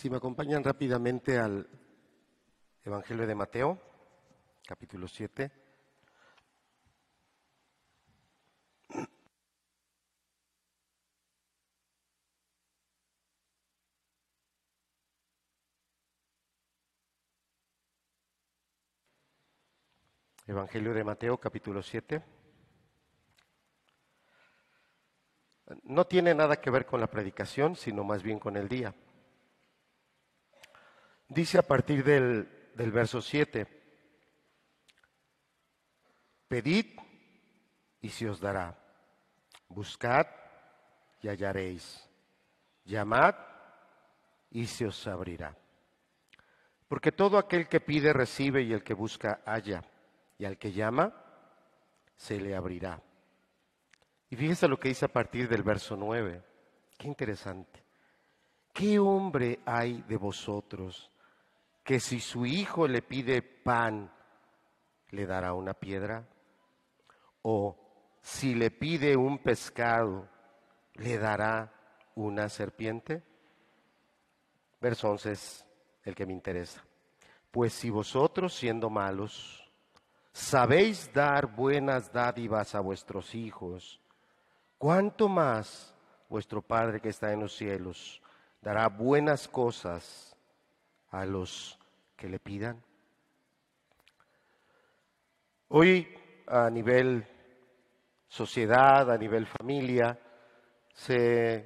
Si 0.00 0.08
me 0.08 0.16
acompañan 0.16 0.64
rápidamente 0.64 1.38
al 1.38 1.68
Evangelio 2.82 3.26
de 3.26 3.34
Mateo, 3.34 3.78
capítulo 4.66 5.06
7. 5.06 5.52
Evangelio 20.46 20.94
de 20.94 21.04
Mateo, 21.04 21.36
capítulo 21.36 21.82
7. 21.82 22.24
No 25.82 26.06
tiene 26.06 26.34
nada 26.34 26.58
que 26.58 26.70
ver 26.70 26.86
con 26.86 27.02
la 27.02 27.06
predicación, 27.06 27.76
sino 27.76 28.02
más 28.02 28.22
bien 28.22 28.38
con 28.38 28.56
el 28.56 28.66
día. 28.66 28.94
Dice 31.30 31.58
a 31.58 31.62
partir 31.62 32.02
del, 32.02 32.72
del 32.74 32.90
verso 32.90 33.22
7, 33.22 33.64
pedid 36.48 36.86
y 38.00 38.08
se 38.08 38.28
os 38.28 38.40
dará, 38.40 38.76
buscad 39.68 40.26
y 41.22 41.28
hallaréis, 41.28 42.04
llamad 42.84 43.36
y 44.50 44.66
se 44.66 44.86
os 44.86 45.06
abrirá. 45.06 45.56
Porque 46.88 47.12
todo 47.12 47.38
aquel 47.38 47.68
que 47.68 47.78
pide 47.78 48.12
recibe 48.12 48.62
y 48.62 48.72
el 48.72 48.82
que 48.82 48.94
busca 48.94 49.40
halla, 49.46 49.84
y 50.36 50.44
al 50.44 50.58
que 50.58 50.72
llama 50.72 51.14
se 52.16 52.40
le 52.40 52.56
abrirá. 52.56 53.00
Y 54.30 54.34
fíjese 54.34 54.66
lo 54.66 54.80
que 54.80 54.88
dice 54.88 55.04
a 55.04 55.12
partir 55.12 55.48
del 55.48 55.62
verso 55.62 55.94
9. 55.96 56.42
Qué 56.98 57.06
interesante. 57.06 57.84
¿Qué 58.72 58.98
hombre 58.98 59.60
hay 59.64 60.02
de 60.02 60.16
vosotros 60.16 61.08
que 61.90 61.98
si 61.98 62.20
su 62.20 62.46
hijo 62.46 62.86
le 62.86 63.02
pide 63.02 63.42
pan, 63.42 64.12
le 65.08 65.26
dará 65.26 65.54
una 65.54 65.74
piedra? 65.74 66.24
¿O 67.42 67.76
si 68.22 68.54
le 68.54 68.70
pide 68.70 69.16
un 69.16 69.38
pescado, 69.38 70.28
le 70.94 71.18
dará 71.18 71.72
una 72.14 72.48
serpiente? 72.48 73.24
Verso 74.80 75.10
11 75.10 75.32
es 75.32 75.66
el 76.04 76.14
que 76.14 76.26
me 76.26 76.32
interesa. 76.32 76.80
Pues 77.50 77.72
si 77.72 77.90
vosotros 77.90 78.54
siendo 78.54 78.88
malos, 78.88 79.68
sabéis 80.30 81.12
dar 81.12 81.56
buenas 81.56 82.12
dádivas 82.12 82.76
a 82.76 82.80
vuestros 82.80 83.34
hijos, 83.34 84.00
¿cuánto 84.78 85.28
más 85.28 85.92
vuestro 86.28 86.62
Padre 86.62 87.00
que 87.00 87.08
está 87.08 87.32
en 87.32 87.40
los 87.40 87.56
cielos 87.56 88.22
dará 88.62 88.88
buenas 88.88 89.48
cosas 89.48 90.36
a 91.10 91.24
los 91.24 91.79
que 92.20 92.28
le 92.28 92.38
pidan? 92.38 92.84
Hoy 95.68 96.06
a 96.46 96.68
nivel 96.68 97.26
sociedad, 98.28 99.10
a 99.10 99.16
nivel 99.16 99.46
familia, 99.46 100.20
se, 100.92 101.64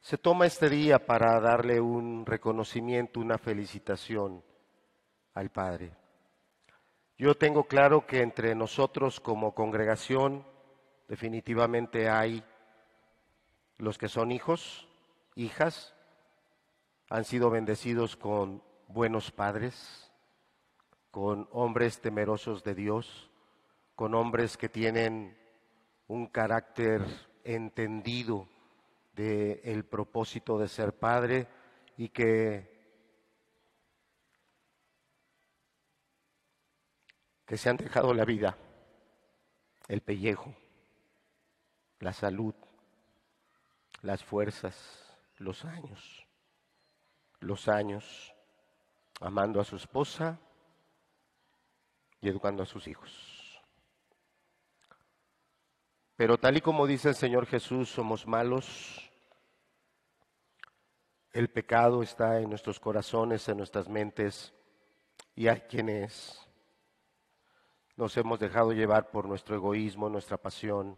se 0.00 0.18
toma 0.18 0.46
este 0.46 0.68
día 0.68 0.98
para 0.98 1.38
darle 1.38 1.80
un 1.80 2.26
reconocimiento, 2.26 3.20
una 3.20 3.38
felicitación 3.38 4.42
al 5.34 5.50
Padre. 5.50 5.92
Yo 7.16 7.36
tengo 7.36 7.68
claro 7.68 8.06
que 8.06 8.20
entre 8.20 8.56
nosotros 8.56 9.20
como 9.20 9.54
congregación 9.54 10.44
definitivamente 11.06 12.08
hay 12.08 12.42
los 13.76 13.96
que 13.96 14.08
son 14.08 14.32
hijos, 14.32 14.88
hijas, 15.36 15.94
han 17.08 17.24
sido 17.24 17.48
bendecidos 17.48 18.16
con 18.16 18.60
buenos 18.94 19.32
padres, 19.32 20.08
con 21.10 21.48
hombres 21.50 22.00
temerosos 22.00 22.62
de 22.62 22.76
Dios, 22.76 23.28
con 23.96 24.14
hombres 24.14 24.56
que 24.56 24.68
tienen 24.68 25.36
un 26.06 26.28
carácter 26.28 27.02
entendido 27.42 28.48
del 29.12 29.84
propósito 29.84 30.58
de 30.58 30.68
ser 30.68 30.96
padre 30.96 31.48
y 31.96 32.08
que 32.08 32.72
que 37.46 37.56
se 37.58 37.68
han 37.68 37.76
dejado 37.76 38.14
la 38.14 38.24
vida, 38.24 38.56
el 39.88 40.02
pellejo, 40.02 40.54
la 41.98 42.12
salud, 42.12 42.54
las 44.02 44.22
fuerzas, 44.22 45.18
los 45.38 45.64
años, 45.64 46.26
los 47.40 47.68
años, 47.68 48.33
amando 49.20 49.60
a 49.60 49.64
su 49.64 49.76
esposa 49.76 50.38
y 52.20 52.28
educando 52.28 52.62
a 52.62 52.66
sus 52.66 52.86
hijos. 52.88 53.34
Pero 56.16 56.38
tal 56.38 56.56
y 56.56 56.60
como 56.60 56.86
dice 56.86 57.08
el 57.08 57.14
Señor 57.14 57.46
Jesús, 57.46 57.90
somos 57.90 58.26
malos. 58.26 59.10
El 61.32 61.48
pecado 61.50 62.02
está 62.02 62.40
en 62.40 62.48
nuestros 62.48 62.78
corazones, 62.78 63.48
en 63.48 63.56
nuestras 63.56 63.88
mentes, 63.88 64.54
y 65.34 65.48
hay 65.48 65.62
quienes 65.62 66.40
nos 67.96 68.16
hemos 68.16 68.38
dejado 68.38 68.72
llevar 68.72 69.10
por 69.10 69.26
nuestro 69.26 69.56
egoísmo, 69.56 70.08
nuestra 70.08 70.36
pasión, 70.36 70.96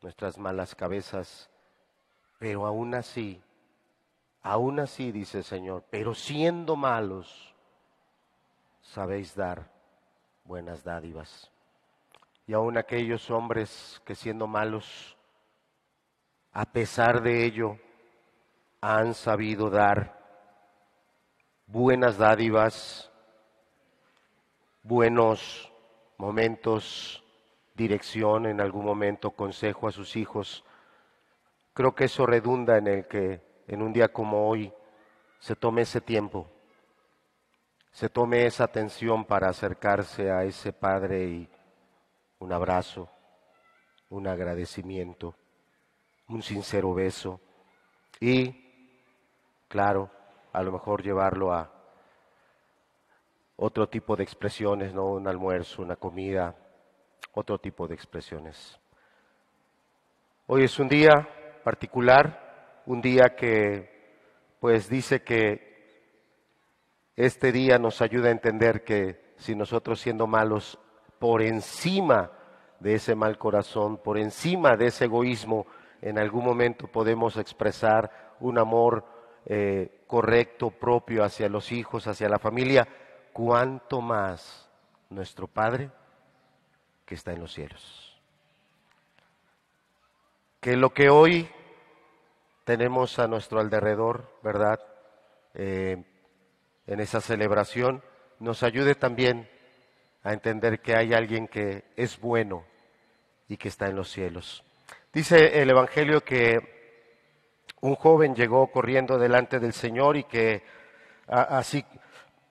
nuestras 0.00 0.38
malas 0.38 0.74
cabezas, 0.74 1.50
pero 2.38 2.66
aún 2.66 2.94
así, 2.94 3.42
aún 4.42 4.80
así, 4.80 5.12
dice 5.12 5.38
el 5.38 5.44
Señor, 5.44 5.84
pero 5.90 6.14
siendo 6.14 6.76
malos, 6.76 7.54
sabéis 8.80 9.34
dar 9.34 9.70
buenas 10.44 10.82
dádivas. 10.84 11.50
Y 12.46 12.54
aún 12.54 12.78
aquellos 12.78 13.30
hombres 13.30 14.00
que 14.04 14.14
siendo 14.14 14.46
malos, 14.46 15.16
a 16.52 16.64
pesar 16.64 17.22
de 17.22 17.44
ello, 17.44 17.78
han 18.80 19.12
sabido 19.12 19.68
dar 19.68 20.18
buenas 21.66 22.16
dádivas, 22.16 23.10
buenos 24.82 25.70
momentos, 26.16 27.22
dirección, 27.74 28.46
en 28.46 28.60
algún 28.60 28.84
momento 28.84 29.32
consejo 29.32 29.86
a 29.86 29.92
sus 29.92 30.16
hijos. 30.16 30.64
Creo 31.74 31.94
que 31.94 32.04
eso 32.04 32.24
redunda 32.24 32.78
en 32.78 32.86
el 32.86 33.06
que 33.06 33.47
en 33.68 33.82
un 33.82 33.92
día 33.92 34.08
como 34.08 34.48
hoy 34.48 34.72
se 35.38 35.54
tome 35.54 35.82
ese 35.82 36.00
tiempo, 36.00 36.50
se 37.92 38.08
tome 38.08 38.46
esa 38.46 38.64
atención 38.64 39.24
para 39.24 39.48
acercarse 39.48 40.30
a 40.30 40.42
ese 40.44 40.72
Padre 40.72 41.24
y 41.24 41.50
un 42.40 42.52
abrazo, 42.52 43.08
un 44.10 44.26
agradecimiento, 44.26 45.34
un 46.28 46.42
sincero 46.42 46.94
beso 46.94 47.40
y, 48.20 48.64
claro, 49.68 50.10
a 50.52 50.62
lo 50.62 50.72
mejor 50.72 51.02
llevarlo 51.02 51.52
a 51.52 51.70
otro 53.56 53.88
tipo 53.88 54.16
de 54.16 54.22
expresiones, 54.22 54.94
¿no? 54.94 55.06
Un 55.06 55.28
almuerzo, 55.28 55.82
una 55.82 55.96
comida, 55.96 56.54
otro 57.32 57.58
tipo 57.58 57.86
de 57.86 57.94
expresiones. 57.94 58.80
Hoy 60.46 60.64
es 60.64 60.78
un 60.78 60.88
día 60.88 61.28
particular, 61.64 62.47
un 62.88 63.02
día 63.02 63.36
que 63.36 64.56
pues 64.60 64.88
dice 64.88 65.22
que 65.22 66.00
este 67.16 67.52
día 67.52 67.78
nos 67.78 68.00
ayuda 68.00 68.28
a 68.28 68.32
entender 68.32 68.82
que 68.82 69.34
si 69.36 69.54
nosotros 69.54 70.00
siendo 70.00 70.26
malos 70.26 70.78
por 71.18 71.42
encima 71.42 72.32
de 72.80 72.94
ese 72.94 73.14
mal 73.14 73.36
corazón, 73.36 73.98
por 73.98 74.16
encima 74.16 74.74
de 74.78 74.86
ese 74.86 75.04
egoísmo, 75.04 75.66
en 76.00 76.18
algún 76.18 76.46
momento 76.46 76.86
podemos 76.86 77.36
expresar 77.36 78.36
un 78.40 78.58
amor 78.58 79.04
eh, 79.44 80.04
correcto, 80.06 80.70
propio 80.70 81.24
hacia 81.24 81.50
los 81.50 81.70
hijos, 81.72 82.06
hacia 82.06 82.30
la 82.30 82.38
familia, 82.38 82.88
cuánto 83.34 84.00
más 84.00 84.66
nuestro 85.10 85.46
Padre 85.46 85.90
que 87.04 87.16
está 87.16 87.32
en 87.32 87.40
los 87.40 87.52
cielos. 87.52 88.18
Que 90.58 90.74
lo 90.74 90.94
que 90.94 91.10
hoy 91.10 91.50
tenemos 92.68 93.18
a 93.18 93.26
nuestro 93.26 93.60
alrededor, 93.60 94.30
¿verdad? 94.42 94.78
Eh, 95.54 96.04
en 96.86 97.00
esa 97.00 97.22
celebración, 97.22 98.02
nos 98.40 98.62
ayude 98.62 98.94
también 98.94 99.48
a 100.22 100.34
entender 100.34 100.82
que 100.82 100.94
hay 100.94 101.14
alguien 101.14 101.48
que 101.48 101.84
es 101.96 102.20
bueno 102.20 102.66
y 103.48 103.56
que 103.56 103.68
está 103.68 103.88
en 103.88 103.96
los 103.96 104.10
cielos. 104.10 104.62
Dice 105.14 105.62
el 105.62 105.70
Evangelio 105.70 106.22
que 106.22 106.58
un 107.80 107.94
joven 107.94 108.34
llegó 108.34 108.70
corriendo 108.70 109.18
delante 109.18 109.60
del 109.60 109.72
Señor 109.72 110.18
y 110.18 110.24
que 110.24 110.62
así 111.26 111.82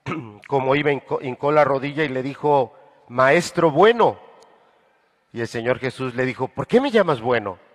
como 0.48 0.74
iba, 0.74 0.90
hincó 1.20 1.52
la 1.52 1.62
rodilla 1.62 2.02
y 2.02 2.08
le 2.08 2.24
dijo, 2.24 2.74
Maestro 3.06 3.70
bueno. 3.70 4.18
Y 5.32 5.42
el 5.42 5.46
Señor 5.46 5.78
Jesús 5.78 6.16
le 6.16 6.24
dijo, 6.24 6.48
¿por 6.48 6.66
qué 6.66 6.80
me 6.80 6.90
llamas 6.90 7.20
bueno? 7.20 7.67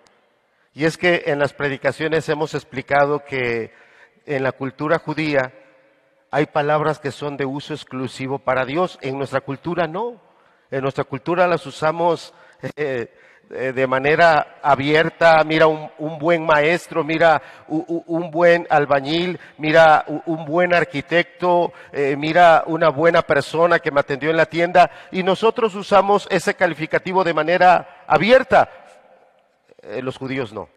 Y 0.74 0.86
es 0.86 0.98
que 0.98 1.24
en 1.28 1.40
las 1.40 1.54
predicaciones 1.54 2.28
hemos 2.30 2.56
explicado 2.56 3.24
que 3.26 3.72
en 4.26 4.42
la 4.44 4.52
cultura 4.52 4.98
judía 4.98 5.54
hay 6.32 6.48
palabras 6.48 6.98
que 6.98 7.12
son 7.12 7.38
de 7.38 7.46
uso 7.46 7.76
exclusivo 7.76 8.40
para 8.40 8.66
Dios. 8.66 8.98
En 9.02 9.18
nuestra 9.18 9.42
cultura 9.42 9.86
no. 9.86 10.20
En 10.72 10.82
nuestra 10.82 11.04
cultura 11.04 11.46
las 11.46 11.64
usamos 11.68 12.34
eh, 12.76 13.14
eh, 13.52 13.72
de 13.72 13.86
manera 13.86 14.58
abierta. 14.64 15.44
Mira 15.44 15.68
un, 15.68 16.18
buen 16.18 16.44
maestro, 16.44 17.04
mira 17.04 17.40
un, 17.68 18.32
buen 18.32 18.66
albañil, 18.68 19.40
mira 19.60 20.06
un, 20.26 20.44
buen 20.44 20.74
arquitecto, 20.74 21.72
eh, 21.92 22.16
mira 22.18 22.64
una 22.66 22.90
buena 22.90 23.22
persona 23.22 23.78
que 23.78 23.92
me 23.92 24.00
atendió 24.00 24.32
en 24.32 24.38
la 24.38 24.48
tienda. 24.48 24.90
Y 25.12 25.22
nosotros 25.22 25.76
usamos 25.76 26.28
ese 26.32 26.56
calificativo 26.56 27.24
de 27.24 27.36
manera 27.36 28.06
abierta. 28.08 28.83
Los 30.02 30.18
judíos 30.18 30.54
no. 30.54 30.70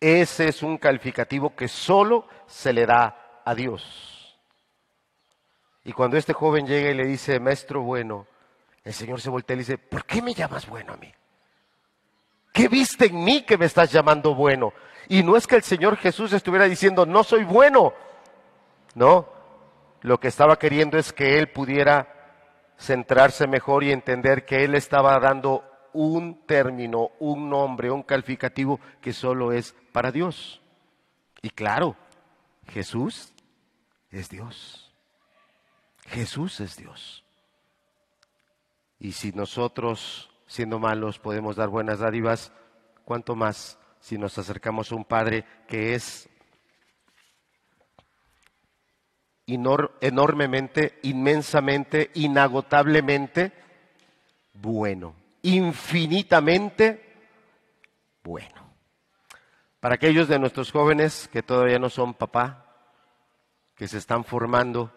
Ese 0.00 0.48
es 0.48 0.62
un 0.62 0.78
calificativo 0.78 1.54
que 1.54 1.68
solo 1.68 2.26
se 2.46 2.72
le 2.72 2.86
da 2.86 3.40
a 3.44 3.54
Dios. 3.54 4.36
Y 5.84 5.92
cuando 5.92 6.16
este 6.16 6.32
joven 6.32 6.66
llega 6.66 6.90
y 6.90 6.94
le 6.94 7.06
dice, 7.06 7.40
maestro 7.40 7.82
bueno, 7.82 8.26
el 8.84 8.92
Señor 8.92 9.20
se 9.20 9.30
voltea 9.30 9.54
y 9.54 9.58
le 9.58 9.62
dice, 9.62 9.78
¿por 9.78 10.04
qué 10.04 10.22
me 10.22 10.34
llamas 10.34 10.66
bueno 10.66 10.92
a 10.92 10.96
mí? 10.96 11.12
¿Qué 12.52 12.68
viste 12.68 13.06
en 13.06 13.24
mí 13.24 13.42
que 13.42 13.56
me 13.56 13.66
estás 13.66 13.90
llamando 13.90 14.34
bueno? 14.34 14.72
Y 15.08 15.22
no 15.22 15.36
es 15.36 15.46
que 15.46 15.56
el 15.56 15.62
Señor 15.62 15.96
Jesús 15.96 16.32
estuviera 16.32 16.66
diciendo, 16.66 17.06
no 17.06 17.24
soy 17.24 17.44
bueno. 17.44 17.94
No, 18.94 19.28
lo 20.02 20.18
que 20.18 20.28
estaba 20.28 20.58
queriendo 20.58 20.98
es 20.98 21.12
que 21.12 21.38
él 21.38 21.48
pudiera 21.50 22.08
centrarse 22.78 23.46
mejor 23.46 23.84
y 23.84 23.92
entender 23.92 24.44
que 24.44 24.64
él 24.64 24.74
estaba 24.74 25.18
dando 25.18 25.64
un 25.92 26.46
término, 26.46 27.10
un 27.18 27.48
nombre, 27.48 27.90
un 27.90 28.02
calificativo 28.02 28.80
que 29.00 29.12
solo 29.12 29.52
es 29.52 29.74
para 29.92 30.12
Dios. 30.12 30.60
Y 31.42 31.50
claro, 31.50 31.96
Jesús 32.68 33.32
es 34.10 34.28
Dios. 34.28 34.92
Jesús 36.06 36.60
es 36.60 36.76
Dios. 36.76 37.24
Y 38.98 39.12
si 39.12 39.32
nosotros, 39.32 40.30
siendo 40.46 40.78
malos, 40.78 41.18
podemos 41.18 41.56
dar 41.56 41.68
buenas 41.68 41.98
dádivas, 41.98 42.52
¿cuánto 43.04 43.34
más 43.34 43.78
si 44.00 44.18
nos 44.18 44.38
acercamos 44.38 44.92
a 44.92 44.94
un 44.94 45.04
Padre 45.04 45.44
que 45.66 45.94
es 45.94 46.28
enormemente, 49.46 50.98
inmensamente, 51.02 52.10
inagotablemente 52.14 53.52
bueno, 54.54 55.14
infinitamente 55.42 57.12
bueno? 58.22 58.72
Para 59.80 59.96
aquellos 59.96 60.28
de 60.28 60.38
nuestros 60.38 60.70
jóvenes 60.70 61.28
que 61.32 61.42
todavía 61.42 61.78
no 61.78 61.90
son 61.90 62.14
papá, 62.14 62.66
que 63.74 63.88
se 63.88 63.98
están 63.98 64.24
formando, 64.24 64.92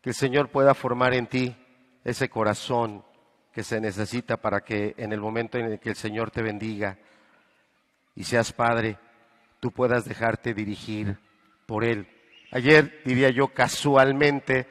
que 0.00 0.10
el 0.10 0.16
Señor 0.16 0.48
pueda 0.50 0.74
formar 0.74 1.14
en 1.14 1.26
ti 1.26 1.56
ese 2.02 2.28
corazón 2.28 3.04
que 3.52 3.62
se 3.62 3.80
necesita 3.80 4.36
para 4.36 4.62
que 4.62 4.94
en 4.96 5.12
el 5.12 5.20
momento 5.20 5.58
en 5.58 5.66
el 5.66 5.80
que 5.80 5.90
el 5.90 5.96
Señor 5.96 6.30
te 6.30 6.42
bendiga 6.42 6.98
y 8.14 8.24
seas 8.24 8.52
padre, 8.52 8.98
tú 9.60 9.70
puedas 9.70 10.04
dejarte 10.04 10.54
dirigir 10.54 11.18
por 11.66 11.84
Él. 11.84 12.08
Ayer, 12.50 13.02
diría 13.04 13.30
yo, 13.30 13.48
casualmente 13.48 14.66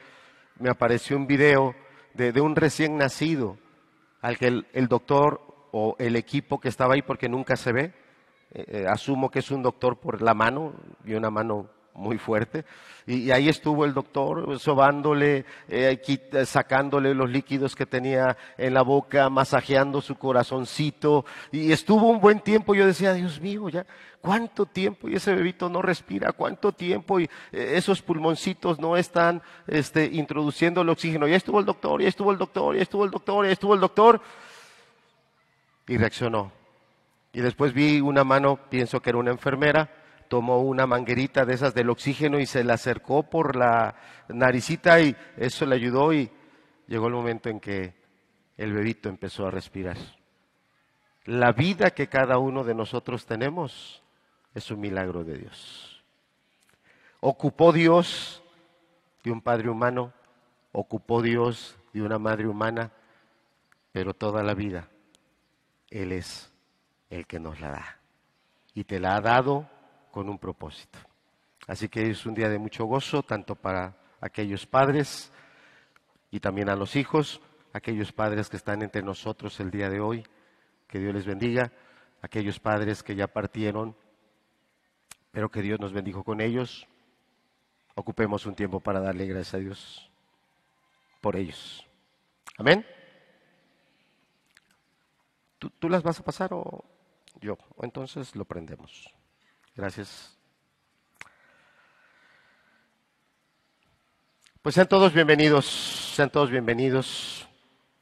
me 0.58 0.70
apareció 0.70 1.16
un 1.16 1.26
video 1.26 1.74
de, 2.14 2.40
un 2.40 2.56
recién 2.56 2.96
nacido 2.96 3.58
al 4.24 4.38
que 4.38 4.46
el, 4.46 4.88
doctor 4.88 5.42
o 5.70 5.96
el 5.98 6.16
equipo 6.16 6.58
que 6.58 6.70
estaba 6.70 6.94
ahí, 6.94 7.02
porque 7.02 7.28
nunca 7.28 7.56
se 7.56 7.72
ve, 7.72 7.92
eh, 8.52 8.64
eh, 8.68 8.86
asumo 8.88 9.30
que 9.30 9.40
es 9.40 9.50
un 9.50 9.62
doctor 9.62 9.98
por 10.00 10.22
la 10.22 10.32
mano 10.32 10.72
y 11.04 11.12
una 11.12 11.28
mano 11.28 11.68
muy 11.94 12.18
fuerte. 12.18 12.64
Y, 13.06 13.30
ahí 13.30 13.48
estuvo 13.48 13.84
el 13.84 13.94
doctor 13.94 14.58
sobándole, 14.58 15.44
eh, 15.68 15.98
sacándole 16.46 17.14
los 17.14 17.30
líquidos 17.30 17.76
que 17.76 17.86
tenía 17.86 18.36
en 18.58 18.74
la 18.74 18.82
boca, 18.82 19.30
masajeando 19.30 20.00
su 20.00 20.16
corazoncito. 20.16 21.24
Y 21.52 21.72
estuvo 21.72 22.08
un 22.08 22.20
buen 22.20 22.40
tiempo. 22.40 22.74
Yo 22.74 22.86
decía, 22.86 23.12
Dios 23.12 23.40
mío, 23.40 23.68
ya, 23.68 23.86
¿cuánto 24.20 24.66
tiempo? 24.66 25.08
Y 25.08 25.16
ese 25.16 25.34
bebito 25.34 25.68
no 25.68 25.82
respira, 25.82 26.32
¿cuánto 26.32 26.72
tiempo? 26.72 27.20
Y 27.20 27.24
eh, 27.52 27.74
esos 27.76 28.02
pulmoncitos 28.02 28.78
no 28.78 28.96
están 28.96 29.42
este, 29.66 30.06
introduciendo 30.06 30.82
el 30.82 30.88
oxígeno. 30.88 31.28
Ya 31.28 31.36
estuvo 31.36 31.60
el 31.60 31.66
doctor, 31.66 32.02
ya 32.02 32.08
estuvo 32.08 32.32
el 32.32 32.38
doctor, 32.38 32.76
ya 32.76 32.82
estuvo 32.82 33.04
el 33.04 33.10
doctor, 33.10 33.46
ya 33.46 33.52
estuvo 33.52 33.74
el 33.74 33.80
doctor. 33.80 34.20
Y 35.86 35.96
reaccionó. 35.96 36.50
Y 37.32 37.40
después 37.40 37.74
vi 37.74 38.00
una 38.00 38.24
mano, 38.24 38.58
pienso 38.70 39.02
que 39.02 39.10
era 39.10 39.18
una 39.18 39.32
enfermera, 39.32 39.90
tomó 40.28 40.60
una 40.60 40.86
manguerita 40.86 41.44
de 41.44 41.54
esas 41.54 41.74
del 41.74 41.90
oxígeno 41.90 42.38
y 42.38 42.46
se 42.46 42.64
la 42.64 42.74
acercó 42.74 43.24
por 43.24 43.56
la 43.56 43.96
naricita 44.28 45.00
y 45.00 45.16
eso 45.36 45.66
le 45.66 45.76
ayudó 45.76 46.12
y 46.12 46.30
llegó 46.86 47.06
el 47.08 47.14
momento 47.14 47.48
en 47.48 47.60
que 47.60 47.94
el 48.56 48.72
bebito 48.72 49.08
empezó 49.08 49.46
a 49.46 49.50
respirar. 49.50 49.96
La 51.24 51.52
vida 51.52 51.90
que 51.90 52.08
cada 52.08 52.38
uno 52.38 52.64
de 52.64 52.74
nosotros 52.74 53.24
tenemos 53.26 54.02
es 54.54 54.70
un 54.70 54.80
milagro 54.80 55.24
de 55.24 55.38
Dios. 55.38 56.04
Ocupó 57.20 57.72
Dios 57.72 58.42
de 59.22 59.30
un 59.30 59.40
padre 59.40 59.70
humano, 59.70 60.12
ocupó 60.72 61.22
Dios 61.22 61.76
de 61.92 62.02
una 62.02 62.18
madre 62.18 62.46
humana, 62.46 62.90
pero 63.92 64.12
toda 64.12 64.42
la 64.42 64.54
vida 64.54 64.88
Él 65.90 66.12
es 66.12 66.52
el 67.08 67.26
que 67.26 67.40
nos 67.40 67.60
la 67.60 67.70
da. 67.70 67.98
Y 68.74 68.84
te 68.84 69.00
la 69.00 69.16
ha 69.16 69.20
dado 69.20 69.70
con 70.14 70.28
un 70.28 70.38
propósito. 70.38 70.96
Así 71.66 71.88
que 71.88 72.08
es 72.08 72.24
un 72.24 72.34
día 72.34 72.48
de 72.48 72.56
mucho 72.56 72.84
gozo, 72.84 73.24
tanto 73.24 73.56
para 73.56 73.96
aquellos 74.20 74.64
padres 74.64 75.32
y 76.30 76.38
también 76.38 76.68
a 76.68 76.76
los 76.76 76.94
hijos, 76.94 77.40
aquellos 77.72 78.12
padres 78.12 78.48
que 78.48 78.56
están 78.56 78.82
entre 78.82 79.02
nosotros 79.02 79.58
el 79.58 79.72
día 79.72 79.90
de 79.90 79.98
hoy. 79.98 80.24
Que 80.86 81.00
Dios 81.00 81.12
les 81.12 81.26
bendiga. 81.26 81.72
Aquellos 82.22 82.60
padres 82.60 83.02
que 83.02 83.16
ya 83.16 83.26
partieron, 83.26 83.96
pero 85.32 85.50
que 85.50 85.62
Dios 85.62 85.80
nos 85.80 85.92
bendijo 85.92 86.22
con 86.22 86.40
ellos. 86.40 86.86
Ocupemos 87.96 88.46
un 88.46 88.54
tiempo 88.54 88.78
para 88.78 89.00
darle 89.00 89.26
gracias 89.26 89.54
a 89.54 89.58
Dios 89.58 90.10
por 91.20 91.34
ellos. 91.34 91.84
Amén. 92.56 92.86
¿Tú, 95.58 95.70
tú 95.70 95.88
las 95.88 96.04
vas 96.04 96.20
a 96.20 96.24
pasar 96.24 96.54
o 96.54 96.84
yo? 97.40 97.58
Entonces 97.82 98.36
lo 98.36 98.44
prendemos. 98.44 99.12
Gracias. 99.76 100.32
Pues 104.62 104.76
sean 104.76 104.86
todos 104.86 105.12
bienvenidos, 105.12 105.66
sean 106.14 106.30
todos 106.30 106.48
bienvenidos. 106.48 107.48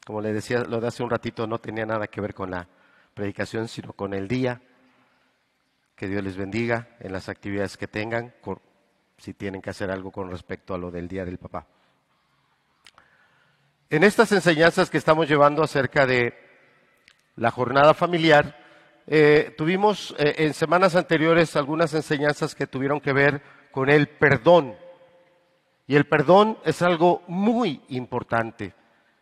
Como 0.05 0.21
les 0.21 0.35
decía, 0.35 0.64
lo 0.64 0.81
de 0.81 0.88
hace 0.88 1.02
un 1.02 1.09
ratito 1.09 1.47
no 1.47 1.59
tenía 1.59 1.87
nada 1.87 2.09
que 2.09 2.21
ver 2.21 2.35
con 2.35 2.50
la 2.50 2.69
predicación, 3.14 3.69
sino 3.69 3.95
con 3.95 4.12
el 4.12 4.29
día. 4.29 4.61
Que 5.97 6.09
Dios 6.09 6.23
les 6.23 6.37
bendiga 6.37 6.88
en 7.00 7.12
las 7.12 7.31
actividades 7.31 7.79
que 7.79 7.88
tengan, 7.88 8.35
si 9.17 9.33
tienen 9.33 9.62
que 9.62 9.71
hacer 9.71 9.91
algo 9.91 10.11
con 10.11 10.31
respecto 10.31 10.75
a 10.75 10.79
lo 10.79 10.91
del 10.91 11.09
Día 11.09 11.25
del 11.25 11.38
Papá. 11.38 11.67
En 13.88 14.05
estas 14.05 14.31
enseñanzas 14.33 14.91
que 14.91 14.99
estamos 14.99 15.26
llevando 15.26 15.62
acerca 15.62 16.07
de 16.07 16.35
la 17.37 17.50
jornada 17.50 17.95
familiar, 17.95 18.62
eh, 19.07 19.55
tuvimos 19.57 20.15
eh, 20.19 20.35
en 20.39 20.55
semanas 20.55 20.95
anteriores 20.95 21.57
algunas 21.57 21.93
enseñanzas 21.95 22.55
que 22.55 22.67
tuvieron 22.67 23.01
que 23.01 23.13
ver 23.13 23.43
con 23.71 23.91
el 23.91 24.09
perdón. 24.09 24.77
Y 25.87 25.97
el 25.97 26.07
perdón 26.07 26.59
es 26.65 26.83
algo 26.83 27.23
muy 27.27 27.83
importante. 27.89 28.75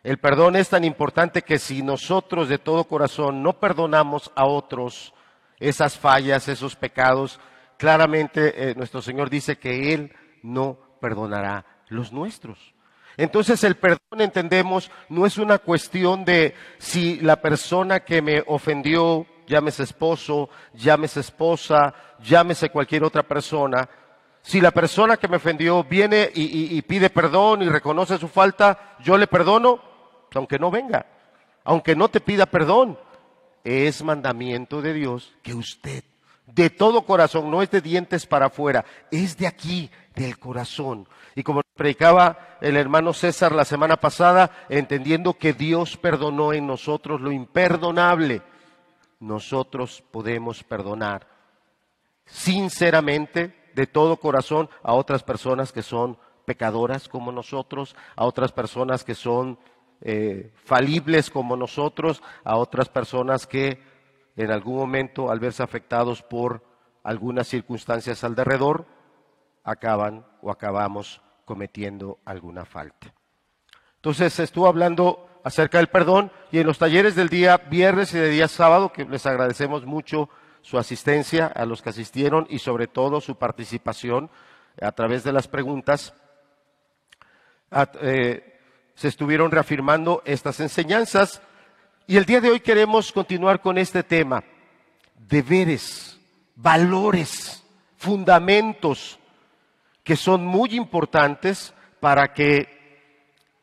El 0.03 0.17
perdón 0.17 0.55
es 0.55 0.69
tan 0.69 0.83
importante 0.83 1.41
que 1.41 1.59
si 1.59 1.81
nosotros 1.83 2.49
de 2.49 2.57
todo 2.57 2.85
corazón 2.85 3.43
no 3.43 3.59
perdonamos 3.59 4.31
a 4.35 4.45
otros 4.45 5.13
esas 5.59 5.97
fallas, 5.97 6.47
esos 6.47 6.75
pecados, 6.75 7.39
claramente 7.77 8.71
eh, 8.71 8.75
nuestro 8.75 9.01
Señor 9.01 9.29
dice 9.29 9.57
que 9.57 9.93
Él 9.93 10.13
no 10.43 10.77
perdonará 10.99 11.65
los 11.89 12.11
nuestros. 12.11 12.73
Entonces 13.17 13.63
el 13.63 13.75
perdón, 13.75 14.21
entendemos, 14.21 14.89
no 15.09 15.25
es 15.25 15.37
una 15.37 15.59
cuestión 15.59 16.25
de 16.25 16.55
si 16.77 17.19
la 17.19 17.41
persona 17.41 17.99
que 17.99 18.21
me 18.21 18.43
ofendió 18.47 19.27
llámese 19.51 19.83
esposo, 19.83 20.49
llámese 20.73 21.19
esposa, 21.19 21.93
llámese 22.23 22.69
cualquier 22.69 23.03
otra 23.03 23.21
persona, 23.23 23.87
si 24.41 24.61
la 24.61 24.71
persona 24.71 25.17
que 25.17 25.27
me 25.27 25.37
ofendió 25.37 25.83
viene 25.83 26.31
y, 26.33 26.81
pide 26.83 27.09
perdón 27.09 27.61
y 27.61 27.69
reconoce 27.69 28.17
su 28.17 28.27
falta, 28.27 28.95
yo 29.03 29.17
le 29.17 29.27
perdono, 29.27 29.81
aunque 30.33 30.57
no 30.57 30.71
venga, 30.71 31.05
aunque 31.63 31.95
no 31.95 32.09
te 32.09 32.21
pida 32.21 32.45
perdón. 32.45 32.97
Es 33.63 34.03
mandamiento 34.03 34.81
de 34.81 34.93
Dios 34.93 35.35
que 35.43 35.53
usted, 35.53 36.03
de 36.47 36.71
todo 36.71 37.03
corazón, 37.03 37.51
no 37.51 37.61
es 37.61 37.69
de 37.69 37.81
dientes 37.81 38.25
para 38.25 38.47
afuera, 38.47 38.83
es 39.11 39.37
de 39.37 39.45
aquí, 39.45 39.91
del 40.15 40.39
corazón. 40.39 41.07
Y 41.35 41.43
como 41.43 41.61
predicaba 41.75 42.57
el 42.61 42.77
hermano 42.77 43.13
César 43.13 43.51
la 43.51 43.65
semana 43.65 43.97
pasada, 43.97 44.49
entendiendo 44.69 45.35
que 45.35 45.53
Dios 45.53 45.97
perdonó 45.97 46.53
en 46.53 46.65
nosotros 46.65 47.21
lo 47.21 47.31
imperdonable 47.31 48.41
nosotros 49.21 50.03
podemos 50.11 50.63
perdonar 50.63 51.27
sinceramente, 52.25 53.55
de 53.75 53.87
todo 53.87 54.17
corazón 54.17 54.69
a 54.83 54.93
otras 54.93 55.23
personas 55.23 55.71
que 55.71 55.81
son 55.81 56.17
pecadoras 56.45 57.07
como 57.07 57.31
nosotros, 57.31 57.95
a 58.17 58.25
otras 58.25 58.51
personas 58.51 59.05
que 59.05 59.15
son 59.15 59.57
eh, 60.01 60.51
falibles 60.55 61.29
como 61.29 61.55
nosotros, 61.55 62.21
a 62.43 62.57
otras 62.57 62.89
personas 62.89 63.47
que 63.47 63.79
en 64.35 64.51
algún 64.51 64.75
momento, 64.75 65.29
al 65.29 65.39
verse 65.39 65.63
afectados 65.63 66.21
por 66.21 66.63
algunas 67.03 67.47
circunstancias 67.47 68.23
alrededor, 68.23 68.85
acaban 69.63 70.25
o 70.41 70.51
acabamos 70.51 71.21
cometiendo 71.45 72.19
alguna 72.25 72.65
falta. 72.65 73.13
Entonces 74.01 74.39
estuvo 74.39 74.65
hablando 74.65 75.29
acerca 75.43 75.77
del 75.77 75.85
perdón 75.85 76.31
y 76.51 76.57
en 76.57 76.65
los 76.65 76.79
talleres 76.79 77.15
del 77.15 77.29
día 77.29 77.57
viernes 77.57 78.11
y 78.15 78.17
del 78.17 78.31
día 78.31 78.47
sábado, 78.47 78.91
que 78.91 79.05
les 79.05 79.27
agradecemos 79.27 79.85
mucho 79.85 80.27
su 80.63 80.79
asistencia 80.79 81.45
a 81.45 81.67
los 81.67 81.83
que 81.83 81.91
asistieron 81.91 82.47
y 82.49 82.57
sobre 82.57 82.87
todo 82.87 83.21
su 83.21 83.35
participación 83.35 84.31
a 84.81 84.91
través 84.91 85.23
de 85.23 85.31
las 85.33 85.47
preguntas, 85.47 86.15
eh, 88.01 88.59
se 88.95 89.07
estuvieron 89.07 89.51
reafirmando 89.51 90.23
estas 90.25 90.59
enseñanzas. 90.61 91.39
Y 92.07 92.17
el 92.17 92.25
día 92.25 92.41
de 92.41 92.49
hoy 92.49 92.59
queremos 92.59 93.11
continuar 93.11 93.61
con 93.61 93.77
este 93.77 94.01
tema, 94.01 94.43
deberes, 95.15 96.19
valores, 96.55 97.63
fundamentos 97.97 99.19
que 100.03 100.15
son 100.15 100.43
muy 100.43 100.75
importantes 100.75 101.71
para 101.99 102.33
que 102.33 102.80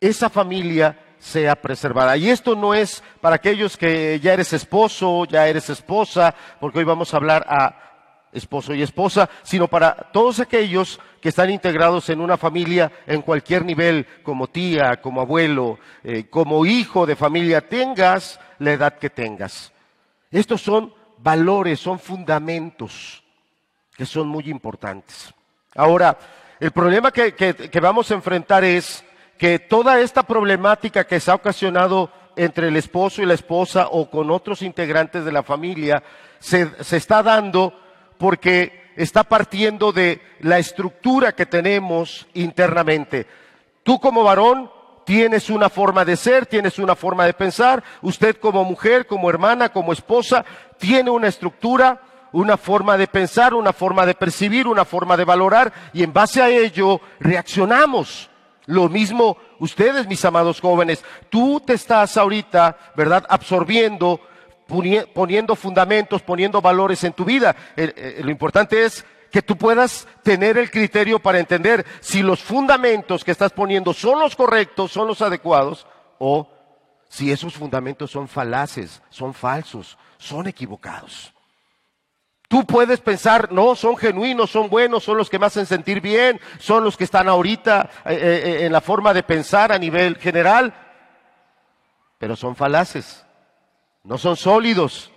esa 0.00 0.30
familia 0.30 0.96
sea 1.18 1.56
preservada. 1.56 2.16
Y 2.16 2.30
esto 2.30 2.54
no 2.54 2.74
es 2.74 3.02
para 3.20 3.36
aquellos 3.36 3.76
que 3.76 4.20
ya 4.20 4.32
eres 4.32 4.52
esposo, 4.52 5.24
ya 5.24 5.48
eres 5.48 5.68
esposa, 5.70 6.34
porque 6.60 6.78
hoy 6.78 6.84
vamos 6.84 7.12
a 7.12 7.16
hablar 7.16 7.44
a 7.48 7.88
esposo 8.32 8.74
y 8.74 8.82
esposa, 8.82 9.28
sino 9.42 9.68
para 9.68 9.94
todos 10.12 10.40
aquellos 10.40 11.00
que 11.20 11.30
están 11.30 11.50
integrados 11.50 12.08
en 12.10 12.20
una 12.20 12.36
familia 12.36 12.92
en 13.06 13.22
cualquier 13.22 13.64
nivel, 13.64 14.06
como 14.22 14.48
tía, 14.48 15.00
como 15.00 15.20
abuelo, 15.20 15.78
eh, 16.04 16.26
como 16.28 16.64
hijo 16.64 17.06
de 17.06 17.16
familia, 17.16 17.66
tengas 17.66 18.38
la 18.58 18.72
edad 18.72 18.98
que 18.98 19.10
tengas. 19.10 19.72
Estos 20.30 20.60
son 20.60 20.92
valores, 21.18 21.80
son 21.80 21.98
fundamentos 21.98 23.24
que 23.96 24.06
son 24.06 24.28
muy 24.28 24.48
importantes. 24.48 25.34
Ahora, 25.74 26.16
el 26.60 26.70
problema 26.70 27.10
que, 27.10 27.34
que 27.34 27.80
vamos 27.80 28.10
a 28.10 28.14
enfrentar 28.14 28.62
es 28.62 29.04
que 29.38 29.60
toda 29.60 30.00
esta 30.00 30.24
problemática 30.24 31.06
que 31.06 31.20
se 31.20 31.30
ha 31.30 31.36
ocasionado 31.36 32.10
entre 32.36 32.68
el 32.68 32.76
esposo 32.76 33.22
y 33.22 33.26
la 33.26 33.34
esposa 33.34 33.88
o 33.90 34.10
con 34.10 34.30
otros 34.30 34.62
integrantes 34.62 35.24
de 35.24 35.32
la 35.32 35.44
familia 35.44 36.02
se, 36.40 36.68
está 36.90 37.22
dando 37.22 37.72
porque 38.18 38.90
está 38.96 39.22
partiendo 39.24 39.92
de 39.92 40.20
la 40.40 40.58
estructura 40.58 41.32
que 41.32 41.46
tenemos 41.46 42.26
internamente. 42.34 43.26
Tú 43.84 44.00
como 44.00 44.24
varón 44.24 44.70
tienes 45.04 45.50
una 45.50 45.68
forma 45.70 46.04
de 46.04 46.16
ser, 46.16 46.46
tienes 46.46 46.78
una 46.78 46.96
forma 46.96 47.24
de 47.24 47.32
pensar, 47.32 47.82
usted 48.02 48.36
como 48.36 48.64
mujer, 48.64 49.06
como 49.06 49.30
hermana, 49.30 49.70
como 49.70 49.92
esposa, 49.92 50.44
tiene 50.78 51.10
una 51.10 51.28
estructura, 51.28 52.02
una 52.32 52.56
forma 52.56 52.96
de 52.96 53.06
pensar, 53.06 53.54
una 53.54 53.72
forma 53.72 54.04
de 54.04 54.14
percibir, 54.14 54.66
una 54.66 54.84
forma 54.84 55.16
de 55.16 55.24
valorar 55.24 55.72
y 55.92 56.02
en 56.02 56.12
base 56.12 56.42
a 56.42 56.48
ello 56.48 57.00
reaccionamos. 57.20 58.28
Lo 58.68 58.90
mismo 58.90 59.38
ustedes, 59.60 60.06
mis 60.06 60.22
amados 60.26 60.60
jóvenes, 60.60 61.02
tú 61.30 61.58
te 61.58 61.72
estás 61.72 62.18
ahorita, 62.18 62.76
¿verdad?, 62.94 63.24
absorbiendo, 63.30 64.20
poniendo 65.14 65.56
fundamentos, 65.56 66.20
poniendo 66.20 66.60
valores 66.60 67.02
en 67.02 67.14
tu 67.14 67.24
vida. 67.24 67.56
Lo 68.20 68.30
importante 68.30 68.84
es 68.84 69.06
que 69.30 69.40
tú 69.40 69.56
puedas 69.56 70.06
tener 70.22 70.58
el 70.58 70.70
criterio 70.70 71.18
para 71.18 71.38
entender 71.38 71.86
si 72.00 72.22
los 72.22 72.42
fundamentos 72.42 73.24
que 73.24 73.30
estás 73.30 73.52
poniendo 73.52 73.94
son 73.94 74.20
los 74.20 74.36
correctos, 74.36 74.92
son 74.92 75.08
los 75.08 75.22
adecuados, 75.22 75.86
o 76.18 76.50
si 77.08 77.32
esos 77.32 77.54
fundamentos 77.54 78.10
son 78.10 78.28
falaces, 78.28 79.00
son 79.08 79.32
falsos, 79.32 79.96
son 80.18 80.46
equivocados. 80.46 81.32
Tú 82.48 82.64
puedes 82.64 83.00
pensar, 83.00 83.52
no, 83.52 83.74
son 83.74 83.98
genuinos, 83.98 84.50
son 84.50 84.70
buenos, 84.70 85.04
son 85.04 85.18
los 85.18 85.28
que 85.28 85.38
me 85.38 85.44
hacen 85.44 85.66
sentir 85.66 86.00
bien, 86.00 86.40
son 86.58 86.82
los 86.82 86.96
que 86.96 87.04
están 87.04 87.28
ahorita 87.28 87.90
eh, 88.06 88.14
eh, 88.14 88.42
eh, 88.44 88.66
en 88.66 88.72
la 88.72 88.80
forma 88.80 89.12
de 89.12 89.22
pensar 89.22 89.70
a 89.70 89.78
nivel 89.78 90.16
general, 90.16 90.72
pero 92.16 92.36
son 92.36 92.56
falaces, 92.56 93.26
no 94.02 94.16
son 94.16 94.34
sólidos. 94.34 95.12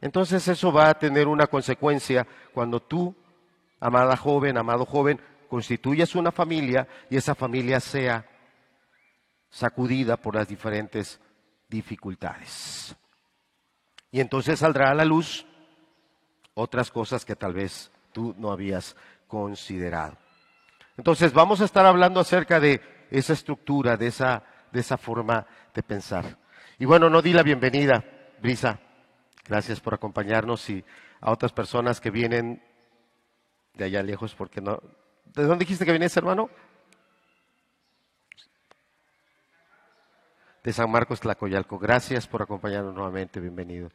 Entonces 0.00 0.46
eso 0.46 0.72
va 0.72 0.88
a 0.88 0.98
tener 0.98 1.26
una 1.26 1.48
consecuencia 1.48 2.24
cuando 2.54 2.80
tú, 2.80 3.16
amada 3.80 4.16
joven, 4.16 4.56
amado 4.56 4.86
joven, 4.86 5.20
constituyas 5.48 6.14
una 6.14 6.30
familia 6.30 6.86
y 7.10 7.16
esa 7.16 7.34
familia 7.34 7.80
sea 7.80 8.24
sacudida 9.50 10.16
por 10.16 10.36
las 10.36 10.46
diferentes 10.46 11.20
dificultades. 11.68 12.94
Y 14.12 14.20
entonces 14.20 14.60
saldrá 14.60 14.92
a 14.92 14.94
la 14.94 15.04
luz 15.04 15.46
otras 16.54 16.90
cosas 16.90 17.24
que 17.24 17.36
tal 17.36 17.52
vez 17.52 17.90
tú 18.12 18.34
no 18.38 18.50
habías 18.50 18.96
considerado. 19.26 20.16
Entonces 20.96 21.32
vamos 21.32 21.60
a 21.60 21.64
estar 21.64 21.86
hablando 21.86 22.20
acerca 22.20 22.60
de 22.60 22.80
esa 23.10 23.32
estructura, 23.32 23.96
de 23.96 24.08
esa, 24.08 24.42
de 24.72 24.80
esa 24.80 24.96
forma 24.96 25.46
de 25.74 25.82
pensar. 25.82 26.36
Y 26.78 26.84
bueno, 26.84 27.08
no 27.08 27.22
di 27.22 27.32
la 27.32 27.42
bienvenida, 27.42 28.04
Brisa. 28.40 28.78
Gracias 29.46 29.80
por 29.80 29.94
acompañarnos 29.94 30.68
y 30.70 30.84
a 31.20 31.30
otras 31.30 31.52
personas 31.52 32.00
que 32.00 32.10
vienen 32.10 32.62
de 33.74 33.84
allá 33.84 34.02
lejos, 34.02 34.34
porque 34.34 34.60
no. 34.60 34.80
¿De 35.24 35.44
dónde 35.44 35.64
dijiste 35.64 35.84
que 35.84 35.92
vienes, 35.92 36.16
hermano? 36.16 36.50
De 40.62 40.72
San 40.72 40.90
Marcos 40.90 41.20
Tlacoyalco. 41.20 41.78
Gracias 41.78 42.26
por 42.26 42.42
acompañarnos 42.42 42.94
nuevamente. 42.94 43.40
Bienvenido 43.40 43.90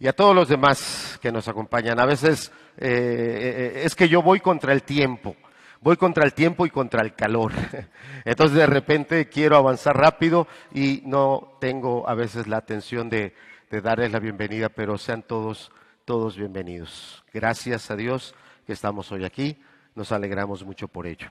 y 0.00 0.06
a 0.06 0.12
todos 0.12 0.34
los 0.34 0.48
demás 0.48 1.18
que 1.20 1.32
nos 1.32 1.48
acompañan. 1.48 1.98
A 1.98 2.06
veces 2.06 2.52
eh, 2.76 3.72
eh, 3.74 3.82
es 3.84 3.94
que 3.94 4.08
yo 4.08 4.22
voy 4.22 4.40
contra 4.40 4.72
el 4.72 4.82
tiempo, 4.82 5.36
voy 5.80 5.96
contra 5.96 6.24
el 6.24 6.34
tiempo 6.34 6.66
y 6.66 6.70
contra 6.70 7.02
el 7.02 7.14
calor. 7.14 7.52
Entonces 8.24 8.56
de 8.56 8.66
repente 8.66 9.28
quiero 9.28 9.56
avanzar 9.56 9.96
rápido 9.96 10.46
y 10.72 11.02
no 11.04 11.56
tengo 11.60 12.08
a 12.08 12.14
veces 12.14 12.46
la 12.46 12.58
atención 12.58 13.08
de, 13.10 13.34
darles 13.70 14.12
la 14.12 14.20
bienvenida, 14.20 14.68
pero 14.68 14.96
sean 14.96 15.22
todos, 15.22 15.72
todos 16.04 16.36
bienvenidos. 16.36 17.24
Gracias 17.32 17.90
a 17.90 17.96
Dios 17.96 18.34
que 18.66 18.72
estamos 18.72 19.10
hoy 19.12 19.24
aquí, 19.24 19.60
nos 19.94 20.12
alegramos 20.12 20.64
mucho 20.64 20.88
por 20.88 21.06
ello. 21.06 21.30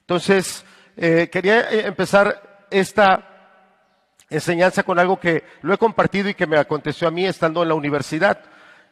Entonces, 0.00 0.64
eh, 0.96 1.28
quería 1.32 1.70
empezar 1.70 2.66
esta 2.70 3.33
enseñanza 4.30 4.82
con 4.82 4.98
algo 4.98 5.18
que 5.18 5.44
lo 5.62 5.74
he 5.74 5.78
compartido 5.78 6.28
y 6.28 6.34
que 6.34 6.46
me 6.46 6.58
aconteció 6.58 7.08
a 7.08 7.10
mí 7.10 7.26
estando 7.26 7.62
en 7.62 7.68
la 7.68 7.74
universidad. 7.74 8.40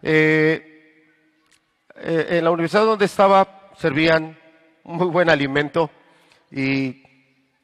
Eh, 0.03 0.73
eh, 1.97 2.27
en 2.31 2.45
la 2.45 2.51
universidad 2.51 2.85
donde 2.85 3.05
estaba 3.05 3.71
servían 3.77 4.37
muy 4.85 5.07
buen 5.07 5.31
alimento 5.31 5.91
y 6.51 7.03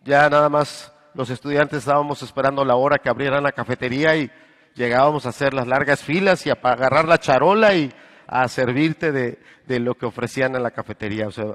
ya 0.04 0.28
nada 0.30 0.48
más 0.48 0.92
los 1.14 1.30
estudiantes 1.30 1.80
estábamos 1.80 2.22
esperando 2.22 2.64
la 2.64 2.76
hora 2.76 2.98
que 2.98 3.08
abrieran 3.08 3.42
la 3.42 3.52
cafetería 3.52 4.16
y 4.16 4.30
llegábamos 4.74 5.26
a 5.26 5.30
hacer 5.30 5.54
las 5.54 5.66
largas 5.66 6.02
filas 6.02 6.46
y 6.46 6.50
a 6.50 6.58
agarrar 6.62 7.06
la 7.06 7.18
charola 7.18 7.74
y 7.74 7.92
a 8.28 8.46
servirte 8.46 9.10
de, 9.10 9.38
de, 9.66 9.80
lo 9.80 9.94
que 9.94 10.06
ofrecían 10.06 10.54
en 10.54 10.62
la 10.62 10.70
cafetería, 10.70 11.26
o 11.26 11.30
sea, 11.30 11.46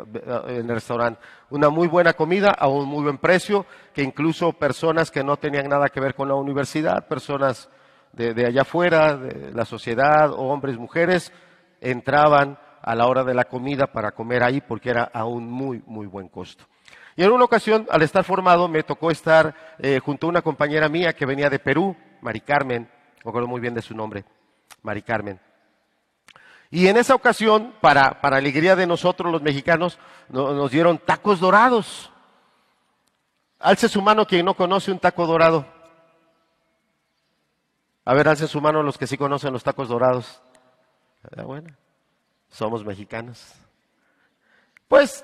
en 0.48 0.70
el 0.70 0.76
restaurante. 0.76 1.22
Una 1.52 1.70
muy 1.70 1.88
buena 1.88 2.14
comida 2.14 2.50
a 2.50 2.68
un 2.68 2.88
muy 2.90 3.04
buen 3.04 3.20
precio, 3.20 3.66
que 3.94 4.02
incluso 4.02 4.54
personas 4.54 5.12
que 5.12 5.24
no 5.24 5.38
tenían 5.38 5.70
nada 5.70 5.90
que 5.90 6.00
ver 6.00 6.16
con 6.16 6.28
la 6.28 6.36
universidad, 6.36 7.08
personas 7.08 7.70
de, 8.12 8.34
de 8.34 8.48
allá 8.48 8.64
afuera, 8.64 9.16
de 9.16 9.54
la 9.54 9.66
sociedad, 9.66 10.32
hombres, 10.34 10.78
mujeres, 10.78 11.32
entraban 11.80 12.58
a 12.82 12.96
la 12.96 13.08
hora 13.08 13.24
de 13.24 13.36
la 13.36 13.46
comida 13.46 13.88
para 13.88 14.12
comer 14.12 14.44
ahí 14.44 14.60
porque 14.60 14.90
era 14.90 15.04
a 15.04 15.26
un 15.26 15.48
muy, 15.48 15.84
muy 15.86 16.08
buen 16.08 16.28
costo. 16.28 16.66
Y 17.16 17.24
en 17.24 17.32
una 17.32 17.46
ocasión, 17.46 17.86
al 17.92 18.02
estar 18.02 18.24
formado, 18.24 18.68
me 18.68 18.82
tocó 18.82 19.12
estar 19.12 19.56
eh, 19.78 20.00
junto 20.04 20.26
a 20.26 20.30
una 20.32 20.42
compañera 20.42 20.90
mía 20.90 21.14
que 21.14 21.28
venía 21.28 21.50
de 21.50 21.60
Perú, 21.60 21.96
Mari 22.22 22.42
Carmen, 22.42 22.90
me 23.24 23.30
acuerdo 23.30 23.48
muy 23.48 23.62
bien 23.62 23.76
de 23.76 23.82
su 23.82 23.96
nombre, 23.96 24.26
Mari 24.82 25.04
Carmen. 25.04 25.40
Y 26.74 26.88
en 26.88 26.98
esa 26.98 27.14
ocasión, 27.14 27.72
para, 27.82 28.20
para 28.20 28.38
alegría 28.38 28.76
de 28.76 28.88
nosotros 28.88 29.32
los 29.32 29.44
mexicanos, 29.44 30.00
nos 30.30 30.72
dieron 30.72 30.98
tacos 30.98 31.40
dorados. 31.40 32.12
Alce 33.60 33.88
su 33.88 34.02
mano 34.02 34.26
quien 34.26 34.44
no 34.44 34.56
conoce 34.56 34.92
un 34.92 34.98
taco 34.98 35.28
dorado. 35.28 35.68
A 38.04 38.16
ver, 38.16 38.28
alce 38.28 38.48
su 38.48 38.60
mano 38.60 38.82
los 38.82 38.98
que 38.98 39.06
sí 39.06 39.20
conocen 39.20 39.54
los 39.54 39.64
tacos 39.64 39.88
dorados. 39.88 40.42
Ah, 41.38 41.44
bueno, 41.44 41.76
somos 42.50 42.84
mexicanos. 42.84 43.54
Pues 44.88 45.24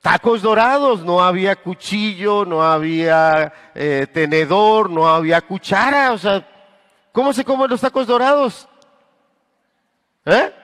tacos 0.00 0.40
dorados, 0.40 1.04
no 1.04 1.20
había 1.20 1.56
cuchillo, 1.56 2.44
no 2.44 2.62
había 2.62 3.52
eh, 3.74 4.06
tenedor, 4.14 4.88
no 4.88 5.08
había 5.08 5.40
cuchara, 5.40 6.12
o 6.12 6.18
sea, 6.18 6.46
¿cómo 7.10 7.32
se 7.32 7.44
comen 7.44 7.68
los 7.68 7.80
tacos 7.80 8.06
dorados? 8.06 8.68
¿Eh? 10.26 10.58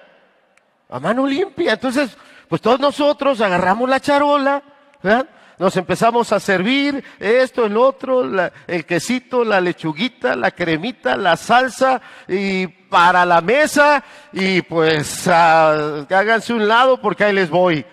A 0.89 1.01
mano 1.01 1.27
limpia. 1.27 1.75
Entonces, 1.75 2.17
pues 2.49 2.61
todos 2.63 2.81
nosotros 2.81 3.41
agarramos 3.41 3.89
la 3.89 4.01
charola, 4.01 4.63
¿verdad? 5.03 5.29
Nos 5.59 5.75
empezamos 5.79 6.33
a 6.33 6.41
servir 6.41 7.03
esto, 7.19 7.65
el 7.65 7.77
otro, 7.79 8.25
la- 8.27 8.53
el 8.67 8.85
quesito, 8.85 9.43
la 9.43 9.61
lechuguita, 9.61 10.37
la 10.37 10.51
cremita, 10.51 11.17
la 11.17 11.37
salsa 11.37 12.01
y 12.29 12.67
para 12.67 13.25
la 13.25 13.41
mesa 13.41 14.05
y 14.33 14.61
pues 14.63 15.27
ah, 15.29 16.05
háganse 16.11 16.53
un 16.53 16.69
lado 16.69 17.01
porque 17.01 17.25
ahí 17.25 17.33
les 17.33 17.49
voy. 17.49 17.85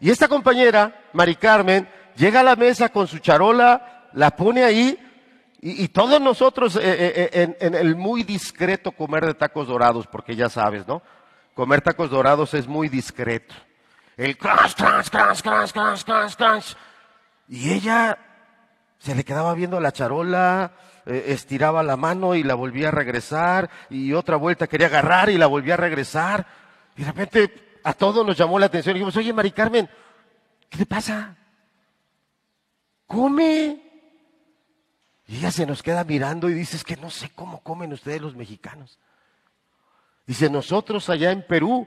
Y 0.00 0.10
esta 0.10 0.26
compañera, 0.26 1.04
Mari 1.12 1.36
Carmen, 1.36 1.88
llega 2.16 2.40
a 2.40 2.42
la 2.44 2.56
mesa 2.56 2.88
con 2.88 3.06
su 3.06 3.18
charola, 3.20 4.08
la 4.12 4.32
pone 4.34 4.64
ahí 4.64 4.98
y, 5.60 5.88
todos 5.88 6.20
nosotros 6.20 6.76
eh, 6.76 6.80
eh, 6.82 7.30
eh, 7.32 7.56
en 7.60 7.74
el 7.74 7.96
muy 7.96 8.22
discreto 8.22 8.92
comer 8.92 9.24
de 9.24 9.34
tacos 9.34 9.66
dorados, 9.68 10.06
porque 10.06 10.36
ya 10.36 10.50
sabes, 10.50 10.86
¿no? 10.86 11.00
Comer 11.54 11.80
tacos 11.80 12.10
dorados 12.10 12.52
es 12.54 12.66
muy 12.66 12.88
discreto. 12.88 13.54
El 14.16 14.36
crunch, 14.36 14.74
crunch, 14.74 15.08
crunch, 15.10 15.42
crunch, 15.72 16.04
crunch, 16.04 16.36
crunch. 16.36 16.76
Y 17.48 17.72
ella 17.72 18.18
se 18.98 19.14
le 19.14 19.24
quedaba 19.24 19.54
viendo 19.54 19.80
la 19.80 19.92
charola, 19.92 20.72
eh, 21.06 21.26
estiraba 21.28 21.82
la 21.82 21.96
mano 21.96 22.34
y 22.34 22.42
la 22.42 22.54
volvía 22.54 22.88
a 22.88 22.92
regresar, 22.92 23.70
y 23.90 24.12
otra 24.14 24.36
vuelta 24.36 24.66
quería 24.66 24.86
agarrar 24.86 25.30
y 25.30 25.38
la 25.38 25.46
volvía 25.46 25.74
a 25.74 25.78
regresar. 25.78 26.46
Y 26.96 27.02
de 27.02 27.12
repente 27.12 27.78
a 27.84 27.92
todos 27.92 28.26
nos 28.26 28.36
llamó 28.36 28.58
la 28.58 28.66
atención 28.66 28.96
y 28.96 28.98
dijimos, 28.98 29.16
oye, 29.16 29.32
Mari 29.32 29.52
Carmen, 29.52 29.88
¿qué 30.70 30.78
te 30.78 30.86
pasa? 30.86 31.36
Come. 33.06 33.80
Y 35.26 35.36
ella 35.36 35.50
se 35.50 35.66
nos 35.66 35.82
queda 35.82 36.02
mirando 36.04 36.48
y 36.48 36.54
dice, 36.54 36.76
es 36.76 36.84
que 36.84 36.96
no 36.96 37.10
sé 37.10 37.30
cómo 37.34 37.62
comen 37.62 37.92
ustedes 37.92 38.20
los 38.20 38.34
mexicanos. 38.34 38.98
Dice, 40.26 40.48
nosotros 40.48 41.10
allá 41.10 41.30
en 41.32 41.46
Perú, 41.46 41.86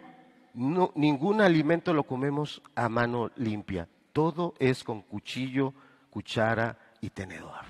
no, 0.53 0.91
ningún 0.95 1.41
alimento 1.41 1.93
lo 1.93 2.03
comemos 2.03 2.61
a 2.75 2.89
mano 2.89 3.31
limpia. 3.35 3.87
Todo 4.13 4.53
es 4.59 4.83
con 4.83 5.01
cuchillo, 5.01 5.73
cuchara 6.09 6.77
y 7.01 7.09
tenedor. 7.09 7.65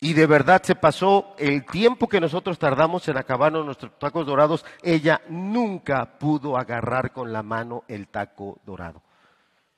Y 0.00 0.12
de 0.12 0.26
verdad 0.26 0.62
se 0.62 0.76
pasó 0.76 1.34
el 1.38 1.64
tiempo 1.64 2.08
que 2.08 2.20
nosotros 2.20 2.58
tardamos 2.58 3.08
en 3.08 3.16
acabarnos 3.16 3.64
nuestros 3.64 3.98
tacos 3.98 4.26
dorados. 4.26 4.64
Ella 4.82 5.20
nunca 5.28 6.18
pudo 6.18 6.56
agarrar 6.56 7.12
con 7.12 7.32
la 7.32 7.42
mano 7.42 7.82
el 7.88 8.06
taco 8.06 8.60
dorado. 8.64 9.02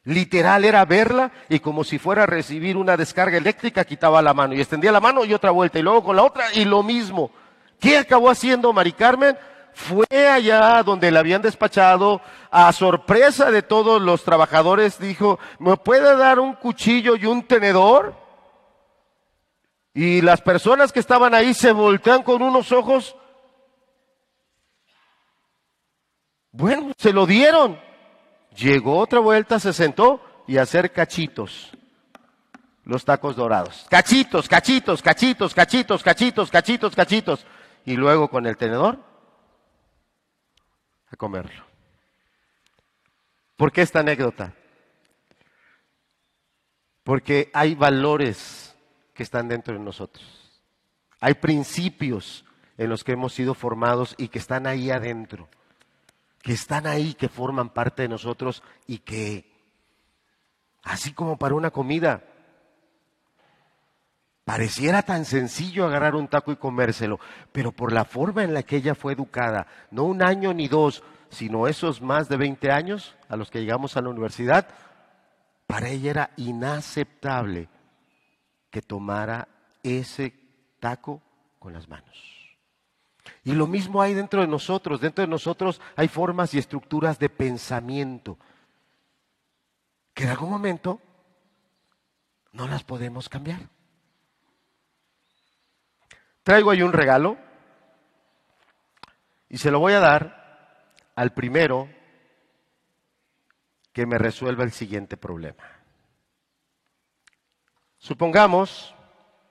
Literal 0.04 0.64
era 0.64 0.84
verla 0.84 1.30
y 1.48 1.60
como 1.60 1.84
si 1.84 1.98
fuera 1.98 2.24
a 2.24 2.26
recibir 2.26 2.76
una 2.76 2.96
descarga 2.96 3.38
eléctrica, 3.38 3.84
quitaba 3.84 4.20
la 4.20 4.34
mano 4.34 4.54
y 4.54 4.60
extendía 4.60 4.92
la 4.92 5.00
mano 5.00 5.24
y 5.24 5.32
otra 5.32 5.50
vuelta 5.50 5.78
y 5.78 5.82
luego 5.82 6.04
con 6.04 6.16
la 6.16 6.22
otra 6.22 6.52
y 6.54 6.64
lo 6.64 6.82
mismo. 6.82 7.30
¿Qué 7.80 7.99
acabó 7.99 8.30
haciendo 8.30 8.72
Mari 8.72 8.92
Carmen? 8.92 9.37
Fue 9.72 10.06
allá 10.28 10.82
donde 10.82 11.10
la 11.10 11.20
habían 11.20 11.42
despachado, 11.42 12.20
a 12.50 12.72
sorpresa 12.72 13.50
de 13.50 13.62
todos 13.62 14.02
los 14.02 14.25
trabajadores, 14.25 14.99
dijo, 14.99 15.38
¿me 15.58 15.76
puede 15.76 16.16
dar 16.16 16.38
un 16.38 16.54
cuchillo 16.54 17.16
y 17.16 17.26
un 17.26 17.44
tenedor? 17.44 18.14
Y 19.94 20.20
las 20.20 20.40
personas 20.40 20.92
que 20.92 21.00
estaban 21.00 21.34
ahí 21.34 21.54
se 21.54 21.72
voltean 21.72 22.22
con 22.22 22.42
unos 22.42 22.72
ojos. 22.72 23.16
Bueno, 26.52 26.92
se 26.99 27.12
lo 27.12 27.26
dieron. 27.26 27.80
Llegó 28.56 28.99
otra 28.99 29.20
vuelta, 29.20 29.58
se 29.58 29.72
sentó 29.72 30.20
y 30.46 30.58
a 30.58 30.62
hacer 30.62 30.92
cachitos. 30.92 31.70
Los 32.84 33.04
tacos 33.04 33.37
dorados. 33.37 33.87
Cachitos, 33.88 34.49
cachitos, 34.49 35.00
cachitos, 35.00 35.54
cachitos, 35.54 36.02
cachitos, 36.02 36.50
cachitos, 36.50 36.96
cachitos. 36.96 37.46
Y 37.84 37.96
luego 37.96 38.28
con 38.28 38.46
el 38.46 38.56
tenedor 38.56 38.99
a 41.10 41.16
comerlo. 41.16 41.64
¿Por 43.56 43.72
qué 43.72 43.82
esta 43.82 44.00
anécdota? 44.00 44.54
Porque 47.02 47.50
hay 47.52 47.75
valores 47.75 48.76
que 49.14 49.22
están 49.22 49.48
dentro 49.48 49.74
de 49.74 49.81
nosotros. 49.81 50.62
Hay 51.20 51.35
principios 51.35 52.44
en 52.78 52.88
los 52.88 53.05
que 53.05 53.12
hemos 53.12 53.35
sido 53.35 53.55
formados 53.55 54.14
y 54.16 54.28
que 54.28 54.38
están 54.38 54.66
ahí 54.66 54.90
adentro 54.90 55.48
que 56.42 56.52
están 56.52 56.87
ahí, 56.87 57.14
que 57.14 57.28
forman 57.28 57.70
parte 57.70 58.02
de 58.02 58.09
nosotros 58.09 58.62
y 58.87 58.98
que, 58.98 59.50
así 60.83 61.12
como 61.12 61.38
para 61.38 61.55
una 61.55 61.70
comida, 61.70 62.24
pareciera 64.50 65.04
tan 65.04 65.24
sencillo 65.24 65.86
agarrar 65.86 66.16
un 66.16 66.26
taco 66.26 66.50
y 66.50 66.56
comérselo, 66.56 67.20
pero 67.52 67.70
por 67.70 67.92
la 67.92 68.04
forma 68.04 68.42
en 68.42 68.52
la 68.52 68.64
que 68.64 68.78
ella 68.78 68.96
fue 68.96 69.12
educada, 69.12 69.68
no 69.92 70.02
un 70.02 70.24
año 70.24 70.52
ni 70.52 70.66
dos, 70.66 71.04
sino 71.28 71.68
esos 71.68 72.02
más 72.02 72.28
de 72.28 72.36
20 72.36 72.72
años 72.72 73.14
a 73.28 73.36
los 73.36 73.48
que 73.48 73.60
llegamos 73.60 73.96
a 73.96 74.02
la 74.02 74.08
universidad, 74.08 74.66
para 75.68 75.88
ella 75.88 76.10
era 76.10 76.30
inaceptable 76.36 77.68
que 78.70 78.82
tomara 78.82 79.46
ese 79.84 80.34
taco 80.80 81.22
con 81.60 81.72
las 81.72 81.88
manos. 81.88 82.58
Y 83.44 83.52
lo 83.52 83.68
mismo 83.68 84.02
hay 84.02 84.14
dentro 84.14 84.40
de 84.40 84.48
nosotros. 84.48 85.00
Dentro 85.00 85.22
de 85.22 85.30
nosotros 85.30 85.80
hay 85.94 86.08
formas 86.08 86.54
y 86.54 86.58
estructuras 86.58 87.20
de 87.20 87.28
pensamiento 87.28 88.36
que 90.12 90.24
en 90.24 90.30
algún 90.30 90.50
momento 90.50 91.00
no 92.50 92.66
las 92.66 92.82
podemos 92.82 93.28
cambiar. 93.28 93.60
Traigo 96.42 96.70
ahí 96.70 96.83
un 96.83 96.92
regalo 96.92 97.37
y 99.48 99.59
se 99.59 99.70
lo 99.70 99.79
voy 99.79 99.92
a 99.92 100.00
dar 100.00 100.94
al 101.14 101.35
primero 101.35 101.88
que 103.92 104.07
me 104.07 104.16
resuelva 104.16 104.64
el 104.64 104.72
siguiente 104.72 105.16
problema. 105.16 105.64
Supongamos, 107.98 108.94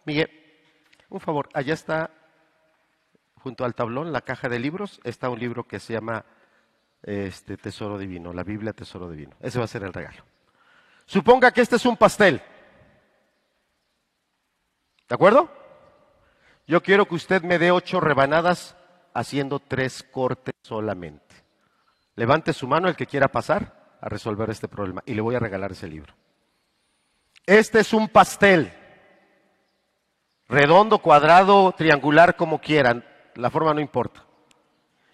Miguel, 0.06 0.32
un 1.10 1.20
favor, 1.20 1.50
allá 1.54 1.74
está 1.74 2.10
junto 3.36 3.66
al 3.66 3.76
tablón, 3.76 4.12
la 4.12 4.22
caja 4.22 4.50
de 4.50 4.60
libros, 4.60 5.00
está 5.04 5.30
un 5.30 5.40
libro 5.40 5.68
que 5.68 5.80
se 5.80 5.94
llama 5.94 6.26
este, 7.04 7.58
Tesoro 7.58 7.98
Divino, 7.98 8.34
la 8.34 8.44
Biblia 8.44 8.74
Tesoro 8.74 9.10
Divino. 9.10 9.36
Ese 9.40 9.60
va 9.60 9.66
a 9.66 9.70
ser 9.70 9.84
el 9.84 9.94
regalo. 9.94 10.24
Suponga 11.06 11.52
que 11.52 11.62
este 11.62 11.76
es 11.76 11.86
un 11.86 11.98
pastel. 11.98 12.42
¿De 15.08 15.16
acuerdo? 15.16 15.59
Yo 16.70 16.84
quiero 16.84 17.08
que 17.08 17.16
usted 17.16 17.42
me 17.42 17.58
dé 17.58 17.72
ocho 17.72 18.00
rebanadas 18.00 18.78
haciendo 19.16 19.58
tres 19.58 20.04
cortes 20.04 20.54
solamente. 20.62 21.36
Levante 22.16 22.54
su 22.54 22.68
mano 22.68 22.88
el 22.88 22.96
que 22.96 23.08
quiera 23.08 23.28
pasar 23.28 23.98
a 24.00 24.08
resolver 24.08 24.52
este 24.52 24.68
problema 24.68 25.02
y 25.08 25.16
le 25.16 25.22
voy 25.22 25.34
a 25.34 25.40
regalar 25.40 25.72
ese 25.72 25.88
libro. 25.88 26.14
Este 27.48 27.80
es 27.80 27.92
un 27.92 28.08
pastel. 28.08 28.72
Redondo, 30.48 31.00
cuadrado, 31.00 31.72
triangular, 31.72 32.36
como 32.36 32.62
quieran. 32.62 33.04
La 33.34 33.50
forma 33.50 33.74
no 33.74 33.80
importa. 33.80 34.24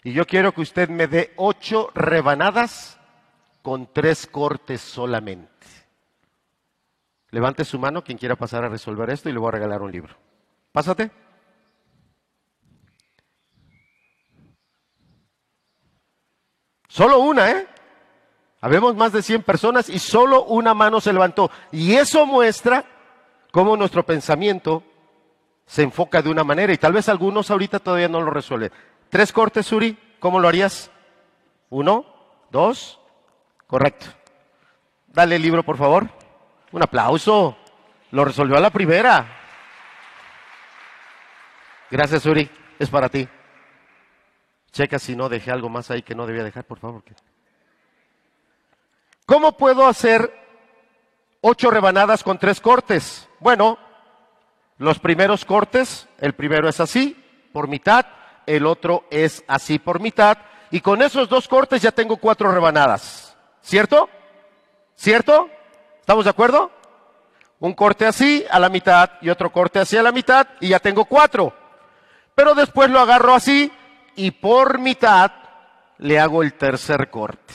Y 0.03 0.11
yo 0.11 0.27
quiero 0.27 0.53
que 0.53 0.59
usted 0.59 0.89
me 0.89 1.07
dé 1.07 1.31
ocho 1.37 1.89
rebanadas 1.95 2.99
con 3.61 3.93
tres 3.93 4.27
cortes 4.27 4.81
solamente. 4.81 5.67
Levante 7.31 7.63
su 7.63 7.79
mano 7.79 8.03
quien 8.03 8.17
quiera 8.17 8.35
pasar 8.35 8.65
a 8.65 8.69
resolver 8.69 9.09
esto 9.09 9.29
y 9.29 9.31
le 9.31 9.39
voy 9.39 9.47
a 9.47 9.51
regalar 9.51 9.81
un 9.81 9.93
libro. 9.93 10.17
Pásate. 10.73 11.24
Solo 16.95 17.19
una, 17.19 17.51
¿eh? 17.51 17.67
Habemos 18.61 18.95
más 18.95 19.11
de 19.11 19.21
100 19.21 19.43
personas 19.43 19.89
y 19.89 19.99
solo 19.99 20.45
una 20.45 20.73
mano 20.73 21.01
se 21.01 21.11
levantó. 21.11 21.51
Y 21.73 21.95
eso 21.95 22.25
muestra 22.25 22.85
cómo 23.51 23.75
nuestro 23.75 24.05
pensamiento 24.05 24.81
se 25.65 25.83
enfoca 25.83 26.21
de 26.21 26.29
una 26.29 26.45
manera 26.45 26.71
y 26.71 26.77
tal 26.77 26.93
vez 26.93 27.09
algunos 27.09 27.51
ahorita 27.51 27.79
todavía 27.79 28.07
no 28.07 28.21
lo 28.21 28.31
resuelven. 28.31 28.71
Tres 29.09 29.33
cortes, 29.33 29.65
Suri, 29.65 29.97
¿cómo 30.21 30.39
lo 30.39 30.47
harías? 30.47 30.89
Uno, 31.69 32.05
dos, 32.49 32.97
correcto. 33.67 34.05
Dale 35.07 35.35
el 35.35 35.41
libro, 35.41 35.63
por 35.63 35.75
favor. 35.75 36.07
Un 36.71 36.81
aplauso. 36.81 37.57
Lo 38.11 38.23
resolvió 38.23 38.55
a 38.55 38.61
la 38.61 38.69
primera. 38.69 39.27
Gracias, 41.91 42.23
Suri. 42.23 42.49
Es 42.79 42.89
para 42.89 43.09
ti. 43.09 43.27
Checa 44.75 44.99
si 44.99 45.15
no 45.15 45.29
dejé 45.29 45.51
algo 45.51 45.69
más 45.69 45.89
ahí 45.89 46.01
que 46.01 46.15
no 46.15 46.27
debía 46.27 46.43
dejar, 46.43 46.65
por 46.65 46.79
favor. 46.79 47.01
¿Cómo 49.25 49.55
puedo 49.55 49.87
hacer 49.87 50.29
ocho 51.39 51.71
rebanadas 51.71 52.23
con 52.23 52.37
tres 52.37 52.59
cortes? 52.59 53.29
Bueno, 53.39 53.77
los 54.77 54.99
primeros 54.99 55.45
cortes, 55.45 56.09
el 56.19 56.33
primero 56.33 56.67
es 56.67 56.81
así, 56.81 57.15
por 57.53 57.69
mitad, 57.69 58.05
el 58.45 58.65
otro 58.65 59.05
es 59.11 59.45
así 59.47 59.79
por 59.79 60.01
mitad, 60.01 60.39
y 60.71 60.81
con 60.81 61.01
esos 61.01 61.29
dos 61.29 61.47
cortes 61.47 61.81
ya 61.81 61.93
tengo 61.93 62.17
cuatro 62.17 62.51
rebanadas. 62.51 63.37
¿Cierto? 63.61 64.09
¿Cierto? 64.93 65.49
¿Estamos 66.01 66.25
de 66.25 66.31
acuerdo? 66.31 66.69
Un 67.59 67.75
corte 67.75 68.05
así 68.05 68.45
a 68.51 68.59
la 68.59 68.67
mitad 68.67 69.11
y 69.21 69.29
otro 69.29 69.53
corte 69.53 69.79
así 69.79 69.95
a 69.95 70.03
la 70.03 70.11
mitad 70.11 70.45
y 70.59 70.67
ya 70.67 70.79
tengo 70.81 71.05
cuatro. 71.05 71.53
Pero 72.35 72.53
después 72.55 72.89
lo 72.89 72.99
agarro 72.99 73.33
así 73.33 73.71
y 74.15 74.31
por 74.31 74.79
mitad 74.79 75.31
le 75.97 76.19
hago 76.19 76.43
el 76.43 76.53
tercer 76.53 77.09
corte. 77.09 77.53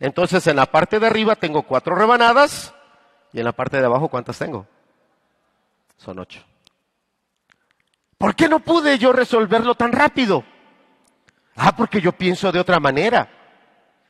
Entonces 0.00 0.46
en 0.46 0.56
la 0.56 0.66
parte 0.66 0.98
de 0.98 1.06
arriba 1.06 1.36
tengo 1.36 1.62
cuatro 1.62 1.94
rebanadas 1.94 2.74
y 3.32 3.38
en 3.38 3.44
la 3.44 3.52
parte 3.52 3.78
de 3.78 3.86
abajo 3.86 4.08
¿cuántas 4.08 4.38
tengo? 4.38 4.66
Son 5.96 6.18
ocho. 6.18 6.42
¿Por 8.18 8.34
qué 8.34 8.48
no 8.48 8.60
pude 8.60 8.98
yo 8.98 9.12
resolverlo 9.12 9.74
tan 9.74 9.92
rápido? 9.92 10.44
Ah, 11.56 11.76
porque 11.76 12.00
yo 12.00 12.12
pienso 12.12 12.50
de 12.52 12.60
otra 12.60 12.80
manera. 12.80 13.28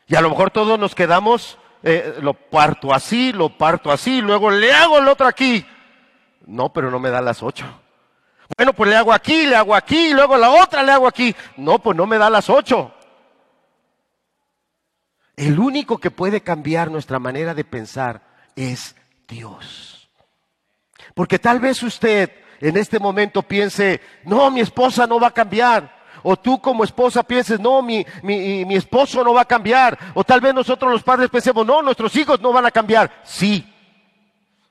Y 0.06 0.14
a 0.14 0.20
lo 0.20 0.30
mejor 0.30 0.50
todos 0.50 0.78
nos 0.78 0.94
quedamos, 0.94 1.58
eh, 1.82 2.18
lo 2.20 2.34
parto 2.34 2.92
así, 2.92 3.32
lo 3.32 3.50
parto 3.50 3.90
así, 3.90 4.20
luego 4.20 4.50
le 4.50 4.72
hago 4.72 4.98
el 4.98 5.08
otro 5.08 5.26
aquí. 5.26 5.66
No, 6.46 6.72
pero 6.72 6.90
no 6.90 6.98
me 6.98 7.10
da 7.10 7.20
las 7.20 7.42
ocho. 7.42 7.64
Bueno, 8.56 8.72
pues 8.72 8.90
le 8.90 8.96
hago 8.96 9.12
aquí, 9.12 9.46
le 9.46 9.56
hago 9.56 9.74
aquí, 9.74 10.12
luego 10.12 10.36
la 10.36 10.50
otra 10.50 10.82
le 10.82 10.92
hago 10.92 11.08
aquí. 11.08 11.34
No, 11.56 11.78
pues 11.78 11.96
no 11.96 12.06
me 12.06 12.18
da 12.18 12.30
las 12.30 12.48
ocho. 12.48 12.92
El 15.36 15.58
único 15.58 15.98
que 15.98 16.10
puede 16.10 16.42
cambiar 16.42 16.90
nuestra 16.90 17.18
manera 17.18 17.54
de 17.54 17.64
pensar 17.64 18.22
es 18.54 18.94
Dios. 19.26 20.08
Porque 21.14 21.38
tal 21.38 21.60
vez 21.60 21.82
usted 21.82 22.30
en 22.60 22.76
este 22.76 22.98
momento 22.98 23.42
piense, 23.42 24.00
no, 24.24 24.50
mi 24.50 24.60
esposa 24.60 25.06
no 25.06 25.18
va 25.18 25.28
a 25.28 25.34
cambiar. 25.34 25.94
O 26.22 26.36
tú 26.36 26.58
como 26.60 26.84
esposa 26.84 27.22
pienses, 27.22 27.60
no, 27.60 27.82
mi, 27.82 28.04
mi, 28.22 28.74
esposo 28.74 29.22
no 29.22 29.34
va 29.34 29.42
a 29.42 29.46
cambiar. 29.46 29.98
O 30.14 30.24
tal 30.24 30.40
vez 30.40 30.54
nosotros 30.54 30.90
los 30.90 31.02
padres 31.02 31.28
pensemos, 31.28 31.66
no, 31.66 31.82
nuestros 31.82 32.14
hijos 32.16 32.40
no 32.40 32.52
van 32.52 32.64
a 32.64 32.70
cambiar. 32.70 33.20
Sí, 33.24 33.70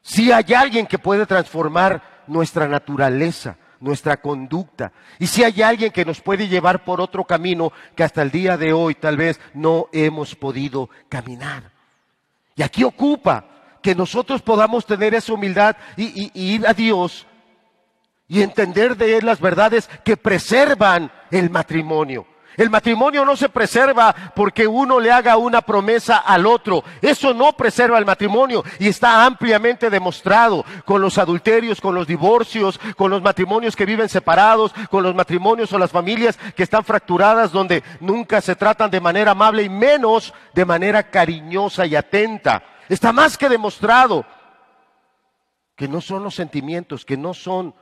sí 0.02 0.32
hay 0.32 0.52
alguien 0.54 0.88
que 0.88 0.98
puede 0.98 1.28
transformar 1.28 2.02
nuestra 2.26 2.68
naturaleza, 2.68 3.58
nuestra 3.84 4.18
conducta. 4.18 4.92
Y 5.20 5.28
si 5.28 5.44
hay 5.44 5.62
alguien 5.62 5.92
que 5.92 6.06
nos 6.06 6.22
puede 6.22 6.48
llevar 6.48 6.84
por 6.84 7.02
otro 7.02 7.26
camino 7.26 7.72
que 7.96 8.04
hasta 8.04 8.22
el 8.22 8.32
día 8.32 8.58
de 8.58 8.74
hoy 8.74 8.96
tal 8.96 9.18
vez 9.18 9.40
no 9.54 9.90
hemos 9.92 10.36
podido 10.36 10.90
caminar. 11.10 11.72
Y 12.56 12.64
aquí 12.64 12.84
ocupa 12.84 13.46
que 13.82 13.94
nosotros 13.94 14.42
podamos 14.42 14.86
tener 14.86 15.14
esa 15.14 15.34
humildad 15.34 15.76
y, 15.98 16.32
ir 16.34 16.66
a 16.66 16.74
Dios 16.74 17.28
y 18.30 18.42
entender 18.42 18.96
de 18.96 19.18
él 19.18 19.26
las 19.26 19.42
verdades 19.42 19.90
que 20.06 20.16
preservan 20.16 21.12
el 21.30 21.50
matrimonio. 21.50 22.26
El 22.58 22.70
matrimonio 22.70 23.26
no 23.26 23.36
se 23.36 23.50
preserva 23.50 24.14
porque 24.36 24.68
uno 24.68 25.00
le 25.00 25.12
haga 25.12 25.38
una 25.38 25.62
promesa 25.62 26.18
al 26.18 26.46
otro. 26.46 26.84
Eso 27.02 27.34
no 27.34 27.54
preserva 27.54 27.98
el 27.98 28.06
matrimonio 28.06 28.64
y 28.80 28.88
está 28.88 29.26
ampliamente 29.26 29.90
demostrado 29.90 30.66
con 30.86 31.02
los 31.02 31.18
adulterios, 31.18 31.82
con 31.82 31.96
los 31.96 32.08
divorcios, 32.08 32.80
con 32.96 33.10
los 33.10 33.22
matrimonios 33.22 33.76
que 33.76 33.86
viven 33.86 34.10
separados, 34.10 34.74
con 34.90 35.04
los 35.04 35.16
matrimonios 35.16 35.74
o 35.74 35.80
las 35.80 35.92
familias 35.92 36.38
que 36.56 36.64
están 36.64 36.84
fracturadas 36.84 37.52
donde 37.52 37.84
nunca 38.00 38.42
se 38.42 38.56
tratan 38.56 38.92
de 38.92 39.02
manera 39.02 39.32
amable 39.32 39.64
y 39.64 39.70
menos 39.70 40.34
de 40.54 40.66
manera 40.66 41.10
cariñosa 41.10 41.86
y 41.86 41.96
atenta. 41.96 42.64
Está 42.90 43.12
más 43.12 43.38
que 43.38 43.50
demostrado 43.50 44.26
que 45.76 45.88
no 45.88 46.02
son 46.02 46.24
los 46.24 46.36
sentimientos, 46.36 47.06
que 47.06 47.18
no 47.18 47.34
son 47.34 47.74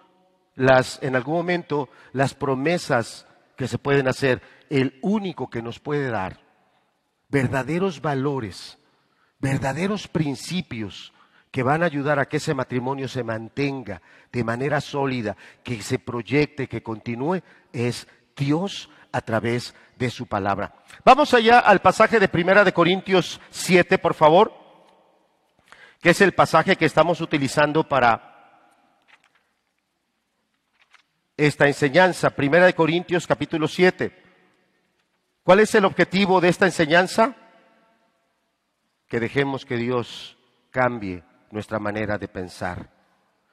las, 0.56 1.02
en 1.02 1.16
algún 1.16 1.36
momento, 1.36 1.90
las 2.14 2.34
promesas 2.34 3.28
que 3.56 3.68
se 3.68 3.78
pueden 3.78 4.08
hacer, 4.08 4.42
el 4.72 4.98
único 5.02 5.50
que 5.50 5.62
nos 5.62 5.80
puede 5.80 6.10
dar 6.10 6.40
verdaderos 7.28 8.02
valores, 8.02 8.78
verdaderos 9.38 10.08
principios 10.08 11.14
que 11.52 11.62
van 11.62 11.84
a 11.84 11.88
ayudar 11.88 12.20
a 12.20 12.30
que 12.30 12.38
ese 12.38 12.54
matrimonio 12.54 13.10
se 13.10 13.22
mantenga 13.22 14.02
de 14.32 14.46
manera 14.46 14.80
sólida, 14.80 15.36
que 15.62 15.82
se 15.82 16.00
proyecte, 16.00 16.70
que 16.70 16.82
continúe, 16.82 17.42
es 17.74 18.08
Dios 18.38 18.90
a 19.12 19.20
través 19.20 19.76
de 19.98 20.10
su 20.10 20.26
palabra. 20.26 20.74
Vamos 21.04 21.34
allá 21.34 21.60
al 21.60 21.82
pasaje 21.82 22.18
de 22.18 22.30
Primera 22.30 22.64
de 22.64 22.72
Corintios 22.72 23.42
7, 23.50 23.98
por 23.98 24.14
favor, 24.14 24.54
que 26.02 26.12
es 26.12 26.22
el 26.22 26.32
pasaje 26.32 26.78
que 26.78 26.86
estamos 26.86 27.20
utilizando 27.20 27.84
para 27.90 28.30
esta 31.36 31.68
enseñanza. 31.68 32.30
Primera 32.30 32.68
de 32.68 32.74
Corintios 32.74 33.28
capítulo 33.28 33.68
7. 33.68 34.21
¿Cuál 35.44 35.60
es 35.60 35.74
el 35.74 35.86
objetivo 35.86 36.40
de 36.40 36.50
esta 36.50 36.66
enseñanza? 36.66 37.36
Que 39.08 39.20
dejemos 39.20 39.66
que 39.66 39.76
Dios 39.76 40.38
cambie 40.70 41.24
nuestra 41.50 41.80
manera 41.80 42.18
de 42.20 42.28
pensar. 42.28 42.90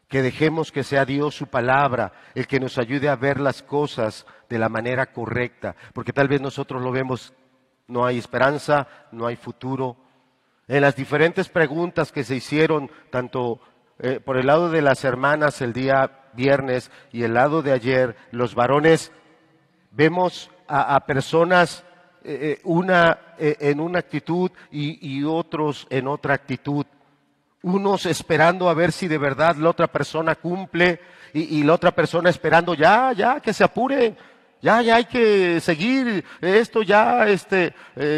Que 0.06 0.22
dejemos 0.22 0.70
que 0.70 0.84
sea 0.84 1.06
Dios 1.06 1.34
su 1.34 1.46
palabra 1.46 2.12
el 2.34 2.46
que 2.46 2.60
nos 2.60 2.78
ayude 2.78 3.08
a 3.08 3.16
ver 3.16 3.40
las 3.40 3.62
cosas 3.62 4.26
de 4.50 4.58
la 4.58 4.68
manera 4.68 5.12
correcta. 5.12 5.76
Porque 5.94 6.12
tal 6.12 6.28
vez 6.28 6.42
nosotros 6.42 6.82
lo 6.82 6.92
vemos, 6.92 7.32
no 7.86 8.04
hay 8.04 8.18
esperanza, 8.18 8.86
no 9.10 9.26
hay 9.26 9.36
futuro. 9.36 9.96
En 10.66 10.82
las 10.82 10.94
diferentes 10.94 11.48
preguntas 11.48 12.12
que 12.12 12.22
se 12.24 12.36
hicieron, 12.36 12.90
tanto 13.10 13.60
eh, 13.98 14.20
por 14.20 14.36
el 14.36 14.46
lado 14.46 14.70
de 14.70 14.82
las 14.82 15.04
hermanas 15.04 15.62
el 15.62 15.72
día 15.72 16.28
viernes 16.34 16.90
y 17.12 17.22
el 17.22 17.32
lado 17.32 17.62
de 17.62 17.72
ayer, 17.72 18.16
los 18.30 18.54
varones, 18.54 19.10
vemos 19.90 20.50
a, 20.68 21.00
personas 21.06 21.84
eh, 22.24 22.58
eh, 22.58 22.60
una 22.64 23.18
en 23.38 23.80
una 23.80 24.00
actitud 24.00 24.50
y, 24.70 25.24
otros 25.24 25.86
en 25.90 26.08
otra 26.08 26.34
actitud. 26.34 26.84
Unos 27.62 28.06
esperando 28.06 28.68
a 28.68 28.74
ver 28.74 28.92
si 28.92 29.08
de 29.08 29.18
verdad 29.18 29.56
la 29.56 29.70
otra 29.70 29.86
persona 29.88 30.34
cumple 30.34 31.00
y, 31.32 31.62
la 31.62 31.74
otra 31.74 31.92
persona 31.92 32.30
esperando 32.30 32.74
ya, 32.74 33.12
ya, 33.12 33.40
que 33.40 33.52
se 33.52 33.64
apure, 33.64 34.14
ya, 34.60 34.82
ya 34.82 34.96
hay 34.96 35.04
que 35.04 35.60
seguir 35.60 36.24
esto, 36.40 36.82
ya, 36.82 37.28
este, 37.28 37.74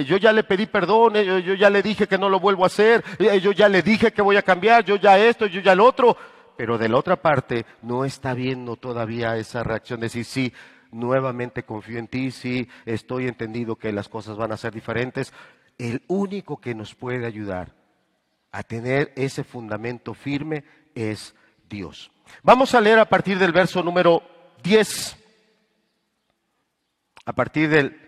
yo 0.07 0.17
ya 0.17 0.33
le 0.33 0.45
pedí 0.45 0.67
perdón, 0.67 1.15
yo, 1.15 1.39
yo, 1.39 1.55
ya 1.55 1.71
le 1.71 1.83
dije 1.83 2.07
que 2.07 2.19
no 2.19 2.29
lo 2.29 2.41
vuelvo 2.41 2.65
a 2.65 2.69
hacer, 2.69 3.05
yo 3.43 3.53
ya 3.53 3.69
le 3.69 3.83
dije 3.83 4.13
que 4.13 4.23
voy 4.23 4.37
a 4.37 4.43
cambiar, 4.43 4.85
yo 4.85 4.97
ya 4.97 5.19
esto, 5.19 5.47
yo 5.47 5.61
ya 5.61 5.75
lo 5.75 5.85
otro 5.85 6.17
pero 6.61 6.77
de 6.77 6.91
la 6.91 6.99
otra 6.99 7.17
parte 7.17 7.65
no 7.81 8.05
está 8.05 8.35
viendo 8.35 8.77
todavía 8.77 9.35
esa 9.39 9.63
reacción 9.63 9.99
de 9.99 10.09
decir, 10.09 10.27
sí, 10.27 10.53
nuevamente 10.93 11.65
confío 11.65 11.99
en 11.99 12.09
ti, 12.09 12.31
sí, 12.31 12.69
estoy 12.85 13.27
entendido 13.27 13.77
que 13.77 13.93
las 13.93 14.09
cosas 14.09 14.37
van 14.37 14.53
a 14.53 14.57
ser 14.57 14.73
diferentes. 14.73 15.33
El 15.79 16.03
único 16.09 16.61
que 16.61 16.75
nos 16.75 16.95
puede 16.95 17.27
ayudar 17.27 17.75
a 18.53 18.63
tener 18.63 19.13
ese 19.17 19.45
fundamento 19.45 20.15
firme 20.15 20.65
es 20.95 21.35
Dios. 21.69 22.11
Vamos 22.43 22.75
a 22.75 22.81
leer 22.81 22.99
a 22.99 23.09
partir 23.09 23.39
del 23.39 23.53
verso 23.53 23.83
número 23.83 24.23
10. 24.63 25.17
A 27.25 27.33
partir 27.33 27.69
del 27.69 27.99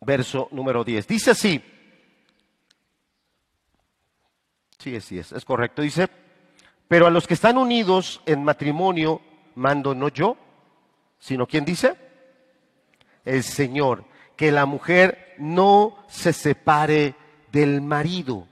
verso 0.00 0.48
número 0.50 0.82
10. 0.84 1.06
Dice 1.06 1.30
así, 1.30 1.62
Sí, 4.82 5.00
sí 5.00 5.16
es, 5.16 5.30
es 5.30 5.44
correcto. 5.44 5.80
Dice, 5.80 6.08
pero 6.92 7.06
a 7.06 7.10
los 7.10 7.26
que 7.26 7.32
están 7.32 7.56
unidos 7.56 8.20
en 8.26 8.44
matrimonio 8.44 9.22
mando 9.54 9.94
no 9.94 10.10
yo, 10.10 10.36
sino 11.18 11.46
¿quién 11.46 11.64
dice? 11.64 11.96
El 13.24 13.44
Señor, 13.44 14.04
que 14.36 14.52
la 14.52 14.66
mujer 14.66 15.32
no 15.38 15.96
se 16.06 16.34
separe 16.34 17.14
del 17.50 17.80
marido. 17.80 18.46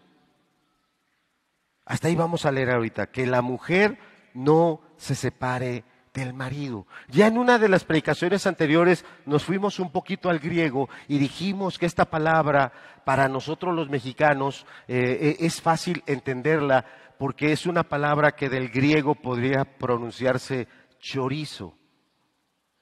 Hasta 1.84 2.08
ahí 2.08 2.16
vamos 2.16 2.46
a 2.46 2.50
leer 2.50 2.70
ahorita, 2.70 3.08
que 3.08 3.26
la 3.26 3.42
mujer 3.42 3.98
no 4.32 4.80
se 4.96 5.14
separe 5.14 5.84
del 6.14 6.32
marido. 6.32 6.86
Ya 7.08 7.26
en 7.26 7.36
una 7.36 7.58
de 7.58 7.68
las 7.68 7.84
predicaciones 7.84 8.46
anteriores 8.46 9.04
nos 9.26 9.44
fuimos 9.44 9.78
un 9.78 9.92
poquito 9.92 10.30
al 10.30 10.38
griego 10.38 10.88
y 11.08 11.18
dijimos 11.18 11.78
que 11.78 11.84
esta 11.84 12.06
palabra 12.06 12.72
para 13.04 13.28
nosotros 13.28 13.74
los 13.74 13.90
mexicanos 13.90 14.64
eh, 14.88 15.18
eh, 15.20 15.36
es 15.40 15.60
fácil 15.60 16.02
entenderla 16.06 16.86
porque 17.20 17.52
es 17.52 17.66
una 17.66 17.82
palabra 17.82 18.32
que 18.32 18.48
del 18.48 18.70
griego 18.70 19.14
podría 19.14 19.66
pronunciarse 19.66 20.66
chorizo. 21.00 21.76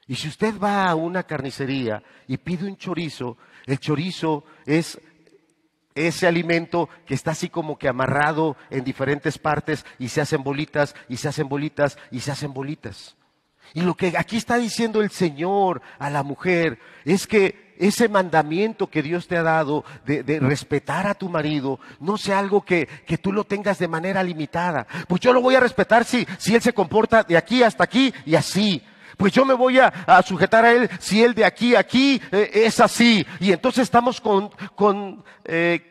Y 0.06 0.14
si 0.14 0.28
usted 0.28 0.60
va 0.60 0.88
a 0.88 0.94
una 0.94 1.24
carnicería 1.24 2.04
y 2.28 2.36
pide 2.36 2.68
un 2.68 2.76
chorizo, 2.76 3.36
el 3.66 3.80
chorizo 3.80 4.44
es 4.64 5.00
ese 5.92 6.28
alimento 6.28 6.88
que 7.04 7.14
está 7.14 7.32
así 7.32 7.48
como 7.48 7.76
que 7.76 7.88
amarrado 7.88 8.56
en 8.70 8.84
diferentes 8.84 9.38
partes 9.38 9.84
y 9.98 10.08
se 10.08 10.20
hacen 10.20 10.44
bolitas 10.44 10.94
y 11.08 11.16
se 11.16 11.26
hacen 11.26 11.48
bolitas 11.48 11.98
y 12.12 12.20
se 12.20 12.30
hacen 12.30 12.54
bolitas. 12.54 13.16
Y 13.74 13.80
lo 13.80 13.96
que 13.96 14.16
aquí 14.16 14.36
está 14.36 14.56
diciendo 14.56 15.00
el 15.00 15.10
Señor 15.10 15.82
a 15.98 16.10
la 16.10 16.22
mujer 16.22 16.78
es 17.04 17.26
que 17.26 17.67
ese 17.78 18.08
mandamiento 18.08 18.88
que 18.88 19.02
Dios 19.02 19.26
te 19.26 19.36
ha 19.36 19.42
dado 19.42 19.84
de, 20.04 20.38
respetar 20.40 21.06
a 21.06 21.14
tu 21.14 21.28
marido 21.28 21.78
no 22.00 22.16
sea 22.16 22.38
algo 22.38 22.64
que, 22.64 22.88
tú 23.22 23.32
lo 23.32 23.44
tengas 23.44 23.78
de 23.78 23.88
manera 23.88 24.22
limitada. 24.22 24.86
Pues 25.06 25.20
yo 25.20 25.32
lo 25.32 25.40
voy 25.40 25.54
a 25.54 25.60
respetar 25.60 26.04
si, 26.04 26.26
si 26.38 26.54
él 26.54 26.62
se 26.62 26.72
comporta 26.72 27.22
de 27.22 27.36
aquí 27.36 27.62
hasta 27.62 27.84
aquí 27.84 28.12
y 28.24 28.34
así. 28.34 28.82
Pues 29.16 29.32
yo 29.32 29.44
me 29.44 29.54
voy 29.54 29.78
a, 29.80 30.22
sujetar 30.24 30.64
a 30.64 30.72
él 30.72 30.88
si 31.00 31.22
él 31.22 31.34
de 31.34 31.44
aquí 31.44 31.74
a 31.74 31.80
aquí 31.80 32.20
eh, 32.30 32.50
es 32.52 32.78
así. 32.80 33.26
Y 33.40 33.52
entonces 33.52 33.82
estamos 33.82 34.20
con, 34.20 34.50
con 34.76 35.24
eh, 35.44 35.88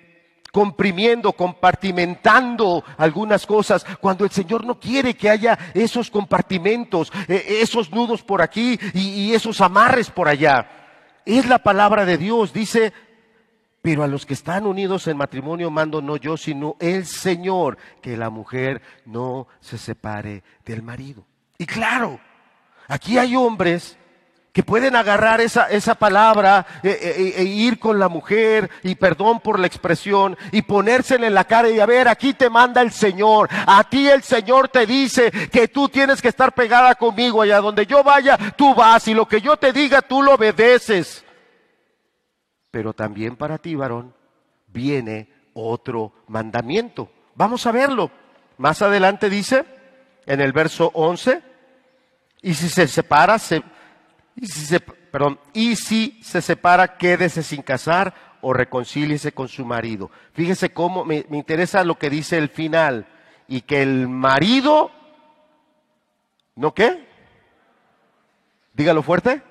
comprimiendo, 0.58 1.34
compartimentando 1.34 2.84
algunas 2.98 3.46
cosas, 3.46 3.86
cuando 4.02 4.26
el 4.26 4.32
Señor 4.32 4.66
no 4.66 4.80
quiere 4.80 5.14
que 5.14 5.30
haya 5.30 5.56
esos 5.74 6.10
compartimentos, 6.10 7.12
eh, 7.28 7.60
esos 7.62 7.92
nudos 7.92 8.24
por 8.24 8.42
aquí 8.42 8.80
y, 8.94 9.34
esos 9.34 9.62
amarres 9.62 10.10
por 10.10 10.28
allá. 10.28 10.87
Es 11.28 11.48
la 11.48 11.60
palabra 11.60 12.06
de 12.06 12.18
Dios. 12.18 12.54
Dice, 12.54 12.94
pero 13.82 14.04
a 14.04 14.08
los 14.08 14.26
que 14.26 14.34
están 14.34 14.66
unidos 14.66 15.08
en 15.08 15.18
matrimonio 15.18 15.70
mando 15.70 16.02
no 16.02 16.18
yo, 16.18 16.38
sino 16.38 16.76
el 16.80 17.06
Señor, 17.06 17.78
que 18.02 18.18
la 18.18 18.30
mujer 18.30 18.82
no 19.06 19.48
se 19.60 19.78
separe 19.78 20.44
del 20.66 20.84
marido. 20.84 21.26
Y 21.58 21.66
claro, 21.66 22.20
aquí 22.88 23.18
hay 23.18 23.36
hombres 23.36 23.98
que 24.58 24.64
pueden 24.64 24.96
agarrar 24.96 25.40
esa, 25.40 25.70
esa 25.70 25.94
palabra 25.94 26.66
e, 26.82 27.36
e, 27.38 27.44
ir 27.44 27.78
con 27.78 28.00
la 28.00 28.10
mujer, 28.10 28.72
y 28.82 28.96
perdón 28.96 29.40
por 29.40 29.60
la 29.60 29.68
expresión, 29.68 30.36
y 30.52 30.64
ponérsela 30.64 31.28
en 31.28 31.36
la 31.36 31.44
cara 31.44 31.70
y 31.70 31.80
a 31.80 31.86
ver, 31.86 32.08
aquí 32.08 32.34
te 32.34 32.50
manda 32.50 32.82
el 32.82 32.92
Señor, 32.92 33.50
a 33.52 33.88
ti 33.88 34.10
el 34.10 34.24
Señor 34.24 34.70
te 34.70 34.88
dice 34.88 35.30
que 35.52 35.68
tú 35.68 35.90
tienes 35.90 36.24
que 36.24 36.30
estar 36.30 36.56
pegada 36.56 36.96
conmigo, 36.96 37.44
allá 37.44 37.62
donde 37.62 37.86
yo 37.86 38.04
vaya, 38.04 38.36
tú 38.58 38.74
vas, 38.74 39.08
y 39.08 39.14
lo 39.14 39.28
que 39.28 39.42
yo 39.42 39.58
te 39.58 39.72
diga, 39.72 40.02
tú 40.02 40.24
lo 40.24 40.34
obedeces. 40.34 41.24
Pero 42.72 42.94
también 42.94 43.36
para 43.36 43.60
ti, 43.60 43.76
varón, 43.76 44.16
viene 44.66 45.32
otro 45.54 46.14
mandamiento. 46.30 47.12
Vamos 47.36 47.68
a 47.68 47.72
verlo. 47.72 48.10
Más 48.58 48.82
adelante 48.82 49.30
dice, 49.30 49.66
en 50.26 50.42
el 50.42 50.52
verso 50.52 50.90
11, 50.96 51.44
y 52.42 52.56
si 52.56 52.70
se 52.70 52.88
separa, 52.88 53.38
se 53.38 53.62
y 54.40 54.48
si 54.48 54.66
se, 54.66 54.80
perdón, 54.80 55.40
y 55.54 55.76
si 55.76 56.20
se 56.22 56.42
separa, 56.42 56.98
quédese 56.98 57.42
sin 57.42 57.64
casar 57.64 58.14
o 58.42 58.54
reconcíliese 58.54 59.32
con 59.32 59.48
su 59.48 59.66
marido. 59.66 60.12
Fíjese 60.34 60.72
cómo 60.72 61.04
me, 61.04 61.26
me 61.30 61.38
interesa 61.38 61.84
lo 61.84 61.98
que 61.98 62.10
dice 62.10 62.38
el 62.38 62.50
final. 62.50 63.08
Y 63.48 63.62
que 63.62 63.82
el 63.82 64.08
marido, 64.08 64.92
¿no 66.56 66.74
qué? 66.74 67.08
Dígalo 68.74 69.02
fuerte. 69.02 69.42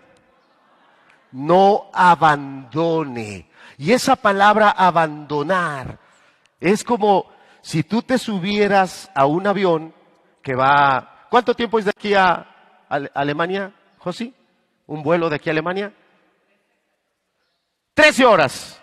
No 1.32 1.90
abandone. 1.92 3.50
Y 3.78 3.92
esa 3.92 4.14
palabra 4.14 4.70
abandonar 4.70 5.98
es 6.60 6.84
como 6.84 7.26
si 7.60 7.82
tú 7.82 8.02
te 8.02 8.18
subieras 8.18 9.10
a 9.14 9.26
un 9.26 9.46
avión 9.48 9.92
que 10.42 10.54
va... 10.54 11.26
¿Cuánto 11.28 11.56
tiempo 11.56 11.80
es 11.80 11.86
de 11.86 11.90
aquí 11.90 12.14
a 12.14 12.46
Alemania, 12.88 13.72
José? 13.98 14.32
Un 14.86 15.02
vuelo 15.02 15.28
de 15.28 15.36
aquí 15.36 15.50
a 15.50 15.52
Alemania? 15.52 15.92
Trece 17.94 18.24
horas. 18.24 18.82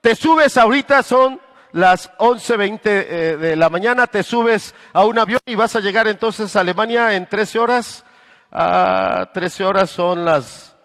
Te 0.00 0.14
subes 0.14 0.56
ahorita, 0.56 1.02
son 1.02 1.40
las 1.72 2.10
11.20 2.18 2.80
eh, 2.84 3.36
de 3.36 3.56
la 3.56 3.68
mañana, 3.68 4.06
te 4.06 4.22
subes 4.22 4.74
a 4.92 5.04
un 5.04 5.18
avión 5.18 5.40
y 5.46 5.54
vas 5.54 5.76
a 5.76 5.80
llegar 5.80 6.08
entonces 6.08 6.54
a 6.56 6.60
Alemania 6.60 7.14
en 7.14 7.26
13 7.26 7.58
horas. 7.58 8.04
Ah, 8.50 9.30
13 9.32 9.64
horas 9.64 9.90
son 9.90 10.24
las... 10.24 10.76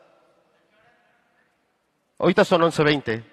Ahorita 2.19 2.45
son 2.45 2.61
11.20. 2.61 3.23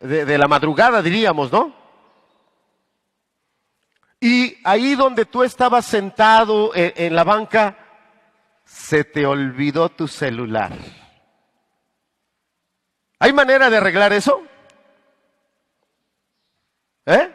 De, 0.00 0.24
de 0.26 0.38
la 0.38 0.48
madrugada 0.48 1.00
diríamos, 1.00 1.50
¿no? 1.50 1.83
Y 4.24 4.56
ahí 4.64 4.94
donde 4.94 5.26
tú 5.26 5.42
estabas 5.42 5.84
sentado 5.84 6.70
en, 6.74 7.14
la 7.14 7.24
banca, 7.24 7.76
se 8.64 9.04
te 9.04 9.26
olvidó 9.26 9.90
tu 9.90 10.08
celular. 10.08 10.72
¿Hay 13.18 13.34
manera 13.34 13.68
de 13.68 13.76
arreglar 13.76 14.14
eso? 14.14 14.42
¿Eh? 17.04 17.30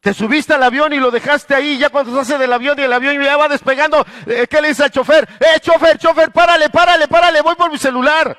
Te 0.00 0.12
subiste 0.12 0.52
al 0.52 0.62
avión 0.62 0.92
y 0.92 0.98
lo 0.98 1.10
dejaste 1.10 1.54
ahí, 1.54 1.78
ya 1.78 1.88
cuando 1.88 2.12
se 2.12 2.20
hace 2.20 2.38
del 2.38 2.52
avión 2.52 2.78
y 2.78 2.82
el 2.82 2.92
avión 2.92 3.18
ya 3.22 3.38
va 3.38 3.48
despegando, 3.48 4.04
eh, 4.26 4.46
¿qué 4.50 4.60
le 4.60 4.68
dice 4.68 4.84
al 4.84 4.90
chofer? 4.90 5.26
¡Eh, 5.40 5.60
chofer, 5.60 5.96
chofer, 5.96 6.30
párale, 6.30 6.68
párale, 6.68 7.08
párale, 7.08 7.40
voy 7.40 7.54
por 7.54 7.72
mi 7.72 7.78
celular! 7.78 8.36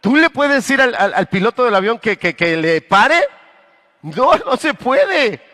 ¿Tú 0.00 0.16
le 0.16 0.30
puedes 0.30 0.52
decir 0.52 0.80
al, 0.80 1.26
piloto 1.28 1.64
del 1.64 1.76
avión 1.76 2.00
que 2.00 2.56
le 2.56 2.80
pare? 2.80 3.24
No, 4.02 4.36
no 4.36 4.56
se 4.56 4.74
puede. 4.74 5.47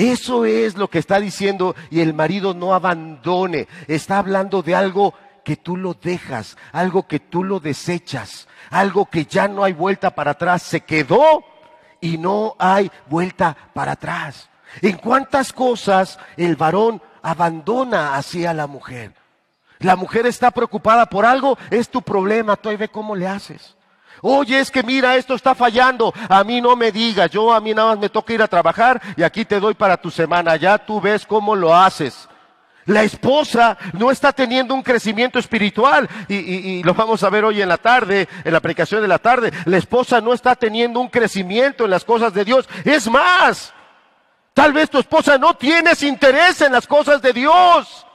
Eso 0.00 0.46
es 0.46 0.78
lo 0.78 0.88
que 0.88 0.98
está 0.98 1.20
diciendo 1.20 1.76
y 1.90 2.00
el 2.00 2.14
marido 2.14 2.54
no 2.54 2.72
abandone. 2.72 3.68
Está 3.86 4.16
hablando 4.16 4.62
de 4.62 4.74
algo 4.74 5.12
que 5.44 5.56
tú 5.56 5.76
lo 5.76 5.92
dejas, 5.92 6.56
algo 6.72 7.06
que 7.06 7.20
tú 7.20 7.44
lo 7.44 7.60
desechas, 7.60 8.48
algo 8.70 9.04
que 9.04 9.26
ya 9.26 9.46
no 9.46 9.62
hay 9.62 9.74
vuelta 9.74 10.14
para 10.14 10.30
atrás. 10.30 10.62
Se 10.62 10.80
quedó 10.80 11.44
y 12.00 12.16
no 12.16 12.56
hay 12.58 12.90
vuelta 13.10 13.54
para 13.74 13.92
atrás. 13.92 14.48
¿En 14.80 14.96
cuántas 14.96 15.52
cosas 15.52 16.18
el 16.38 16.56
varón 16.56 17.02
abandona 17.20 18.14
hacia 18.14 18.54
la 18.54 18.66
mujer? 18.66 19.12
La 19.80 19.96
mujer 19.96 20.24
está 20.24 20.50
preocupada 20.50 21.04
por 21.10 21.26
algo, 21.26 21.58
es 21.70 21.90
tu 21.90 22.00
problema, 22.00 22.56
tú 22.56 22.70
ahí 22.70 22.76
ve 22.76 22.88
cómo 22.88 23.14
le 23.14 23.26
haces. 23.26 23.76
Oye, 24.22 24.60
es 24.60 24.70
que 24.70 24.82
mira, 24.82 25.16
esto 25.16 25.34
está 25.34 25.54
fallando. 25.54 26.12
A 26.28 26.44
mí 26.44 26.60
no 26.60 26.76
me 26.76 26.92
digas, 26.92 27.30
yo 27.30 27.52
a 27.52 27.60
mí 27.60 27.72
nada 27.74 27.90
más 27.90 27.98
me 27.98 28.08
toca 28.08 28.32
ir 28.32 28.42
a 28.42 28.48
trabajar 28.48 29.00
y 29.16 29.22
aquí 29.22 29.44
te 29.44 29.60
doy 29.60 29.74
para 29.74 29.96
tu 29.96 30.10
semana. 30.10 30.56
Ya 30.56 30.78
tú 30.78 31.00
ves 31.00 31.26
cómo 31.26 31.56
lo 31.56 31.74
haces. 31.74 32.28
La 32.86 33.02
esposa 33.02 33.78
no 33.92 34.10
está 34.10 34.32
teniendo 34.32 34.74
un 34.74 34.82
crecimiento 34.82 35.38
espiritual 35.38 36.08
y, 36.28 36.82
lo 36.82 36.94
vamos 36.94 37.22
a 37.22 37.30
ver 37.30 37.44
hoy 37.44 37.62
en 37.62 37.68
la 37.68 37.78
tarde, 37.78 38.28
en 38.42 38.52
la 38.52 38.58
aplicación 38.58 39.02
de 39.02 39.08
la 39.08 39.18
tarde. 39.18 39.52
La 39.66 39.76
esposa 39.76 40.20
no 40.20 40.32
está 40.32 40.56
teniendo 40.56 40.98
un 41.00 41.08
crecimiento 41.08 41.84
en 41.84 41.90
las 41.90 42.04
cosas 42.04 42.34
de 42.34 42.44
Dios. 42.44 42.68
Es 42.84 43.08
más, 43.08 43.72
tal 44.54 44.72
vez 44.72 44.90
tu 44.90 44.98
esposa 44.98 45.38
no 45.38 45.54
tienes 45.54 46.02
interés 46.02 46.60
en 46.62 46.72
las 46.72 46.86
cosas 46.86 47.22
de 47.22 47.32
Dios. 47.32 48.06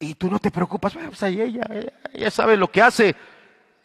Y, 0.00 0.14
tú 0.14 0.30
no 0.30 0.38
te 0.38 0.50
preocupas, 0.50 0.94
pues 0.94 1.22
ahí 1.22 1.40
ella, 1.40 1.64
ella 2.12 2.30
sabe 2.30 2.56
lo 2.56 2.68
que 2.68 2.82
hace. 2.82 3.14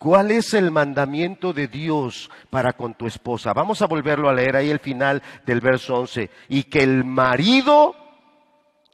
¿Cuál 0.04 0.32
es 0.32 0.54
el 0.54 0.70
mandamiento 0.70 1.54
de 1.54 1.70
Dios 1.70 2.30
para 2.50 2.74
con 2.74 2.94
tu 2.94 3.08
esposa? 3.08 3.54
Vamos 3.54 3.82
a 3.82 3.88
volverlo 3.88 4.28
a 4.28 4.34
leer 4.34 4.58
ahí 4.58 4.70
el 4.70 4.82
final 4.82 5.24
del 5.46 5.62
verso 5.62 5.96
11. 5.96 6.30
Y 6.50 6.64
que 6.64 6.84
el 6.84 7.06
marido, 7.06 7.96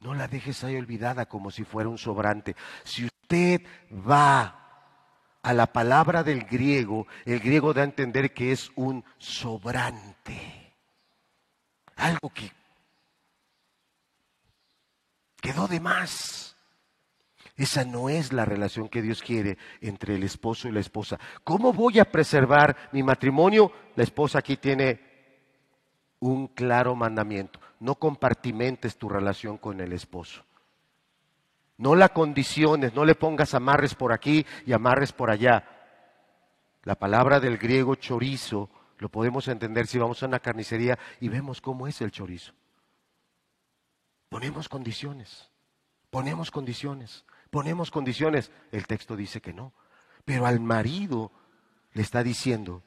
No 0.00 0.14
la 0.14 0.26
dejes 0.26 0.64
ahí 0.64 0.76
olvidada 0.76 1.26
como 1.26 1.50
si 1.50 1.64
fuera 1.64 1.90
un 1.90 1.98
sobrante. 1.98 2.56
Si 2.82 3.04
usted 3.04 3.60
va 3.92 4.94
a 5.42 5.52
la 5.52 5.66
palabra 5.66 6.22
del 6.22 6.44
griego, 6.44 7.06
el 7.26 7.40
griego 7.40 7.74
da 7.74 7.82
a 7.82 7.84
entender 7.84 8.32
que 8.32 8.52
es 8.52 8.72
un 8.74 9.04
sobrante. 9.18 10.72
Algo 11.94 12.30
que 12.30 12.57
Quedó 15.40 15.68
de 15.68 15.80
más. 15.80 16.56
Esa 17.56 17.84
no 17.84 18.08
es 18.08 18.32
la 18.32 18.44
relación 18.44 18.88
que 18.88 19.02
Dios 19.02 19.20
quiere 19.20 19.58
entre 19.80 20.14
el 20.14 20.22
esposo 20.22 20.68
y 20.68 20.72
la 20.72 20.80
esposa. 20.80 21.18
¿Cómo 21.42 21.72
voy 21.72 21.98
a 21.98 22.04
preservar 22.04 22.76
mi 22.92 23.02
matrimonio? 23.02 23.72
La 23.96 24.04
esposa 24.04 24.38
aquí 24.38 24.56
tiene 24.56 25.00
un 26.20 26.46
claro 26.48 26.94
mandamiento. 26.94 27.60
No 27.80 27.96
compartimentes 27.96 28.96
tu 28.96 29.08
relación 29.08 29.58
con 29.58 29.80
el 29.80 29.92
esposo. 29.92 30.44
No 31.78 31.94
la 31.94 32.08
condiciones, 32.10 32.94
no 32.94 33.04
le 33.04 33.14
pongas 33.14 33.54
amarres 33.54 33.94
por 33.94 34.12
aquí 34.12 34.46
y 34.64 34.72
amarres 34.72 35.12
por 35.12 35.30
allá. 35.30 35.64
La 36.84 36.96
palabra 36.96 37.40
del 37.40 37.58
griego 37.58 37.96
chorizo 37.96 38.70
lo 38.98 39.08
podemos 39.08 39.46
entender 39.48 39.86
si 39.86 39.98
vamos 39.98 40.22
a 40.22 40.26
una 40.26 40.40
carnicería 40.40 40.98
y 41.20 41.28
vemos 41.28 41.60
cómo 41.60 41.86
es 41.86 42.00
el 42.00 42.10
chorizo. 42.10 42.52
Ponemos 44.38 44.68
condiciones, 44.68 45.50
ponemos 46.10 46.52
condiciones, 46.52 47.24
ponemos 47.50 47.90
condiciones. 47.90 48.52
El 48.70 48.86
texto 48.86 49.16
dice 49.16 49.40
que 49.40 49.52
no, 49.52 49.72
pero 50.24 50.46
al 50.46 50.60
marido 50.60 51.32
le 51.92 52.02
está 52.02 52.22
diciendo 52.22 52.84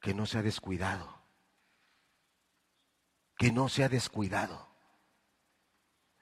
que 0.00 0.14
no 0.14 0.24
se 0.26 0.38
ha 0.38 0.42
descuidado, 0.42 1.20
que 3.36 3.50
no 3.50 3.68
se 3.68 3.82
ha 3.82 3.88
descuidado. 3.88 4.68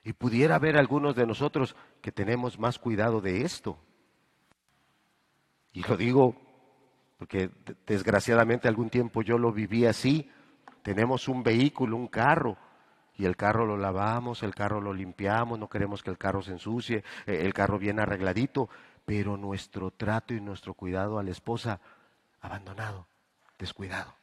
Y 0.04 0.14
pudiera 0.14 0.54
haber 0.54 0.78
algunos 0.78 1.14
de 1.14 1.26
nosotros 1.26 1.76
que 2.00 2.12
tenemos 2.12 2.58
más 2.58 2.78
cuidado 2.78 3.20
de 3.20 3.42
esto. 3.42 3.78
Y 5.74 5.82
lo 5.82 5.98
digo 5.98 6.34
porque 7.18 7.50
desgraciadamente 7.86 8.68
algún 8.68 8.88
tiempo 8.88 9.20
yo 9.20 9.36
lo 9.36 9.52
viví 9.52 9.84
así. 9.84 10.30
Tenemos 10.82 11.28
un 11.28 11.42
vehículo, 11.42 11.94
un 11.94 12.08
carro, 12.08 12.56
y 13.18 13.26
el 13.26 13.36
carro 13.36 13.66
lo 13.66 13.76
lavamos, 13.76 14.44
el 14.44 14.54
carro 14.54 14.80
lo 14.80 14.94
limpiamos, 14.94 15.58
no 15.58 15.68
queremos 15.68 16.02
que 16.02 16.10
el 16.10 16.16
carro 16.16 16.40
se 16.40 16.52
ensucie, 16.52 17.02
eh, 17.26 17.40
el 17.42 17.52
carro 17.52 17.78
viene 17.78 18.00
arregladito, 18.00 18.70
pero 19.04 19.36
nuestro 19.36 19.90
trato 19.90 20.32
y 20.32 20.40
nuestro 20.40 20.72
cuidado 20.72 21.18
a 21.18 21.24
la 21.24 21.32
esposa 21.32 21.80
abandonado, 22.40 23.08
descuidado. 23.58 24.14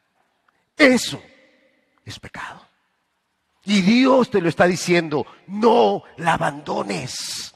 Eso 0.78 1.22
es 2.06 2.20
pecado. 2.20 2.62
Y 3.66 3.82
Dios 3.82 4.30
te 4.30 4.40
lo 4.40 4.48
está 4.48 4.66
diciendo, 4.66 5.26
no 5.48 6.04
la 6.18 6.36
abandones. 6.36 7.54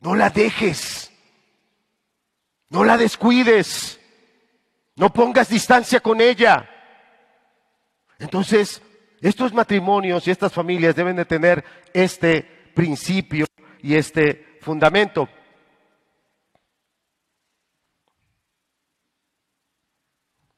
No 0.00 0.14
la 0.14 0.30
dejes. 0.30 1.12
No 2.70 2.84
la 2.84 2.96
descuides. 2.96 4.00
No 4.94 5.12
pongas 5.12 5.48
distancia 5.48 6.00
con 6.00 6.20
ella. 6.20 6.70
Entonces, 8.18 8.80
estos 9.20 9.52
matrimonios 9.52 10.26
y 10.26 10.30
estas 10.30 10.52
familias 10.52 10.94
deben 10.94 11.16
de 11.16 11.24
tener 11.24 11.64
este 11.92 12.42
principio 12.74 13.46
y 13.80 13.94
este 13.94 14.58
fundamento. 14.60 15.28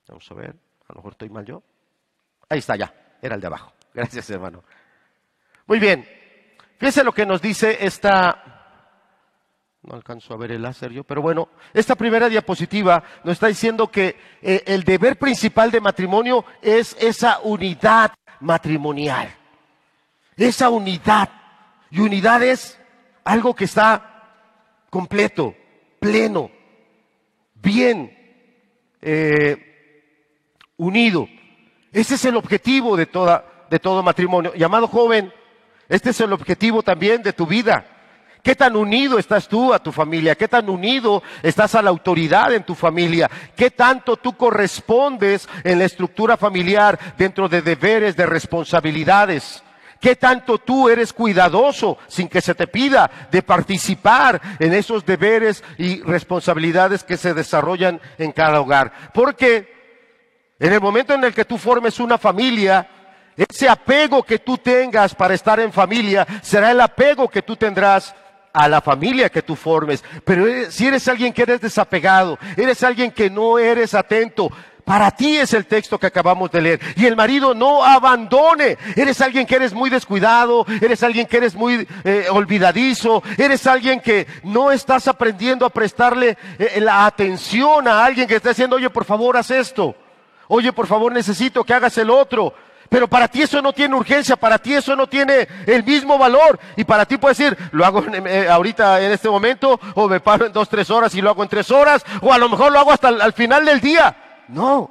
Vamos 0.09 0.31
a 0.31 0.35
ver, 0.35 0.57
a 0.89 0.93
lo 0.93 0.97
mejor 0.97 1.13
estoy 1.13 1.29
mal 1.29 1.45
yo. 1.45 1.63
Ahí 2.49 2.59
está 2.59 2.77
ya, 2.77 2.93
era 3.21 3.35
el 3.35 3.41
de 3.41 3.47
abajo. 3.47 3.73
Gracias, 3.95 4.29
hermano. 4.31 4.65
Muy 5.67 5.79
bien, 5.79 6.07
fíjense 6.79 7.05
lo 7.05 7.13
que 7.13 7.27
nos 7.27 7.43
dice 7.43 7.79
esta... 7.81 8.55
No 9.83 9.95
alcanzo 9.95 10.35
a 10.35 10.37
ver 10.37 10.51
el 10.51 10.63
láser 10.63 10.91
yo, 10.91 11.05
pero 11.05 11.23
bueno, 11.23 11.51
esta 11.73 11.95
primera 11.95 12.29
diapositiva 12.29 13.03
nos 13.23 13.35
está 13.35 13.47
diciendo 13.47 13.89
que 13.89 14.17
eh, 14.43 14.65
el 14.67 14.83
deber 14.83 15.17
principal 15.19 15.71
de 15.71 15.81
matrimonio 15.81 16.45
es 16.61 16.97
esa 16.99 17.39
unidad 17.41 18.13
matrimonial. 18.41 19.29
Esa 20.37 20.69
unidad. 20.69 21.29
Y 21.91 22.01
unidad 22.01 22.43
es 22.43 22.79
algo 23.25 23.55
que 23.55 23.65
está 23.65 24.09
completo, 24.91 25.55
pleno, 26.01 26.51
bien 27.55 28.17
eh, 29.01 29.69
unido. 30.77 31.29
Ese 31.93 32.15
es 32.15 32.25
el 32.25 32.37
objetivo 32.37 32.97
de, 32.97 33.07
toda, 33.07 33.67
de 33.71 33.79
todo 33.79 34.03
matrimonio. 34.03 34.55
Llamado 34.55 34.87
joven, 34.87 35.33
este 35.89 36.11
es 36.11 36.21
el 36.21 36.33
objetivo 36.33 36.83
también 36.83 37.23
de 37.23 37.33
tu 37.33 37.47
vida. 37.47 37.98
¿Qué 38.49 38.57
tan 38.57 38.77
unido 38.77 39.19
estás 39.19 39.47
tú 39.47 39.75
a 39.75 39.79
tu 39.79 39.93
familia? 39.93 40.35
¿Qué 40.35 40.49
tan 40.49 40.71
unido 40.71 41.23
estás 41.43 41.75
a 41.75 41.83
la 41.83 41.91
autoridad 41.91 42.55
en 42.55 42.63
tu 42.63 42.75
familia? 42.75 43.31
¿Qué 43.55 43.71
tanto 43.71 44.17
tú 44.17 44.39
correspondes 44.39 45.47
en 45.65 45.79
la 45.79 45.85
estructura 45.85 46.39
familiar 46.39 46.99
dentro 47.19 47.47
de 47.47 47.61
deberes, 47.61 48.17
de 48.17 48.25
responsabilidades? 48.25 49.63
¿Qué 50.01 50.17
tanto 50.17 50.57
tú 50.57 50.89
eres 50.89 51.13
cuidadoso 51.13 51.99
sin 52.07 52.27
que 52.27 52.41
se 52.41 52.55
te 52.55 52.67
pida 52.67 53.29
de 53.31 53.43
participar 53.43 54.41
en 54.59 54.73
esos 54.73 55.05
deberes 55.05 55.63
y 55.77 56.01
responsabilidades 56.01 57.05
que 57.05 57.19
se 57.19 57.35
desarrollan 57.35 58.01
en 58.17 58.33
cada 58.33 58.63
hogar? 58.63 59.11
Porque 59.13 60.55
en 60.59 60.73
el 60.73 60.81
momento 60.81 61.13
en 61.13 61.23
el 61.23 61.35
que 61.35 61.45
tú 61.45 61.59
formes 61.59 62.01
una 62.01 62.17
familia, 62.17 62.89
ese 63.37 63.69
apego 63.69 64.23
que 64.23 64.39
tú 64.39 64.57
tengas 64.57 65.15
para 65.15 65.35
estar 65.35 65.61
en 65.61 65.71
familia 65.71 66.27
será 66.41 66.71
el 66.71 66.81
apego 66.81 67.29
que 67.29 67.43
tú 67.43 67.55
tendrás 67.55 68.15
a 68.53 68.69
la 68.69 68.81
familia 68.81 69.29
que 69.29 69.43
tú 69.43 69.57
formes. 69.57 70.05
Pero 70.25 70.71
si 70.71 70.87
eres 70.87 71.07
alguien 71.09 71.33
que 71.33 71.43
eres 71.43 71.61
desapegado, 71.61 72.39
eres 72.57 72.83
alguien 72.83 73.11
que 73.11 73.31
no 73.31 73.59
eres 73.59 73.95
atento, 73.95 74.51
para 74.89 75.11
ti 75.11 75.37
es 75.37 75.53
el 75.53 75.67
texto 75.67 75.99
que 75.99 76.07
acabamos 76.07 76.51
de 76.51 76.63
leer. 76.63 76.81
Y 76.97 77.05
el 77.05 77.15
marido 77.15 77.53
no 77.53 77.85
abandone. 77.85 78.79
Eres 78.97 79.21
alguien 79.21 79.45
que 79.45 79.57
eres 79.57 79.75
muy 79.75 79.91
descuidado, 79.91 80.65
eres 80.81 81.03
alguien 81.03 81.27
que 81.27 81.37
eres 81.37 81.55
muy 81.55 81.87
eh, 82.05 82.27
olvidadizo, 82.31 83.23
eres 83.37 83.67
alguien 83.67 84.01
que 84.01 84.27
no 84.45 84.73
estás 84.73 85.07
aprendiendo 85.07 85.67
a 85.67 85.71
prestarle 85.71 86.39
eh, 86.59 86.81
la 86.81 87.05
atención 87.05 87.87
a 87.87 88.03
alguien 88.03 88.27
que 88.27 88.37
está 88.37 88.49
diciendo, 88.49 88.77
oye, 88.77 88.89
por 88.89 89.05
favor, 89.05 89.37
haz 89.37 89.51
esto. 89.51 89.95
Oye, 90.49 90.73
por 90.73 90.87
favor, 90.87 91.13
necesito 91.13 91.65
que 91.65 91.75
hagas 91.75 91.99
el 91.99 92.09
otro. 92.09 92.55
Pero 92.89 93.09
para 93.09 93.29
ti 93.29 93.43
eso 93.43 93.61
no 93.61 93.73
tiene 93.73 93.95
urgencia, 93.95 94.37
para 94.37 94.59
ti 94.59 94.75
eso 94.75 94.97
no 94.97 95.07
tiene 95.07 95.47
el 95.67 95.85
mismo 95.85 96.17
valor. 96.17 96.59
Y 96.77 96.85
para 96.85 97.05
ti 97.05 97.19
puedes 97.19 97.37
decir, 97.37 97.57
lo 97.73 97.85
hago 97.85 98.05
eh, 98.07 98.49
ahorita 98.49 99.01
en 99.03 99.13
este 99.13 99.29
momento, 99.29 99.79
o 99.95 100.09
me 100.09 100.21
paro 100.21 100.47
en 100.47 100.53
dos, 100.53 100.69
tres 100.69 100.89
horas 100.91 101.15
y 101.15 101.21
lo 101.21 101.31
hago 101.31 101.43
en 101.43 101.49
tres 101.49 101.71
horas, 101.71 102.05
o 102.23 102.33
a 102.33 102.39
lo 102.39 102.49
mejor 102.49 102.73
lo 102.73 102.79
hago 102.79 102.93
hasta 102.93 103.11
el, 103.11 103.21
al 103.21 103.33
final 103.35 103.65
del 103.65 103.81
día. 103.81 104.45
No, 104.49 104.91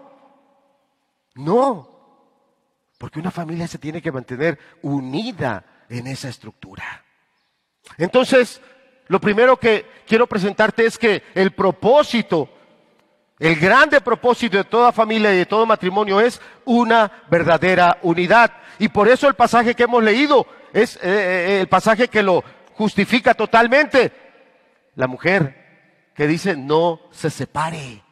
no. 1.36 1.90
Porque 2.98 3.20
una 3.20 3.32
familia 3.32 3.68
se 3.68 3.78
tiene 3.78 4.02
que 4.02 4.12
mantener 4.12 4.60
unida 4.82 5.64
en 5.90 6.08
esa 6.08 6.30
estructura. 6.30 7.04
Entonces, 7.98 8.62
lo 9.08 9.20
primero 9.20 9.58
que 9.58 9.86
quiero 10.06 10.28
presentarte 10.28 10.86
es 10.86 10.98
que 10.98 11.24
el 11.34 11.52
propósito 11.52 12.50
el 13.40 13.56
grande 13.60 14.02
propósito 14.02 14.58
de 14.58 14.64
toda 14.64 14.92
familia 14.92 15.34
y 15.34 15.38
de 15.38 15.46
todo 15.46 15.66
matrimonio 15.66 16.20
es 16.20 16.42
una 16.66 17.12
verdadera 17.30 18.00
unidad. 18.02 18.52
Y 18.80 18.90
por 18.90 19.08
eso 19.08 19.28
el 19.28 19.36
pasaje 19.36 19.76
que 19.76 19.84
hemos 19.84 20.04
leído 20.04 20.48
es 20.74 20.96
eh, 20.98 21.02
eh, 21.04 21.60
el 21.62 21.68
pasaje 21.68 22.08
que 22.08 22.24
lo 22.24 22.44
justifica 22.74 23.36
totalmente. 23.36 24.12
La 24.96 25.08
mujer 25.08 26.12
que 26.16 26.26
dice 26.26 26.56
no 26.58 27.02
se 27.12 27.30
separe. 27.30 28.04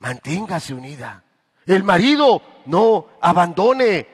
Manténgase 0.00 0.74
unida. 0.74 1.24
El 1.64 1.82
marido 1.82 2.42
no 2.66 3.08
abandone. 3.22 4.08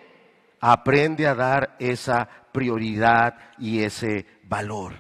Aprende 0.61 1.27
a 1.27 1.35
dar 1.35 1.77
esa 1.81 2.29
prioridad 2.53 3.35
y 3.59 3.83
ese 3.83 4.27
valor. 4.45 4.95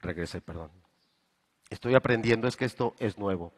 Regrese, 0.00 0.40
perdón 0.40 0.83
estoy 1.74 1.94
aprendiendo 1.94 2.48
es 2.48 2.56
que 2.56 2.64
esto 2.64 2.94
es 2.98 3.18
nuevo. 3.18 3.52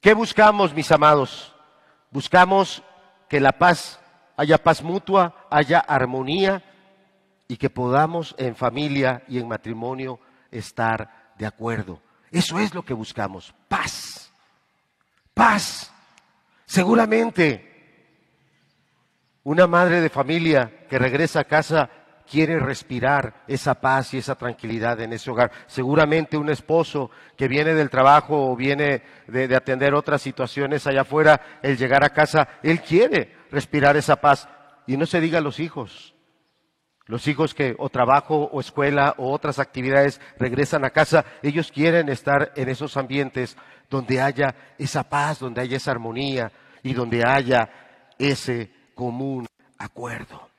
¿Qué 0.00 0.14
buscamos, 0.14 0.72
mis 0.74 0.90
amados? 0.92 1.54
Buscamos 2.10 2.82
que 3.28 3.40
la 3.40 3.52
paz, 3.52 4.00
haya 4.36 4.58
paz 4.58 4.82
mutua, 4.82 5.46
haya 5.50 5.78
armonía 5.78 6.62
y 7.48 7.56
que 7.56 7.70
podamos 7.70 8.34
en 8.38 8.54
familia 8.54 9.24
y 9.28 9.38
en 9.38 9.48
matrimonio 9.48 10.20
estar 10.50 11.32
de 11.36 11.46
acuerdo. 11.46 12.00
Eso 12.30 12.58
es 12.58 12.74
lo 12.74 12.84
que 12.84 12.94
buscamos, 12.94 13.54
paz. 13.68 14.30
Paz. 15.34 15.92
Seguramente 16.66 17.70
una 19.42 19.66
madre 19.66 20.00
de 20.00 20.10
familia 20.10 20.86
que 20.88 20.98
regresa 20.98 21.40
a 21.40 21.44
casa 21.44 21.90
quiere 22.30 22.60
respirar 22.60 23.42
esa 23.48 23.74
paz 23.74 24.14
y 24.14 24.18
esa 24.18 24.36
tranquilidad 24.36 25.00
en 25.00 25.12
ese 25.12 25.30
hogar. 25.30 25.50
Seguramente 25.66 26.36
un 26.36 26.48
esposo 26.48 27.10
que 27.36 27.48
viene 27.48 27.74
del 27.74 27.90
trabajo 27.90 28.50
o 28.50 28.56
viene 28.56 29.02
de, 29.26 29.54
atender 29.56 29.94
otras 29.94 30.22
situaciones 30.22 30.86
allá 30.86 31.00
afuera, 31.00 31.58
el 31.62 31.76
llegar 31.76 32.04
a 32.04 32.10
casa, 32.10 32.48
él 32.62 32.80
quiere 32.82 33.36
respirar 33.50 33.96
esa 33.96 34.16
paz. 34.16 34.48
Y 34.86 34.96
no 34.96 35.06
se 35.06 35.20
diga 35.20 35.38
a 35.38 35.42
los 35.42 35.58
hijos. 35.58 36.14
Los 37.06 37.26
hijos 37.26 37.54
que 37.54 37.74
o 37.78 37.88
trabajo 37.88 38.48
o 38.52 38.60
escuela 38.60 39.14
o 39.18 39.32
otras 39.32 39.58
actividades 39.58 40.20
regresan 40.38 40.84
a 40.84 40.90
casa, 40.90 41.24
ellos 41.42 41.72
quieren 41.72 42.08
estar 42.08 42.52
en 42.54 42.68
esos 42.68 42.96
ambientes 42.96 43.56
donde 43.90 44.20
haya 44.20 44.54
esa 44.78 45.02
paz, 45.02 45.40
donde 45.40 45.60
haya 45.62 45.76
esa 45.76 45.90
armonía 45.90 46.52
y 46.84 46.92
donde 46.92 47.24
haya 47.24 47.68
ese 48.18 48.70
común 48.94 49.46
acuerdo. 49.78 50.49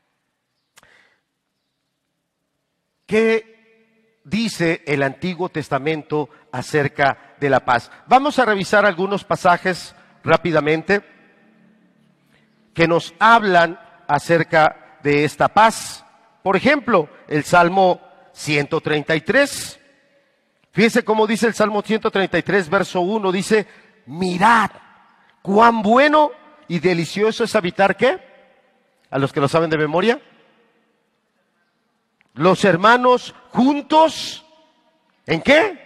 ¿Qué 3.12 4.22
dice 4.24 4.84
el 4.88 5.04
Antiguo 5.04 5.50
Testamento 5.50 6.30
acerca 6.50 7.36
de 7.42 7.50
la 7.50 7.60
paz? 7.60 7.92
Vamos 8.08 8.40
a 8.40 8.46
revisar 8.46 8.86
algunos 8.86 9.26
pasajes 9.26 9.94
rápidamente 10.24 11.02
que 12.74 12.88
nos 12.88 13.14
hablan 13.20 13.78
acerca 14.08 14.98
de 15.04 15.26
esta 15.26 15.50
paz. 15.50 16.06
Por 16.42 16.56
ejemplo, 16.56 17.10
el 17.28 17.44
Salmo 17.44 18.00
133. 18.32 19.78
Fíjense 20.72 21.04
cómo 21.04 21.28
dice 21.28 21.48
el 21.48 21.54
Salmo 21.54 21.82
133, 21.82 22.70
verso 22.70 23.02
1. 23.02 23.30
Dice, 23.34 23.68
mirad 24.06 24.72
cuán 25.42 25.82
bueno 25.82 26.32
y 26.70 26.80
delicioso 26.80 27.44
es 27.44 27.58
habitar 27.58 27.98
qué? 27.98 28.22
A 29.10 29.20
los 29.20 29.34
que 29.34 29.42
lo 29.42 29.50
saben 29.50 29.70
de 29.70 29.78
memoria 29.78 30.22
los 32.34 32.64
hermanos 32.66 33.36
juntos. 33.50 34.46
¿En 35.26 35.42
qué? 35.42 35.80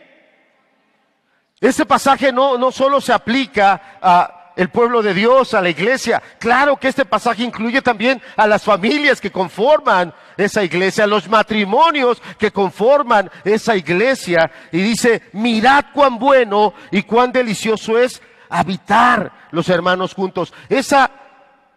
Ese 1.60 1.86
pasaje 1.86 2.32
no, 2.32 2.58
no 2.58 2.72
solo 2.72 3.02
se 3.02 3.14
aplica 3.14 4.00
a 4.02 4.36
el 4.56 4.70
pueblo 4.70 5.02
de 5.02 5.14
Dios, 5.14 5.54
a 5.54 5.62
la 5.62 5.70
iglesia. 5.70 6.22
Claro 6.40 6.78
que 6.78 6.88
este 6.88 7.06
pasaje 7.06 7.44
incluye 7.44 7.82
también 7.82 8.22
a 8.36 8.48
las 8.48 8.64
familias 8.64 9.20
que 9.20 9.32
conforman 9.32 10.14
esa 10.38 10.64
iglesia, 10.64 11.04
a 11.04 11.08
los 11.08 11.28
matrimonios 11.28 12.22
que 12.38 12.52
conforman 12.52 13.30
esa 13.44 13.76
iglesia. 13.76 14.50
Y 14.72 14.82
dice, 14.82 15.24
mirad 15.34 15.86
cuán 15.94 16.18
bueno 16.18 16.74
y 16.92 17.04
cuán 17.04 17.32
delicioso 17.32 18.00
es 18.00 18.22
habitar 18.50 19.50
los 19.52 19.70
hermanos 19.70 20.14
juntos. 20.14 20.54
Esa 20.70 21.12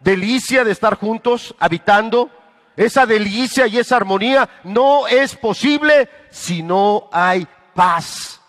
delicia 0.00 0.64
de 0.64 0.72
estar 0.72 0.96
juntos, 0.96 1.54
habitando, 1.58 2.30
esa 2.78 3.06
delicia 3.06 3.66
y 3.66 3.76
esa 3.76 3.96
armonía 3.96 4.48
no 4.62 5.08
es 5.08 5.34
posible 5.34 6.08
si 6.30 6.62
no 6.62 7.08
hay 7.10 7.44
paz. 7.74 8.40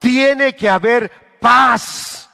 Tiene 0.00 0.56
que 0.56 0.68
haber 0.68 1.38
paz 1.40 2.28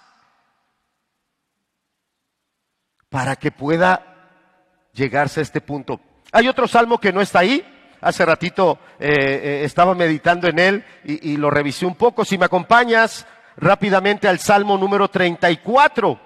para 3.11 3.37
que 3.37 3.53
pueda 3.53 4.41
llegarse 4.95 5.41
a 5.41 5.43
este 5.43 5.61
punto. 5.61 6.01
Hay 6.33 6.49
otro 6.49 6.67
salmo 6.67 6.99
que 6.99 7.13
no 7.13 7.21
está 7.21 7.41
ahí. 7.41 7.63
Hace 8.01 8.25
ratito 8.25 8.79
eh, 8.99 9.11
eh, 9.11 9.61
estaba 9.65 9.95
meditando 9.95 10.49
en 10.49 10.59
él 10.59 10.85
y, 11.05 11.33
y 11.33 11.37
lo 11.37 11.51
revisé 11.51 11.85
un 11.85 11.95
poco. 11.95 12.25
Si 12.25 12.39
me 12.39 12.47
acompañas 12.47 13.27
rápidamente 13.59 14.29
al 14.29 14.39
Salmo 14.39 14.79
número 14.79 15.09
34. 15.09 16.19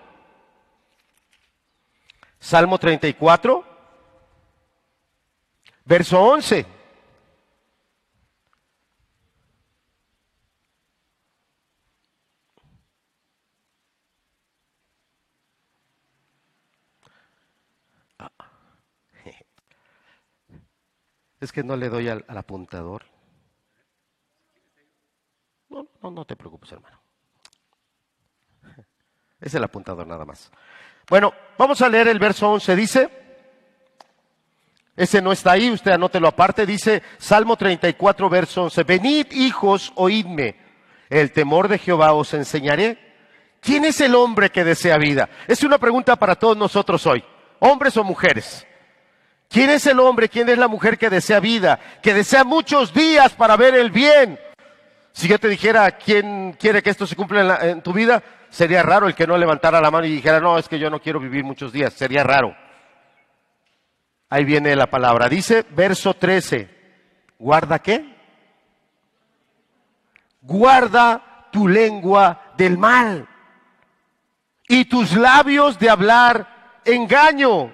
Salmo 2.38 2.78
34, 2.78 3.67
verso 5.88 6.20
11. 6.20 6.66
Es 21.40 21.52
que 21.52 21.62
no 21.62 21.76
le 21.76 21.88
doy 21.88 22.08
al, 22.08 22.24
apuntador. 22.28 23.04
No, 25.70 25.86
no, 26.02 26.10
no 26.10 26.24
te 26.26 26.36
preocupes, 26.36 26.72
hermano. 26.72 27.00
Es 29.40 29.54
el 29.54 29.64
apuntador 29.64 30.06
nada 30.06 30.26
más. 30.26 30.52
Bueno, 31.08 31.32
vamos 31.56 31.80
a 31.80 31.88
leer 31.88 32.08
el 32.08 32.18
verso 32.18 32.50
11. 32.50 32.76
Dice, 32.76 33.27
ese 34.98 35.22
no 35.22 35.32
está 35.32 35.52
ahí, 35.52 35.70
usted 35.70 35.92
anótelo 35.92 36.28
aparte, 36.28 36.66
dice 36.66 37.02
Salmo 37.16 37.56
34, 37.56 38.28
verso 38.28 38.64
11. 38.64 38.82
Venid, 38.82 39.26
hijos, 39.32 39.92
oídme, 39.94 40.56
el 41.08 41.32
temor 41.32 41.68
de 41.68 41.78
Jehová 41.78 42.12
os 42.12 42.34
enseñaré. 42.34 42.98
¿Quién 43.60 43.84
es 43.84 44.00
el 44.00 44.14
hombre 44.14 44.50
que 44.50 44.64
desea 44.64 44.98
vida? 44.98 45.28
Es 45.46 45.62
una 45.62 45.78
pregunta 45.78 46.16
para 46.16 46.34
todos 46.34 46.56
nosotros 46.56 47.06
hoy, 47.06 47.24
hombres 47.60 47.96
o 47.96 48.04
mujeres. 48.04 48.66
¿Quién 49.48 49.70
es 49.70 49.86
el 49.86 49.98
hombre, 50.00 50.28
quién 50.28 50.48
es 50.48 50.58
la 50.58 50.68
mujer 50.68 50.98
que 50.98 51.08
desea 51.08 51.40
vida, 51.40 51.78
que 52.02 52.12
desea 52.12 52.44
muchos 52.44 52.92
días 52.92 53.32
para 53.32 53.56
ver 53.56 53.74
el 53.76 53.90
bien? 53.90 54.38
Si 55.12 55.26
yo 55.26 55.38
te 55.40 55.48
dijera 55.48 55.90
quién 55.92 56.52
quiere 56.58 56.82
que 56.82 56.90
esto 56.90 57.06
se 57.06 57.16
cumpla 57.16 57.40
en, 57.40 57.48
la- 57.48 57.66
en 57.68 57.82
tu 57.82 57.92
vida, 57.92 58.22
sería 58.50 58.82
raro 58.82 59.06
el 59.06 59.14
que 59.14 59.26
no 59.26 59.38
levantara 59.38 59.80
la 59.80 59.90
mano 59.90 60.06
y 60.06 60.10
dijera, 60.10 60.38
no, 60.38 60.58
es 60.58 60.68
que 60.68 60.78
yo 60.78 60.90
no 60.90 61.00
quiero 61.00 61.18
vivir 61.18 61.44
muchos 61.44 61.72
días, 61.72 61.92
sería 61.94 62.22
raro. 62.22 62.54
Ahí 64.30 64.44
viene 64.44 64.76
la 64.76 64.88
palabra. 64.88 65.28
Dice, 65.28 65.64
verso 65.70 66.14
13, 66.14 66.68
¿guarda 67.38 67.78
qué? 67.78 68.16
Guarda 70.42 71.48
tu 71.50 71.66
lengua 71.66 72.52
del 72.56 72.76
mal 72.76 73.26
y 74.68 74.84
tus 74.84 75.16
labios 75.16 75.78
de 75.78 75.90
hablar 75.90 76.80
engaño. 76.84 77.72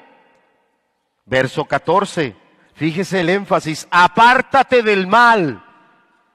Verso 1.26 1.64
14, 1.64 2.36
fíjese 2.74 3.20
el 3.20 3.30
énfasis, 3.30 3.88
apártate 3.90 4.82
del 4.82 5.07
mal. 5.07 5.64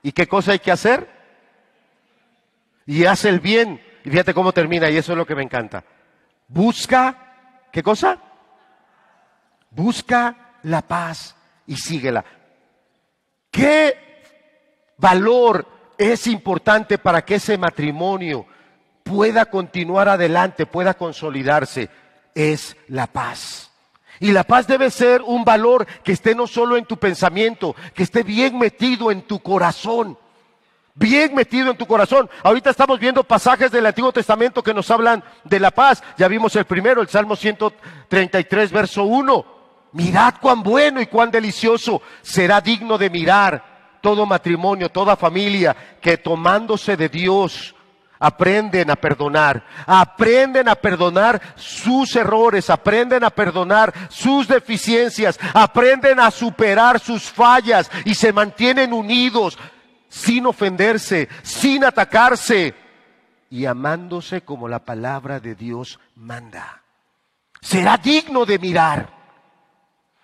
¿Y 0.01 0.11
qué 0.11 0.28
cosa 0.28 0.53
hay 0.53 0.59
que 0.59 0.72
hacer? 0.72 1.09
Y 2.86 3.05
haz 3.05 3.26
el 3.26 3.39
bien. 3.39 3.82
Y 4.03 4.09
fíjate 4.09 4.34
cómo 4.34 4.51
termina, 4.51 4.89
y 4.89 4.97
eso 4.97 5.11
es 5.11 5.17
lo 5.17 5.26
que 5.26 5.36
me 5.36 5.43
encanta. 5.43 5.84
Busca, 6.47 7.67
¿qué 7.72 7.84
cosa? 7.84 8.17
Busca 9.72 10.55
la 10.63 10.82
paz 10.82 11.36
y 11.67 11.76
síguela. 11.78 12.26
¿Qué 13.51 13.97
valor 14.97 15.65
es 15.97 16.28
importante 16.28 16.97
para 16.97 17.24
que 17.24 17.36
ese 17.36 17.57
matrimonio 17.57 18.45
pueda 19.03 19.45
continuar 19.45 20.09
adelante, 20.09 20.65
pueda 20.65 20.93
consolidarse? 20.93 21.89
Es 22.36 22.76
la 22.88 23.07
paz. 23.07 23.72
Y 24.20 24.32
la 24.32 24.43
paz 24.43 24.67
debe 24.67 24.91
ser 24.91 25.22
un 25.22 25.45
valor 25.45 25.86
que 26.03 26.11
esté 26.11 26.36
no 26.36 26.45
solo 26.45 26.76
en 26.76 26.86
tu 26.86 26.97
pensamiento, 26.97 27.76
que 27.93 28.03
esté 28.03 28.24
bien 28.24 28.57
metido 28.57 29.11
en 29.11 29.22
tu 29.22 29.39
corazón. 29.39 30.17
Bien 30.93 31.34
metido 31.34 31.72
en 31.72 31.78
tu 31.78 31.86
corazón. 31.86 32.30
Ahorita 32.43 32.72
estamos 32.72 32.99
viendo 32.99 33.24
pasajes 33.24 33.72
del 33.72 33.86
Antiguo 33.86 34.11
Testamento 34.11 34.61
que 34.61 34.74
nos 34.74 34.91
hablan 34.91 35.24
de 35.45 35.59
la 35.59 35.72
paz. 35.72 36.03
Ya 36.17 36.28
vimos 36.28 36.53
el 36.57 36.65
primero, 36.65 37.01
el 37.01 37.07
Salmo 37.07 37.38
133, 37.38 38.72
verso 38.72 39.03
1. 39.03 39.59
Mirad 39.91 40.35
cuán 40.39 40.61
bueno 40.61 41.01
y 41.01 41.07
cuán 41.07 41.31
delicioso 41.31 42.01
será 42.21 42.61
digno 42.61 42.97
de 42.97 43.09
mirar 43.09 43.97
todo 44.01 44.25
matrimonio, 44.25 44.89
toda 44.89 45.15
familia 45.15 45.75
que 46.01 46.17
tomándose 46.17 46.95
de 46.95 47.09
Dios 47.09 47.75
aprenden 48.19 48.91
a 48.91 48.95
perdonar, 48.95 49.65
aprenden 49.85 50.67
a 50.67 50.75
perdonar 50.75 51.41
sus 51.55 52.15
errores, 52.15 52.69
aprenden 52.69 53.23
a 53.23 53.29
perdonar 53.29 53.93
sus 54.09 54.47
deficiencias, 54.47 55.39
aprenden 55.53 56.19
a 56.19 56.29
superar 56.29 56.99
sus 56.99 57.23
fallas 57.23 57.89
y 58.05 58.13
se 58.13 58.33
mantienen 58.33 58.93
unidos 58.93 59.57
sin 60.09 60.45
ofenderse, 60.45 61.29
sin 61.43 61.85
atacarse 61.85 62.75
y 63.49 63.65
amándose 63.65 64.41
como 64.41 64.67
la 64.67 64.79
palabra 64.79 65.39
de 65.39 65.55
Dios 65.55 65.99
manda. 66.15 66.83
Será 67.61 67.97
digno 67.97 68.45
de 68.45 68.59
mirar. 68.59 69.18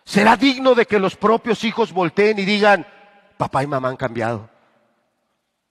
Será 0.05 0.37
digno 0.37 0.75
de 0.75 0.85
que 0.85 0.99
los 0.99 1.15
propios 1.15 1.63
hijos 1.63 1.91
volteen 1.91 2.37
y 2.37 2.45
digan, 2.45 2.85
papá 3.37 3.63
y 3.63 3.67
mamá 3.67 3.89
han 3.89 3.97
cambiado. 3.97 4.49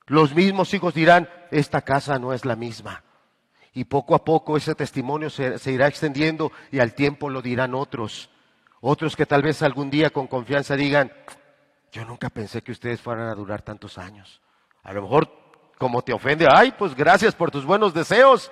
Los 0.06 0.34
mismos 0.34 0.74
hijos 0.74 0.92
dirán, 0.92 1.30
esta 1.50 1.82
casa 1.82 2.18
no 2.18 2.32
es 2.32 2.44
la 2.44 2.56
misma. 2.56 3.04
Y 3.72 3.84
poco 3.84 4.14
a 4.14 4.24
poco 4.24 4.56
ese 4.56 4.74
testimonio 4.74 5.30
se, 5.30 5.58
se, 5.58 5.72
irá 5.72 5.86
extendiendo 5.86 6.52
y 6.70 6.80
al 6.80 6.94
tiempo 6.94 7.30
lo 7.30 7.42
dirán 7.42 7.74
otros. 7.74 8.28
Otros 8.80 9.16
que 9.16 9.24
tal 9.24 9.42
vez 9.42 9.62
algún 9.62 9.88
día 9.88 10.10
con 10.10 10.26
confianza 10.26 10.76
digan, 10.76 11.12
yo 11.90 12.04
nunca 12.04 12.28
pensé 12.28 12.62
que 12.62 12.72
ustedes 12.72 13.00
fueran 13.00 13.28
a 13.28 13.34
durar 13.34 13.62
tantos 13.62 13.98
años. 13.98 14.42
A 14.82 14.92
lo 14.92 15.02
mejor 15.02 15.30
como 15.78 16.02
te 16.02 16.12
ofende, 16.12 16.46
ay, 16.50 16.74
pues 16.76 16.94
gracias 16.94 17.34
por 17.34 17.50
tus 17.50 17.64
buenos 17.64 17.94
deseos. 17.94 18.50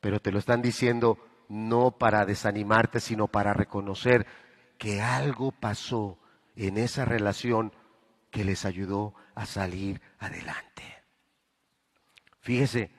Pero 0.00 0.20
te 0.20 0.32
lo 0.32 0.38
están 0.38 0.62
diciendo 0.62 1.18
no 1.48 1.92
para 1.92 2.24
desanimarte, 2.24 3.00
sino 3.00 3.28
para 3.28 3.52
reconocer 3.54 4.26
que 4.78 5.00
algo 5.00 5.52
pasó 5.52 6.18
en 6.54 6.78
esa 6.78 7.04
relación 7.04 7.72
que 8.30 8.44
les 8.44 8.64
ayudó 8.64 9.14
a 9.34 9.46
salir 9.46 10.00
adelante. 10.18 10.82
Fíjese, 12.40 12.90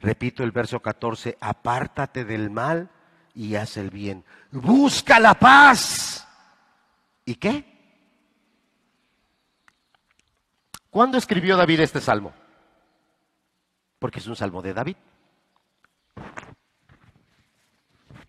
repito 0.00 0.42
el 0.42 0.52
verso 0.52 0.80
14, 0.80 1.36
apártate 1.40 2.24
del 2.24 2.50
mal 2.50 2.90
y 3.34 3.56
haz 3.56 3.76
el 3.76 3.90
bien. 3.90 4.24
Busca 4.50 5.20
la 5.20 5.34
paz. 5.34 6.26
¿Y 7.24 7.36
qué? 7.36 7.72
¿Cuándo 10.90 11.18
escribió 11.18 11.56
David 11.56 11.80
este 11.80 12.00
salmo? 12.00 12.32
Porque 13.98 14.20
es 14.20 14.26
un 14.26 14.36
salmo 14.36 14.62
de 14.62 14.74
David. 14.74 14.96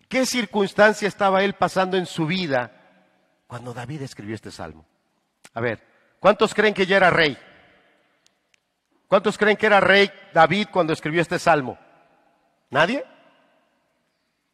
¿Qué 0.08 0.24
circunstancia 0.24 1.08
estaba 1.08 1.42
él 1.42 1.54
pasando 1.54 1.96
en 1.96 2.06
su 2.06 2.26
vida 2.26 2.72
cuando 3.46 3.74
David 3.74 4.02
escribió 4.02 4.34
este 4.34 4.50
salmo? 4.50 4.86
A 5.54 5.60
ver, 5.60 5.82
¿cuántos 6.20 6.54
creen 6.54 6.74
que 6.74 6.86
ya 6.86 6.96
era 6.96 7.10
rey? 7.10 7.36
¿Cuántos 9.08 9.38
creen 9.38 9.56
que 9.56 9.66
era 9.66 9.80
rey 9.80 10.10
David 10.32 10.68
cuando 10.72 10.92
escribió 10.92 11.22
este 11.22 11.38
salmo? 11.38 11.78
¿Nadie? 12.70 13.04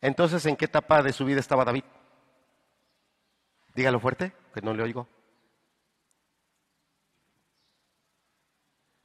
Entonces, 0.01 0.45
¿en 0.47 0.57
qué 0.57 0.67
etapa 0.67 1.03
de 1.03 1.13
su 1.13 1.25
vida 1.25 1.41
estaba 1.41 1.65
David? 1.65 1.85
Dígalo 3.75 4.01
fuerte, 4.01 4.33
que 4.53 4.61
no 4.61 4.75
le 4.75 4.83
oigo. 4.83 5.09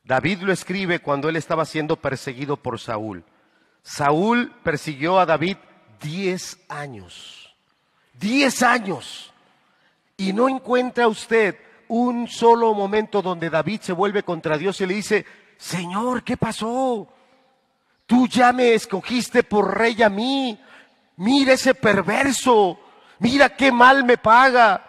David 0.04 0.42
lo 0.42 0.54
escribe 0.54 1.00
cuando 1.00 1.28
él 1.28 1.36
estaba 1.36 1.66
siendo 1.66 1.98
perseguido 1.98 2.58
por 2.58 2.80
Saúl. 2.80 3.26
Saúl 3.82 4.54
persiguió 4.64 5.20
a 5.20 5.26
David 5.26 5.58
diez 6.02 6.58
años. 6.70 7.56
Diez 8.14 8.64
años. 8.64 9.32
Y 10.18 10.34
no 10.34 10.50
encuentra 10.50 11.08
usted 11.08 11.58
un 11.88 12.28
solo 12.28 12.74
momento 12.74 13.22
donde 13.22 13.50
David 13.50 13.82
se 13.82 13.94
vuelve 13.94 14.24
contra 14.24 14.58
Dios 14.58 14.82
y 14.82 14.86
le 14.86 14.96
dice, 14.96 15.26
Señor, 15.58 16.24
¿qué 16.24 16.36
pasó? 16.38 17.08
Tú 18.06 18.28
ya 18.28 18.52
me 18.52 18.74
escogiste 18.74 19.44
por 19.44 19.78
rey 19.78 20.02
a 20.02 20.10
mí. 20.10 20.60
Mira 21.18 21.54
ese 21.54 21.76
perverso. 21.76 22.80
Mira 23.20 23.50
qué 23.50 23.72
mal 23.72 24.04
me 24.04 24.18
paga. 24.18 24.84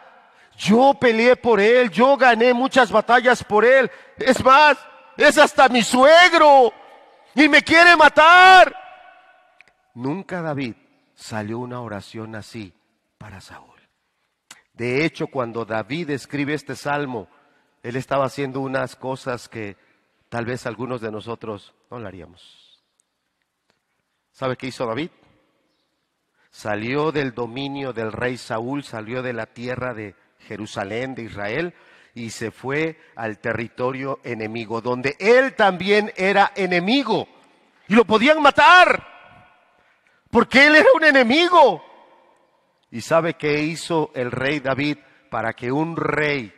Yo 0.57 0.95
peleé 0.95 1.37
por 1.37 1.61
él. 1.61 1.91
Yo 1.91 2.17
gané 2.17 2.55
muchas 2.55 2.91
batallas 2.91 3.45
por 3.45 3.65
él. 3.65 3.91
Es 4.19 4.43
más, 4.43 4.79
es 5.17 5.37
hasta 5.37 5.69
mi 5.69 5.83
suegro. 5.83 6.73
Y 7.35 7.49
me 7.49 7.63
quiere 7.63 7.97
matar. 7.97 8.75
Nunca 9.95 10.41
David 10.41 10.75
salió 11.19 11.59
una 11.59 11.81
oración 11.81 12.37
así 12.37 12.73
para 13.19 13.41
Saúl. 13.41 13.77
De 14.73 15.05
hecho, 15.05 15.27
cuando 15.27 15.65
David 15.65 16.11
escribe 16.11 16.55
este 16.55 16.77
salmo, 16.77 17.29
él 17.83 17.97
estaba 17.97 18.27
haciendo 18.27 18.61
unas 18.61 18.95
cosas 18.95 19.49
que 19.49 19.77
tal 20.29 20.47
vez 20.47 20.65
algunos 20.65 21.01
de 21.01 21.11
nosotros 21.11 21.75
no 21.91 21.99
lo 21.99 22.07
haríamos. 22.07 22.85
¿Sabe 24.31 24.57
qué 24.57 24.69
hizo 24.69 24.87
David? 24.87 25.11
Salió 26.53 27.11
del 27.11 27.35
dominio 27.35 27.93
del 27.93 28.13
rey 28.13 28.37
Saúl, 28.37 28.85
salió 28.85 29.21
de 29.21 29.33
la 29.33 29.47
tierra 29.47 29.95
de 29.95 30.15
Jerusalén, 30.47 31.17
de 31.17 31.25
Israel, 31.25 31.75
y 32.15 32.31
se 32.31 32.53
fue 32.53 32.97
al 33.17 33.41
territorio 33.41 34.21
enemigo, 34.23 34.81
donde 34.81 35.17
él 35.19 35.57
también 35.57 36.13
era 36.17 36.53
enemigo. 36.55 37.27
Y 37.89 37.95
lo 37.95 38.05
podían 38.05 38.41
matar, 38.41 39.18
porque 40.31 40.67
él 40.67 40.77
era 40.77 40.89
un 40.95 41.05
enemigo. 41.05 41.85
¿Y 42.91 43.01
sabe 43.03 43.35
qué 43.35 43.63
hizo 43.63 44.11
el 44.15 44.31
rey 44.31 44.61
David 44.61 44.99
para 45.31 45.53
que 45.53 45.71
un 45.71 45.97
rey, 45.97 46.55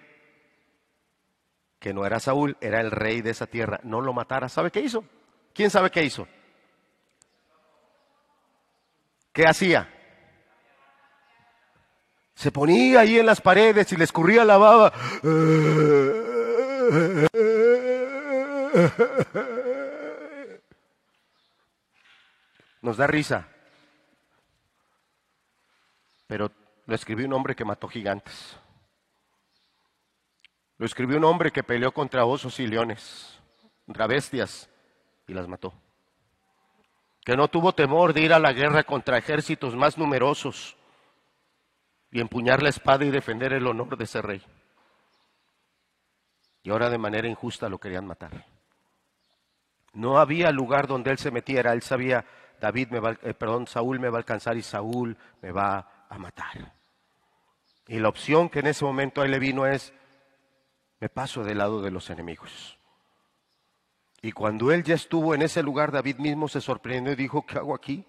que 1.79 1.93
no 1.93 2.07
era 2.07 2.21
Saúl, 2.21 2.57
era 2.61 2.81
el 2.81 2.91
rey 2.91 3.21
de 3.21 3.31
esa 3.31 3.47
tierra, 3.47 3.81
no 3.83 4.01
lo 4.01 4.13
matara? 4.13 4.49
¿Sabe 4.49 4.71
qué 4.71 4.81
hizo? 4.81 5.05
¿Quién 5.53 5.71
sabe 5.71 5.91
qué 5.91 6.05
hizo? 6.05 6.29
¿Qué 9.33 9.45
hacía? 9.47 9.89
Se 12.35 12.51
ponía 12.51 13.01
ahí 13.01 13.19
en 13.19 13.27
las 13.27 13.41
paredes 13.41 13.93
y 13.93 13.97
le 13.97 14.05
escurría 14.05 14.45
la 14.45 14.57
baba. 14.57 14.93
Nos 22.83 22.97
da 22.97 23.07
risa. 23.07 23.50
Pero 26.31 26.49
lo 26.87 26.95
escribió 26.95 27.27
un 27.27 27.33
hombre 27.33 27.57
que 27.57 27.65
mató 27.65 27.89
gigantes. 27.89 28.57
Lo 30.79 30.87
escribió 30.87 31.19
un 31.19 31.25
hombre 31.25 31.51
que 31.51 31.65
peleó 31.65 31.91
contra 31.91 32.25
osos 32.25 32.61
y 32.61 32.69
leones, 32.69 33.37
contra 33.85 34.07
bestias, 34.07 34.71
y 35.27 35.35
las 35.35 35.49
mató. 35.49 35.73
Que 37.25 37.37
no 37.37 37.49
tuvo 37.49 37.73
temor 37.73 38.13
de 38.13 38.21
ir 38.21 38.33
a 38.33 38.39
la 38.39 38.53
guerra 38.53 38.85
contra 38.85 39.19
ejércitos 39.19 39.75
más 39.75 39.99
numerosos 39.99 40.77
y 42.13 42.21
empuñar 42.21 42.63
la 42.63 42.69
espada 42.69 43.05
y 43.05 43.11
defender 43.11 43.53
el 43.53 43.67
honor 43.67 43.97
de 43.97 44.05
ese 44.05 44.23
rey. 44.23 44.41
Y 46.63 46.71
ahora 46.71 46.91
de 46.91 46.99
manera 46.99 47.27
injusta 47.27 47.69
lo 47.69 47.79
querían 47.81 48.07
matar. 48.07 48.47
No 49.95 50.19
había 50.19 50.53
lugar 50.53 50.87
donde 50.87 51.11
él 51.11 51.19
se 51.19 51.33
metiera. 51.33 51.73
Él 51.73 51.83
sabía, 51.83 52.25
David 52.61 52.91
me 52.91 53.01
va, 53.01 53.19
eh, 53.21 53.35
perdón, 53.35 53.67
Saúl 53.67 53.99
me 53.99 54.11
va 54.11 54.19
a 54.19 54.21
alcanzar 54.21 54.57
y 54.57 54.63
Saúl 54.63 55.17
me 55.43 55.51
va 55.51 56.00
a 56.11 56.19
matar. 56.19 56.75
Y 57.87 57.99
la 57.99 58.09
opción 58.09 58.51
que 58.51 58.59
en 58.59 58.67
ese 58.67 58.85
momento 58.85 59.23
a 59.23 59.25
él 59.25 59.31
le 59.31 59.39
vino 59.39 59.67
es, 59.67 59.95
me 61.01 61.09
paso 61.09 61.43
del 61.43 61.59
lado 61.59 61.81
de 61.81 61.91
los 61.91 62.11
enemigos. 62.11 62.79
Y 64.23 64.33
cuando 64.33 64.71
él 64.71 64.85
ya 64.85 64.95
estuvo 64.95 65.35
en 65.35 65.43
ese 65.43 65.63
lugar, 65.63 65.91
David 65.91 66.19
mismo 66.19 66.47
se 66.47 66.61
sorprendió 66.61 67.15
y 67.15 67.17
dijo, 67.17 67.47
¿qué 67.47 67.57
hago 67.57 67.75
aquí? 67.75 68.05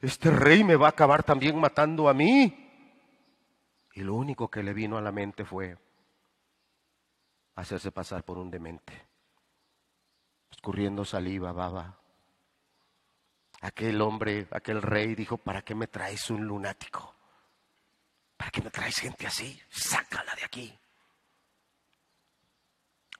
Este 0.00 0.30
rey 0.30 0.62
me 0.62 0.76
va 0.76 0.86
a 0.86 0.90
acabar 0.90 1.24
también 1.24 1.58
matando 1.58 2.08
a 2.08 2.14
mí. 2.14 2.68
Y 3.94 4.02
lo 4.02 4.14
único 4.14 4.48
que 4.48 4.62
le 4.62 4.72
vino 4.72 4.96
a 4.96 5.02
la 5.02 5.10
mente 5.10 5.44
fue 5.44 5.76
hacerse 7.56 7.90
pasar 7.90 8.24
por 8.24 8.38
un 8.38 8.50
demente, 8.50 9.06
escurriendo 10.50 11.04
saliva, 11.04 11.52
baba. 11.52 11.98
Aquel 13.60 14.00
hombre, 14.00 14.46
aquel 14.52 14.80
rey 14.80 15.14
dijo, 15.14 15.36
¿para 15.36 15.62
qué 15.62 15.74
me 15.74 15.88
traes 15.88 16.30
un 16.30 16.46
lunático? 16.46 17.19
¿Para 18.40 18.50
qué 18.52 18.62
me 18.62 18.70
traes 18.70 18.98
gente 18.98 19.26
así? 19.26 19.60
Sácala 19.68 20.34
de 20.34 20.44
aquí. 20.44 20.74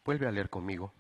Vuelve 0.03 0.27
a 0.27 0.31
leer 0.31 0.49
conmigo. 0.49 0.95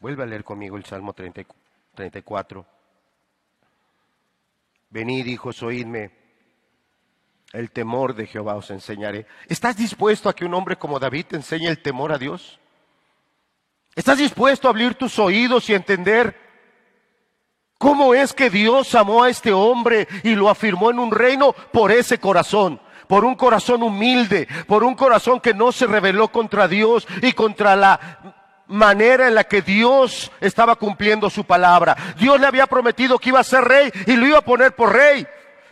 Vuelve 0.00 0.24
a 0.24 0.26
leer 0.26 0.42
conmigo 0.42 0.76
el 0.76 0.84
Salmo 0.84 1.12
34. 1.12 2.66
Venid, 4.88 5.26
hijos, 5.26 5.62
oídme 5.62 6.10
el 7.52 7.70
temor 7.70 8.16
de 8.16 8.26
Jehová 8.26 8.56
os 8.56 8.72
enseñaré. 8.72 9.28
¿Estás 9.46 9.76
dispuesto 9.76 10.28
a 10.28 10.34
que 10.34 10.44
un 10.44 10.54
hombre 10.54 10.76
como 10.76 10.98
David 10.98 11.26
te 11.26 11.36
enseñe 11.36 11.68
el 11.68 11.80
temor 11.80 12.10
a 12.10 12.18
Dios? 12.18 12.58
¿Estás 13.94 14.18
dispuesto 14.18 14.66
a 14.66 14.72
abrir 14.72 14.96
tus 14.96 15.20
oídos 15.20 15.70
y 15.70 15.74
entender 15.74 16.49
cómo 17.80 18.14
es 18.14 18.34
que 18.34 18.50
Dios 18.50 18.94
amó 18.94 19.24
a 19.24 19.30
este 19.30 19.54
hombre 19.54 20.06
y 20.22 20.34
lo 20.34 20.50
afirmó 20.50 20.90
en 20.90 20.98
un 20.98 21.10
reino 21.10 21.54
por 21.72 21.90
ese 21.90 22.18
corazón? 22.20 22.78
por 23.08 23.24
un 23.24 23.34
corazón 23.34 23.82
humilde, 23.82 24.46
por 24.68 24.84
un 24.84 24.94
corazón 24.94 25.40
que 25.40 25.52
no 25.52 25.72
se 25.72 25.88
rebeló 25.88 26.28
contra 26.28 26.68
Dios 26.68 27.08
y 27.22 27.32
contra 27.32 27.74
la 27.74 27.98
manera 28.68 29.26
en 29.26 29.34
la 29.34 29.42
que 29.42 29.62
Dios 29.62 30.30
estaba 30.40 30.76
cumpliendo 30.76 31.28
su 31.28 31.42
palabra. 31.42 31.96
Dios 32.16 32.40
le 32.40 32.46
había 32.46 32.68
prometido 32.68 33.18
que 33.18 33.30
iba 33.30 33.40
a 33.40 33.44
ser 33.44 33.64
rey 33.64 33.90
y 34.06 34.14
lo 34.14 34.28
iba 34.28 34.38
a 34.38 34.44
poner 34.44 34.76
por 34.76 34.92
rey. 34.92 35.26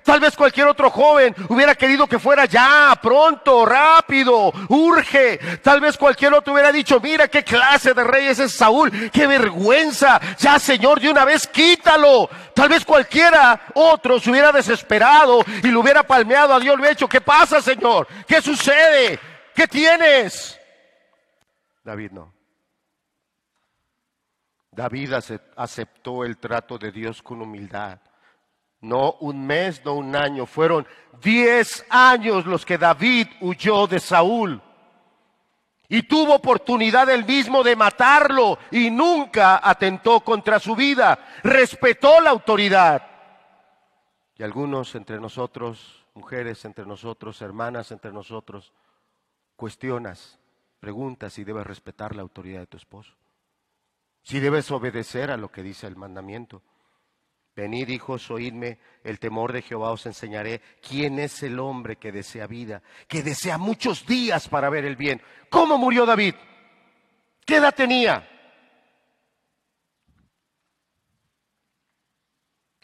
Tal 0.08 0.20
vez 0.20 0.34
cualquier 0.34 0.66
otro 0.68 0.88
joven 0.88 1.34
hubiera 1.50 1.74
querido 1.74 2.06
que 2.06 2.18
fuera 2.18 2.46
ya, 2.46 2.98
pronto, 3.02 3.66
rápido, 3.66 4.50
urge. 4.70 5.36
Tal 5.62 5.82
vez 5.82 5.98
cualquier 5.98 6.32
otro 6.32 6.54
hubiera 6.54 6.72
dicho, 6.72 6.98
mira 6.98 7.28
qué 7.28 7.44
clase 7.44 7.92
de 7.92 8.04
rey 8.04 8.28
es 8.28 8.38
ese 8.38 8.56
Saúl, 8.56 9.10
qué 9.10 9.26
vergüenza. 9.26 10.18
Ya, 10.38 10.58
Señor, 10.58 10.98
de 10.98 11.10
una 11.10 11.26
vez 11.26 11.46
quítalo. 11.46 12.26
Tal 12.54 12.70
vez 12.70 12.86
cualquiera 12.86 13.66
otro 13.74 14.18
se 14.18 14.30
hubiera 14.30 14.50
desesperado 14.50 15.44
y 15.62 15.68
lo 15.68 15.80
hubiera 15.80 16.02
palmeado 16.04 16.54
a 16.54 16.58
Dios, 16.58 16.74
lo 16.74 16.80
hubiera 16.80 16.94
hecho, 16.94 17.06
¿qué 17.06 17.20
pasa, 17.20 17.60
Señor? 17.60 18.08
¿Qué 18.26 18.40
sucede? 18.40 19.20
¿Qué 19.54 19.68
tienes? 19.68 20.58
David 21.84 22.12
no. 22.12 22.32
David 24.72 25.12
aceptó 25.54 26.24
el 26.24 26.38
trato 26.38 26.78
de 26.78 26.92
Dios 26.92 27.20
con 27.20 27.42
humildad. 27.42 27.98
No 28.80 29.16
un 29.20 29.46
mes, 29.46 29.84
no 29.84 29.94
un 29.94 30.14
año, 30.14 30.46
fueron 30.46 30.86
diez 31.20 31.84
años 31.90 32.46
los 32.46 32.64
que 32.64 32.78
David 32.78 33.26
huyó 33.40 33.86
de 33.86 33.98
Saúl. 33.98 34.62
Y 35.88 36.02
tuvo 36.02 36.34
oportunidad 36.34 37.08
él 37.08 37.24
mismo 37.24 37.62
de 37.62 37.74
matarlo 37.74 38.58
y 38.70 38.90
nunca 38.90 39.60
atentó 39.62 40.20
contra 40.20 40.60
su 40.60 40.76
vida. 40.76 41.18
Respetó 41.42 42.20
la 42.20 42.30
autoridad. 42.30 43.02
Y 44.36 44.42
algunos 44.42 44.94
entre 44.94 45.18
nosotros, 45.18 46.04
mujeres 46.14 46.64
entre 46.66 46.84
nosotros, 46.84 47.40
hermanas 47.40 47.90
entre 47.90 48.12
nosotros, 48.12 48.72
cuestionas, 49.56 50.38
preguntas 50.78 51.32
si 51.32 51.42
debes 51.42 51.66
respetar 51.66 52.14
la 52.14 52.22
autoridad 52.22 52.60
de 52.60 52.66
tu 52.66 52.76
esposo. 52.76 53.14
Si 54.22 54.40
debes 54.40 54.70
obedecer 54.70 55.30
a 55.30 55.38
lo 55.38 55.50
que 55.50 55.62
dice 55.62 55.86
el 55.86 55.96
mandamiento. 55.96 56.62
Venid, 57.58 57.88
hijos, 57.88 58.30
oídme, 58.30 58.78
el 59.02 59.18
temor 59.18 59.52
de 59.52 59.62
Jehová 59.62 59.90
os 59.90 60.06
enseñaré 60.06 60.60
quién 60.80 61.18
es 61.18 61.42
el 61.42 61.58
hombre 61.58 61.96
que 61.96 62.12
desea 62.12 62.46
vida, 62.46 62.84
que 63.08 63.24
desea 63.24 63.58
muchos 63.58 64.06
días 64.06 64.48
para 64.48 64.70
ver 64.70 64.84
el 64.84 64.94
bien. 64.94 65.20
¿Cómo 65.50 65.76
murió 65.76 66.06
David? 66.06 66.36
¿Qué 67.44 67.56
edad 67.56 67.74
tenía? 67.74 68.28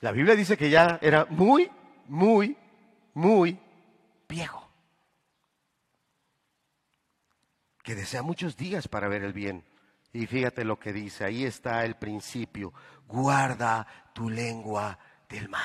La 0.01 0.11
Biblia 0.11 0.35
dice 0.35 0.57
que 0.57 0.69
ya 0.69 0.99
era 1.01 1.25
muy, 1.27 1.71
muy, 2.09 2.57
muy 3.13 3.57
viejo. 4.29 4.69
Que 7.81 7.95
desea 7.95 8.23
muchos 8.23 8.57
días 8.57 8.89
para 8.89 9.07
ver 9.07 9.23
el 9.23 9.33
bien. 9.33 9.63
Y 10.13 10.27
fíjate 10.27 10.65
lo 10.65 10.81
que 10.81 10.93
dice, 10.93 11.25
ahí 11.25 11.45
está 11.45 11.85
el 11.85 11.95
principio. 11.95 12.73
Guarda 13.07 14.04
tu 14.15 14.31
lengua 14.31 14.99
del 15.29 15.51
mal. 15.51 15.61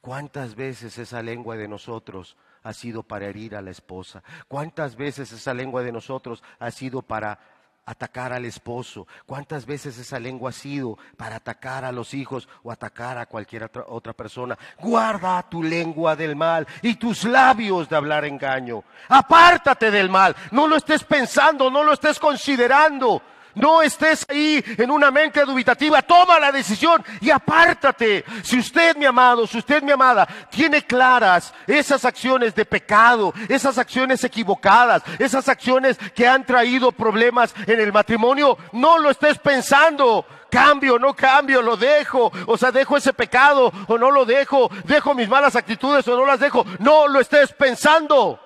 ¿Cuántas 0.00 0.54
veces 0.54 0.96
esa 0.98 1.20
lengua 1.20 1.56
de 1.56 1.68
nosotros 1.68 2.36
ha 2.62 2.72
sido 2.72 3.02
para 3.02 3.26
herir 3.26 3.56
a 3.56 3.60
la 3.60 3.72
esposa? 3.72 4.22
¿Cuántas 4.48 4.96
veces 4.96 5.32
esa 5.32 5.52
lengua 5.52 5.82
de 5.82 5.92
nosotros 5.92 6.42
ha 6.60 6.70
sido 6.70 7.02
para 7.02 7.38
atacar 7.84 8.32
al 8.32 8.44
esposo? 8.44 9.08
¿Cuántas 9.26 9.66
veces 9.66 9.98
esa 9.98 10.20
lengua 10.20 10.50
ha 10.50 10.52
sido 10.52 10.96
para 11.16 11.36
atacar 11.36 11.84
a 11.84 11.90
los 11.90 12.14
hijos 12.14 12.48
o 12.62 12.70
atacar 12.70 13.18
a 13.18 13.26
cualquier 13.26 13.68
otra, 13.88 14.12
persona? 14.12 14.56
Guarda 14.78 15.42
tu 15.48 15.60
lengua 15.60 16.14
del 16.14 16.36
mal 16.36 16.66
y 16.82 16.94
tus 16.94 17.24
labios 17.24 17.88
de 17.88 17.96
hablar 17.96 18.24
engaño. 18.24 18.84
Apártate 19.08 19.90
del 19.90 20.08
mal. 20.08 20.36
No 20.52 20.68
lo 20.68 20.76
estés 20.76 21.02
pensando, 21.02 21.68
no 21.68 21.82
lo 21.82 21.92
estés 21.92 22.20
considerando. 22.20 23.20
No 23.56 23.80
estés 23.80 24.26
ahí 24.28 24.62
en 24.76 24.90
una 24.90 25.10
mente 25.10 25.44
dubitativa. 25.44 26.02
Toma 26.02 26.38
la 26.38 26.52
decisión 26.52 27.02
y 27.22 27.30
apártate. 27.30 28.24
Si 28.42 28.58
usted, 28.58 28.96
mi 28.96 29.06
amado, 29.06 29.46
si 29.46 29.58
usted, 29.58 29.82
mi 29.82 29.92
amada, 29.92 30.28
tiene 30.50 30.82
claras 30.82 31.54
esas 31.66 32.04
acciones 32.04 32.54
de 32.54 32.66
pecado, 32.66 33.32
esas 33.48 33.78
acciones 33.78 34.22
equivocadas, 34.24 35.02
esas 35.18 35.48
acciones 35.48 35.98
que 36.14 36.28
han 36.28 36.44
traído 36.44 36.92
problemas 36.92 37.54
en 37.66 37.80
el 37.80 37.92
matrimonio, 37.92 38.58
no 38.72 38.98
lo 38.98 39.10
estés 39.10 39.38
pensando 39.38 40.26
cambio, 40.50 40.98
no 40.98 41.14
cambio, 41.14 41.62
lo 41.62 41.76
dejo, 41.76 42.30
o 42.46 42.56
sea, 42.58 42.70
dejo 42.70 42.96
ese 42.96 43.12
pecado 43.12 43.72
o 43.88 43.98
no 43.98 44.10
lo 44.10 44.24
dejo, 44.24 44.70
dejo 44.84 45.14
mis 45.14 45.28
malas 45.28 45.56
actitudes 45.56 46.06
o 46.08 46.16
no 46.16 46.26
las 46.26 46.40
dejo, 46.40 46.64
no 46.78 47.08
lo 47.08 47.20
estés 47.20 47.52
pensando. 47.52 48.38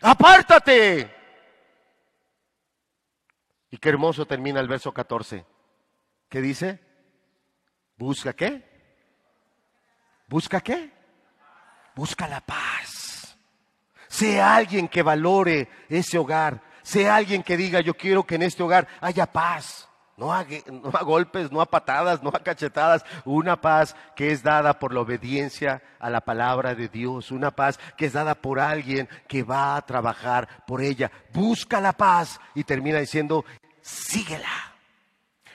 Apártate. 0.00 1.21
Y 3.72 3.78
qué 3.78 3.88
hermoso 3.88 4.26
termina 4.26 4.60
el 4.60 4.68
verso 4.68 4.92
14. 4.92 5.46
¿Qué 6.28 6.40
dice? 6.42 6.78
Busca 7.96 8.34
qué? 8.34 8.62
¿Busca 10.28 10.60
qué? 10.60 10.92
Busca 11.96 12.28
la 12.28 12.42
paz. 12.42 13.34
Sea 14.08 14.56
alguien 14.56 14.88
que 14.88 15.02
valore 15.02 15.70
ese 15.88 16.18
hogar. 16.18 16.62
Sea 16.82 17.16
alguien 17.16 17.42
que 17.42 17.56
diga, 17.56 17.80
yo 17.80 17.94
quiero 17.94 18.24
que 18.24 18.34
en 18.34 18.42
este 18.42 18.62
hogar 18.62 18.86
haya 19.00 19.24
paz. 19.24 19.88
No 20.18 20.26
no 20.70 20.90
a, 20.92 21.02
golpes, 21.02 21.50
no 21.50 21.60
a 21.60 21.66
patadas, 21.66 22.22
no 22.22 22.28
a 22.28 22.42
cachetadas. 22.42 23.04
Una 23.24 23.60
paz 23.60 23.96
que 24.14 24.30
es 24.30 24.42
dada 24.42 24.78
por 24.78 24.92
la 24.92 25.00
obediencia 25.00 25.82
a 25.98 26.10
la 26.10 26.20
palabra 26.20 26.74
de 26.74 26.88
Dios. 26.88 27.30
Una 27.30 27.50
paz 27.50 27.80
que 27.96 28.06
es 28.06 28.12
dada 28.12 28.34
por 28.34 28.60
alguien 28.60 29.08
que 29.26 29.42
va 29.42 29.74
a 29.74 29.82
trabajar 29.86 30.48
por 30.66 30.82
ella. 30.82 31.10
Busca 31.32 31.80
la 31.80 31.94
paz 31.94 32.38
y 32.54 32.64
termina 32.64 32.98
diciendo, 32.98 33.44
síguela. 33.82 34.48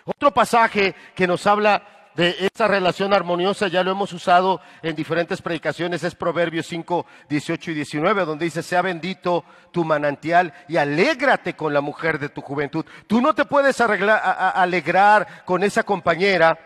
Otro 0.06 0.32
pasaje 0.32 0.96
que 1.16 1.28
nos 1.28 1.48
habla 1.48 1.98
de 2.18 2.50
esa 2.52 2.68
relación 2.68 3.14
armoniosa, 3.14 3.68
ya 3.68 3.84
lo 3.84 3.92
hemos 3.92 4.12
usado 4.12 4.60
en 4.82 4.96
diferentes 4.96 5.40
predicaciones, 5.40 6.04
es 6.04 6.16
Proverbios 6.16 6.66
5, 6.66 7.06
18 7.30 7.72
y 7.72 7.74
19, 7.76 8.26
donde 8.26 8.46
dice, 8.46 8.64
sea 8.64 8.82
bendito 8.82 9.46
tu 9.72 9.86
manantial 9.86 10.52
y 10.68 10.78
alégrate 10.78 11.56
con 11.56 11.74
la 11.74 11.82
mujer 11.82 12.18
de 12.18 12.30
tu 12.30 12.42
juventud. 12.42 12.84
Tú 13.06 13.22
no 13.22 13.36
te 13.36 13.46
puedes 13.46 13.80
alegrar 13.80 15.46
con 15.46 15.62
esa 15.62 15.84
compañera 15.84 16.58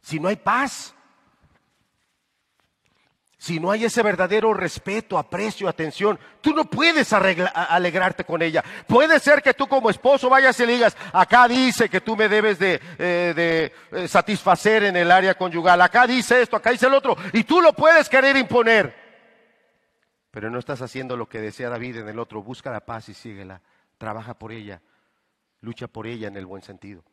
si 0.00 0.20
no 0.20 0.28
hay 0.28 0.36
paz. 0.36 0.94
Si 3.38 3.60
no 3.60 3.70
hay 3.70 3.84
ese 3.84 4.02
verdadero 4.02 4.52
respeto, 4.52 5.16
aprecio, 5.16 5.68
atención, 5.68 6.18
tú 6.40 6.52
no 6.52 6.64
puedes 6.64 7.12
alegrarte 7.12 8.24
con 8.24 8.42
ella. 8.42 8.64
Puede 8.88 9.20
ser 9.20 9.42
que 9.42 9.54
tú 9.54 9.68
como 9.68 9.90
esposo 9.90 10.28
vayas 10.28 10.58
y 10.58 10.66
le 10.66 10.72
digas, 10.72 10.96
acá 11.12 11.46
dice 11.46 11.88
que 11.88 12.00
tú 12.00 12.16
me 12.16 12.28
debes 12.28 12.58
de, 12.58 12.80
eh, 12.98 13.72
eh, 13.92 14.08
satisfacer 14.08 14.82
en 14.82 14.96
el 14.96 15.12
área 15.12 15.36
conyugal, 15.36 15.80
acá 15.80 16.04
dice 16.04 16.42
esto, 16.42 16.56
acá 16.56 16.70
dice 16.70 16.88
el 16.88 16.94
otro, 16.94 17.16
y 17.32 17.44
tú 17.44 17.60
lo 17.60 17.72
puedes 17.72 18.08
querer 18.08 18.36
imponer. 18.36 18.92
Pero 20.32 20.50
no 20.50 20.58
estás 20.58 20.82
haciendo 20.82 21.16
lo 21.16 21.28
que 21.28 21.40
desea 21.40 21.68
David 21.68 21.98
en 21.98 22.08
el 22.08 22.18
otro, 22.18 22.42
busca 22.42 22.72
la 22.72 22.84
paz 22.84 23.08
y 23.08 23.14
síguela, 23.14 23.62
trabaja 23.98 24.34
por 24.34 24.50
ella, 24.50 24.82
lucha 25.60 25.86
por 25.86 26.08
ella 26.08 26.26
en 26.26 26.36
el 26.36 26.44
buen 26.44 26.62
sentido. 26.62 27.04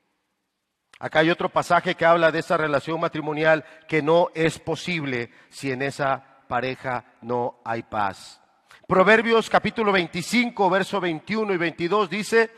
Acá 1.00 1.20
hay 1.20 1.30
otro 1.30 1.50
pasaje 1.50 1.96
que 1.96 2.06
habla 2.06 2.32
de 2.32 2.40
esa 2.40 2.56
relación 2.56 3.00
matrimonial 3.00 3.66
que 3.88 4.02
no 4.02 4.30
es 4.34 4.60
posible 4.60 5.30
si 5.50 5.72
en 5.72 5.82
esa 5.82 6.24
pareja 6.48 7.04
no 7.22 7.60
hay 7.66 7.84
paz. 7.84 8.42
Proverbios 8.88 9.50
capítulo 9.50 9.92
25, 9.92 10.70
verso 10.70 11.02
21 11.02 11.54
y 11.54 11.58
22 11.58 12.10
dice, 12.10 12.52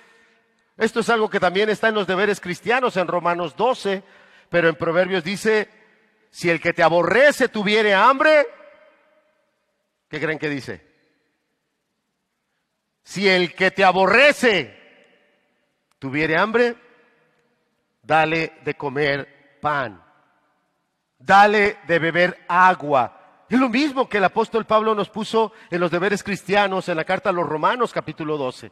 esto 0.78 1.00
es 1.00 1.10
algo 1.10 1.30
que 1.30 1.40
también 1.40 1.70
está 1.70 1.88
en 1.88 1.96
los 1.96 2.06
deberes 2.06 2.40
cristianos 2.40 2.96
en 2.98 3.08
Romanos 3.08 3.56
12, 3.56 4.04
pero 4.50 4.70
en 4.70 4.76
Proverbios 4.76 5.24
dice, 5.24 5.70
si 6.30 6.50
el 6.50 6.62
que 6.62 6.74
te 6.74 6.84
aborrece 6.84 7.50
tuviere 7.50 7.96
hambre, 7.96 8.46
¿qué 10.10 10.20
creen 10.20 10.38
que 10.38 10.50
dice? 10.50 10.86
Si 13.04 13.28
el 13.28 13.56
que 13.56 13.72
te 13.72 13.84
aborrece 13.84 14.78
tuviere 15.98 16.38
hambre, 16.38 16.76
dale 18.08 18.54
de 18.64 18.76
comer 18.76 19.60
pan, 19.62 20.02
dale 21.20 21.80
de 21.86 22.00
beber 22.00 22.46
agua. 22.48 23.44
Es 23.50 23.60
lo 23.60 23.68
mismo 23.68 24.08
que 24.08 24.18
el 24.18 24.24
apóstol 24.24 24.66
Pablo 24.66 24.96
nos 24.96 25.10
puso 25.10 25.52
en 25.70 25.82
los 25.82 25.92
deberes 25.92 26.24
cristianos 26.24 26.88
en 26.88 26.96
la 26.98 27.04
carta 27.04 27.30
a 27.30 27.34
los 27.34 27.46
Romanos 27.46 27.92
capítulo 27.92 28.38
12. 28.38 28.72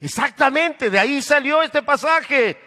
Exactamente, 0.00 0.90
de 0.90 0.98
ahí 0.98 1.22
salió 1.22 1.62
este 1.62 1.82
pasaje. 1.82 2.58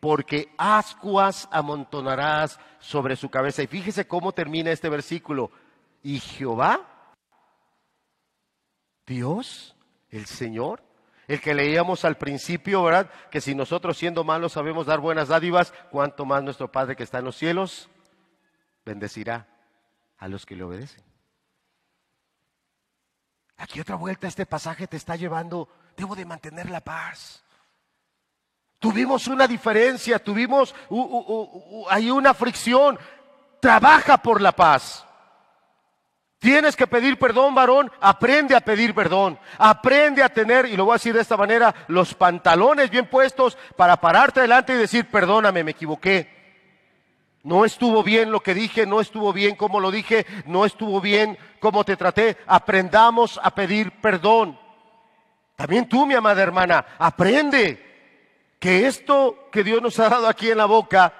Porque 0.00 0.54
ascuas 0.56 1.48
amontonarás 1.50 2.60
sobre 2.78 3.16
su 3.16 3.30
cabeza. 3.30 3.62
Y 3.62 3.66
fíjese 3.66 4.06
cómo 4.06 4.32
termina 4.32 4.70
este 4.70 4.88
versículo. 4.88 5.50
Y 6.04 6.20
Jehová, 6.20 6.80
Dios, 9.04 9.74
el 10.10 10.26
Señor, 10.26 10.82
el 11.28 11.40
que 11.42 11.54
leíamos 11.54 12.04
al 12.04 12.16
principio, 12.16 12.82
¿verdad? 12.82 13.10
Que 13.30 13.40
si 13.40 13.54
nosotros 13.54 13.98
siendo 13.98 14.24
malos 14.24 14.52
sabemos 14.52 14.86
dar 14.86 14.98
buenas 14.98 15.28
dádivas, 15.28 15.72
cuánto 15.90 16.24
más 16.24 16.42
nuestro 16.42 16.72
Padre 16.72 16.96
que 16.96 17.02
está 17.04 17.18
en 17.18 17.26
los 17.26 17.36
cielos 17.36 17.88
bendecirá 18.84 19.46
a 20.16 20.26
los 20.26 20.46
que 20.46 20.56
le 20.56 20.64
obedecen. 20.64 21.04
Aquí 23.58 23.80
otra 23.80 23.96
vuelta, 23.96 24.26
este 24.26 24.46
pasaje 24.46 24.86
te 24.86 24.96
está 24.96 25.16
llevando, 25.16 25.68
debo 25.96 26.16
de 26.16 26.24
mantener 26.24 26.70
la 26.70 26.80
paz. 26.80 27.44
Tuvimos 28.78 29.26
una 29.26 29.46
diferencia, 29.46 30.22
tuvimos, 30.22 30.74
hay 31.90 32.10
una 32.10 32.32
fricción. 32.32 32.98
Trabaja 33.60 34.18
por 34.18 34.40
la 34.40 34.52
paz. 34.52 35.04
Tienes 36.38 36.76
que 36.76 36.86
pedir 36.86 37.18
perdón, 37.18 37.54
varón. 37.54 37.90
Aprende 38.00 38.54
a 38.54 38.60
pedir 38.60 38.94
perdón. 38.94 39.38
Aprende 39.58 40.22
a 40.22 40.28
tener, 40.28 40.66
y 40.66 40.76
lo 40.76 40.84
voy 40.84 40.92
a 40.92 40.94
decir 40.94 41.14
de 41.14 41.22
esta 41.22 41.36
manera, 41.36 41.74
los 41.88 42.14
pantalones 42.14 42.90
bien 42.90 43.06
puestos 43.06 43.58
para 43.76 44.00
pararte 44.00 44.40
delante 44.40 44.74
y 44.74 44.76
decir, 44.76 45.06
perdóname, 45.10 45.64
me 45.64 45.72
equivoqué. 45.72 46.38
No 47.42 47.64
estuvo 47.64 48.02
bien 48.02 48.30
lo 48.30 48.40
que 48.40 48.54
dije, 48.54 48.86
no 48.86 49.00
estuvo 49.00 49.32
bien 49.32 49.56
como 49.56 49.80
lo 49.80 49.90
dije, 49.90 50.26
no 50.46 50.64
estuvo 50.64 51.00
bien 51.00 51.38
como 51.60 51.84
te 51.84 51.96
traté. 51.96 52.36
Aprendamos 52.46 53.40
a 53.42 53.50
pedir 53.54 54.00
perdón. 54.00 54.58
También 55.56 55.88
tú, 55.88 56.06
mi 56.06 56.14
amada 56.14 56.42
hermana, 56.42 56.84
aprende 56.98 57.84
que 58.60 58.86
esto 58.86 59.48
que 59.50 59.64
Dios 59.64 59.82
nos 59.82 59.98
ha 59.98 60.08
dado 60.08 60.28
aquí 60.28 60.50
en 60.50 60.58
la 60.58 60.66
boca, 60.66 61.12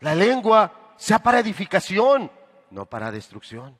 la 0.00 0.14
lengua, 0.14 0.94
sea 0.96 1.18
para 1.18 1.40
edificación, 1.40 2.30
no 2.70 2.86
para 2.86 3.10
destrucción. 3.10 3.76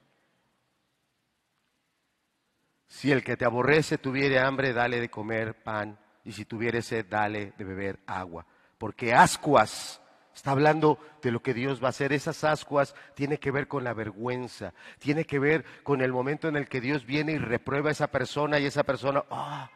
Si 2.88 3.12
el 3.12 3.22
que 3.22 3.36
te 3.36 3.44
aborrece 3.44 3.98
tuviere 3.98 4.40
hambre, 4.40 4.72
dale 4.72 5.00
de 5.00 5.10
comer 5.10 5.62
pan, 5.62 5.98
y 6.24 6.32
si 6.32 6.44
tuviere 6.46 6.82
sed, 6.82 7.06
dale 7.08 7.52
de 7.56 7.64
beber 7.64 8.00
agua. 8.06 8.46
Porque 8.78 9.12
ascuas, 9.14 10.00
está 10.34 10.52
hablando 10.52 10.98
de 11.22 11.30
lo 11.30 11.42
que 11.42 11.52
Dios 11.52 11.82
va 11.82 11.88
a 11.88 11.90
hacer. 11.90 12.12
Esas 12.12 12.42
ascuas 12.44 12.94
tiene 13.14 13.38
que 13.38 13.50
ver 13.50 13.68
con 13.68 13.84
la 13.84 13.92
vergüenza, 13.92 14.72
tiene 14.98 15.24
que 15.24 15.38
ver 15.38 15.64
con 15.82 16.00
el 16.00 16.12
momento 16.12 16.48
en 16.48 16.56
el 16.56 16.68
que 16.68 16.80
Dios 16.80 17.04
viene 17.04 17.32
y 17.32 17.38
reprueba 17.38 17.90
a 17.90 17.92
esa 17.92 18.08
persona 18.08 18.58
y 18.58 18.66
esa 18.66 18.84
persona, 18.84 19.22
ah, 19.30 19.70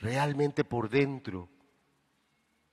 realmente 0.00 0.64
por 0.64 0.88
dentro 0.88 1.48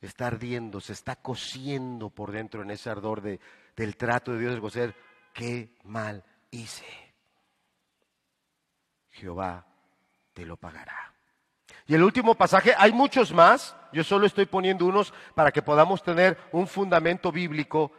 está 0.02 0.28
ardiendo, 0.28 0.82
se 0.82 0.94
está 0.94 1.16
cociendo 1.16 2.10
por 2.10 2.32
dentro 2.32 2.62
en 2.62 2.72
ese 2.72 2.90
ardor 2.90 3.22
de, 3.22 3.40
del 3.76 3.96
trato 3.96 4.34
de 4.34 4.40
Dios, 4.40 4.62
de 4.62 4.70
ser, 4.70 4.96
qué 5.34 5.76
mal 5.84 6.24
hice. 6.52 7.05
Jehová 9.16 9.66
te 10.34 10.46
lo 10.46 10.58
pagará. 10.58 11.14
Y 11.88 11.96
el 11.96 12.04
último 12.04 12.36
pasaje, 12.36 12.74
hay 12.78 12.92
muchos 12.92 13.32
más, 13.32 13.76
yo 13.94 14.04
solo 14.04 14.26
estoy 14.26 14.46
poniendo 14.46 14.86
unos 14.86 15.14
para 15.34 15.52
que 15.52 15.62
podamos 15.62 16.04
tener 16.04 16.38
un 16.52 16.68
fundamento 16.68 17.32
bíblico 17.32 17.92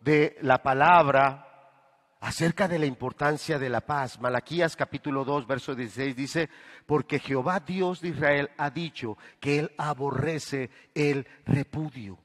de 0.00 0.36
la 0.42 0.62
palabra 0.62 1.44
acerca 2.20 2.66
de 2.66 2.78
la 2.78 2.86
importancia 2.86 3.58
de 3.58 3.70
la 3.70 3.80
paz. 3.80 4.20
Malaquías 4.20 4.76
capítulo 4.76 5.24
2, 5.24 5.46
verso 5.46 5.74
16 5.74 6.16
dice, 6.16 6.50
porque 6.84 7.18
Jehová 7.18 7.60
Dios 7.60 8.00
de 8.00 8.08
Israel 8.08 8.50
ha 8.58 8.70
dicho 8.70 9.16
que 9.40 9.60
él 9.60 9.72
aborrece 9.78 10.70
el 10.94 11.26
repudio. 11.46 12.18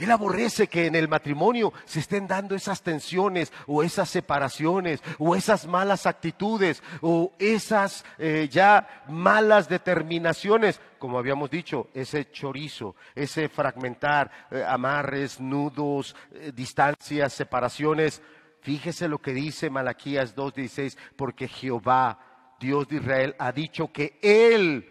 Él 0.00 0.10
aborrece 0.10 0.66
que 0.66 0.86
en 0.86 0.94
el 0.94 1.08
matrimonio 1.08 1.74
se 1.84 2.00
estén 2.00 2.26
dando 2.26 2.54
esas 2.54 2.80
tensiones 2.80 3.52
o 3.66 3.82
esas 3.82 4.08
separaciones 4.08 5.02
o 5.18 5.36
esas 5.36 5.66
malas 5.66 6.06
actitudes 6.06 6.82
o 7.02 7.34
esas 7.38 8.06
eh, 8.16 8.48
ya 8.50 9.04
malas 9.08 9.68
determinaciones, 9.68 10.80
como 10.98 11.18
habíamos 11.18 11.50
dicho, 11.50 11.88
ese 11.92 12.30
chorizo, 12.30 12.96
ese 13.14 13.50
fragmentar, 13.50 14.48
eh, 14.50 14.64
amarres, 14.66 15.38
nudos, 15.38 16.16
eh, 16.32 16.50
distancias, 16.54 17.34
separaciones. 17.34 18.22
Fíjese 18.62 19.06
lo 19.06 19.18
que 19.18 19.34
dice 19.34 19.68
Malaquías 19.68 20.34
2.16, 20.34 20.96
porque 21.14 21.46
Jehová, 21.46 22.18
Dios 22.58 22.88
de 22.88 22.96
Israel, 22.96 23.36
ha 23.38 23.52
dicho 23.52 23.92
que 23.92 24.18
Él, 24.22 24.90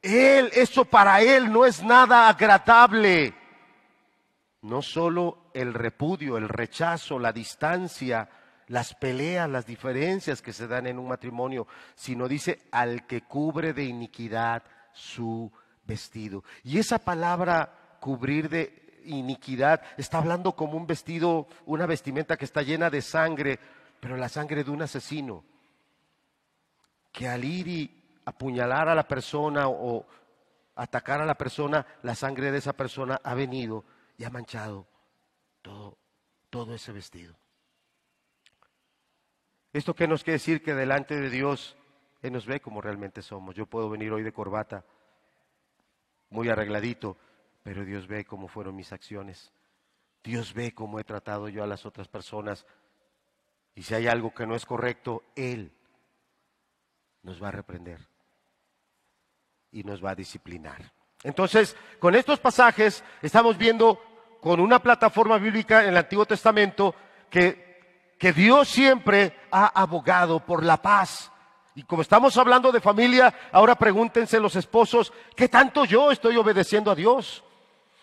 Él, 0.00 0.50
eso 0.54 0.86
para 0.86 1.20
Él 1.20 1.52
no 1.52 1.66
es 1.66 1.82
nada 1.82 2.26
agradable 2.26 3.43
no 4.64 4.80
solo 4.80 5.50
el 5.52 5.74
repudio, 5.74 6.38
el 6.38 6.48
rechazo, 6.48 7.18
la 7.18 7.32
distancia, 7.32 8.28
las 8.68 8.94
peleas, 8.94 9.48
las 9.48 9.66
diferencias 9.66 10.40
que 10.40 10.54
se 10.54 10.66
dan 10.66 10.86
en 10.86 10.98
un 10.98 11.08
matrimonio, 11.08 11.66
sino 11.94 12.26
dice 12.26 12.62
al 12.72 13.06
que 13.06 13.22
cubre 13.22 13.74
de 13.74 13.84
iniquidad 13.84 14.62
su 14.94 15.52
vestido. 15.84 16.44
Y 16.62 16.78
esa 16.78 16.98
palabra 16.98 17.98
cubrir 18.00 18.48
de 18.48 19.02
iniquidad 19.04 19.82
está 19.98 20.16
hablando 20.16 20.56
como 20.56 20.78
un 20.78 20.86
vestido, 20.86 21.46
una 21.66 21.84
vestimenta 21.84 22.38
que 22.38 22.46
está 22.46 22.62
llena 22.62 22.88
de 22.88 23.02
sangre, 23.02 23.58
pero 24.00 24.16
la 24.16 24.30
sangre 24.30 24.64
de 24.64 24.70
un 24.70 24.80
asesino, 24.80 25.44
que 27.12 27.28
al 27.28 27.44
ir 27.44 27.68
y 27.68 28.04
apuñalar 28.24 28.88
a 28.88 28.94
la 28.94 29.06
persona 29.06 29.68
o 29.68 30.06
atacar 30.74 31.20
a 31.20 31.26
la 31.26 31.34
persona, 31.34 31.84
la 32.02 32.14
sangre 32.14 32.50
de 32.50 32.58
esa 32.58 32.72
persona 32.72 33.20
ha 33.22 33.34
venido 33.34 33.84
y 34.16 34.24
ha 34.24 34.30
manchado 34.30 34.86
todo, 35.62 35.98
todo 36.50 36.74
ese 36.74 36.92
vestido. 36.92 37.34
¿Esto 39.72 39.94
qué 39.94 40.06
nos 40.06 40.22
quiere 40.22 40.34
decir? 40.34 40.62
Que 40.62 40.74
delante 40.74 41.18
de 41.18 41.30
Dios 41.30 41.76
Él 42.22 42.32
nos 42.32 42.46
ve 42.46 42.60
como 42.60 42.80
realmente 42.80 43.22
somos. 43.22 43.54
Yo 43.54 43.66
puedo 43.66 43.90
venir 43.90 44.12
hoy 44.12 44.22
de 44.22 44.32
corbata, 44.32 44.84
muy 46.30 46.48
arregladito, 46.48 47.16
pero 47.62 47.84
Dios 47.84 48.06
ve 48.06 48.24
cómo 48.24 48.46
fueron 48.46 48.76
mis 48.76 48.92
acciones. 48.92 49.52
Dios 50.22 50.54
ve 50.54 50.72
cómo 50.72 51.00
he 51.00 51.04
tratado 51.04 51.48
yo 51.48 51.62
a 51.62 51.66
las 51.66 51.84
otras 51.86 52.08
personas. 52.08 52.64
Y 53.74 53.82
si 53.82 53.94
hay 53.94 54.06
algo 54.06 54.32
que 54.32 54.46
no 54.46 54.54
es 54.54 54.64
correcto, 54.64 55.24
Él 55.34 55.72
nos 57.22 57.42
va 57.42 57.48
a 57.48 57.52
reprender 57.52 58.00
y 59.72 59.82
nos 59.82 60.02
va 60.02 60.10
a 60.12 60.14
disciplinar. 60.14 60.92
Entonces, 61.24 61.74
con 61.98 62.14
estos 62.14 62.38
pasajes 62.38 63.02
estamos 63.22 63.58
viendo 63.58 64.00
con 64.40 64.60
una 64.60 64.78
plataforma 64.78 65.38
bíblica 65.38 65.82
en 65.82 65.88
el 65.88 65.96
Antiguo 65.96 66.26
Testamento 66.26 66.94
que, 67.30 68.14
que 68.18 68.32
Dios 68.32 68.68
siempre 68.68 69.34
ha 69.50 69.66
abogado 69.80 70.40
por 70.40 70.62
la 70.62 70.76
paz. 70.76 71.32
Y 71.74 71.82
como 71.84 72.02
estamos 72.02 72.36
hablando 72.36 72.70
de 72.70 72.80
familia, 72.80 73.34
ahora 73.50 73.74
pregúntense 73.74 74.38
los 74.38 74.54
esposos, 74.54 75.12
¿qué 75.34 75.48
tanto 75.48 75.86
yo 75.86 76.12
estoy 76.12 76.36
obedeciendo 76.36 76.90
a 76.90 76.94
Dios? 76.94 77.42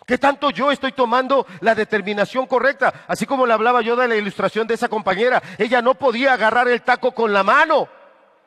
¿Qué 0.04 0.18
tanto 0.18 0.50
yo 0.50 0.72
estoy 0.72 0.90
tomando 0.90 1.46
la 1.60 1.76
determinación 1.76 2.46
correcta? 2.46 3.04
Así 3.06 3.24
como 3.24 3.46
le 3.46 3.52
hablaba 3.52 3.82
yo 3.82 3.94
de 3.94 4.08
la 4.08 4.16
ilustración 4.16 4.66
de 4.66 4.74
esa 4.74 4.88
compañera, 4.88 5.40
ella 5.58 5.80
no 5.80 5.94
podía 5.94 6.32
agarrar 6.32 6.68
el 6.68 6.82
taco 6.82 7.12
con 7.12 7.32
la 7.32 7.44
mano. 7.44 7.88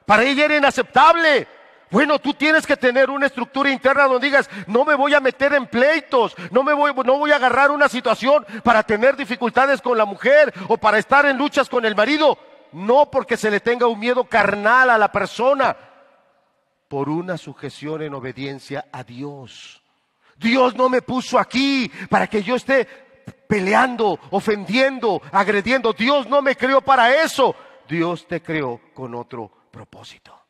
Para 0.06 0.24
ella 0.24 0.46
era 0.46 0.58
inaceptable. 0.58 1.48
Bueno, 1.92 2.20
tú 2.20 2.34
tienes 2.34 2.66
que 2.66 2.78
tener 2.78 3.10
una 3.10 3.28
estructura 3.28 3.70
interna 3.70 4.06
donde 4.06 4.28
digas, 4.28 4.50
no 4.68 4.86
me 4.86 4.96
voy 4.96 5.14
a 5.14 5.20
meter 5.20 5.54
en 5.54 5.68
pleitos, 5.68 6.36
no 6.52 6.64
me 6.64 6.74
voy, 6.74 6.92
voy 6.92 7.32
a 7.32 7.36
agarrar 7.36 7.72
una 7.72 7.88
situación 7.88 8.46
para 8.64 8.84
tener 8.84 9.16
dificultades 9.16 9.82
con 9.82 9.98
la 9.98 10.06
mujer 10.06 10.54
o 10.68 10.78
para 10.78 10.98
estar 10.98 11.26
en 11.26 11.38
luchas 11.38 11.70
con 11.70 11.86
el 11.86 11.96
marido. 11.96 12.38
No 12.72 13.10
porque 13.12 13.38
se 13.38 13.52
le 13.52 13.60
tenga 13.60 13.88
un 13.88 14.00
miedo 14.00 14.26
carnal 14.26 14.90
a 14.90 14.98
la 14.98 15.12
persona, 15.12 15.78
por 16.88 17.10
una 17.10 17.38
sujeción 17.38 18.02
en 18.02 18.14
obediencia 18.14 18.86
a 18.92 19.04
Dios. 19.04 19.82
Dios 20.38 20.76
no 20.76 20.90
me 20.90 21.02
puso 21.02 21.40
aquí 21.40 21.90
para 22.10 22.28
que 22.28 22.44
yo 22.44 22.56
esté 22.56 22.86
peleando, 23.48 24.20
ofendiendo, 24.32 25.22
agrediendo. 25.32 25.94
Dios 25.94 26.28
no 26.28 26.42
me 26.42 26.56
creó 26.56 26.82
para 26.82 27.24
eso. 27.24 27.56
Dios 27.88 28.28
te 28.28 28.42
creó 28.42 28.82
con 28.94 29.16
otro 29.16 29.50
propósito. 29.72 30.45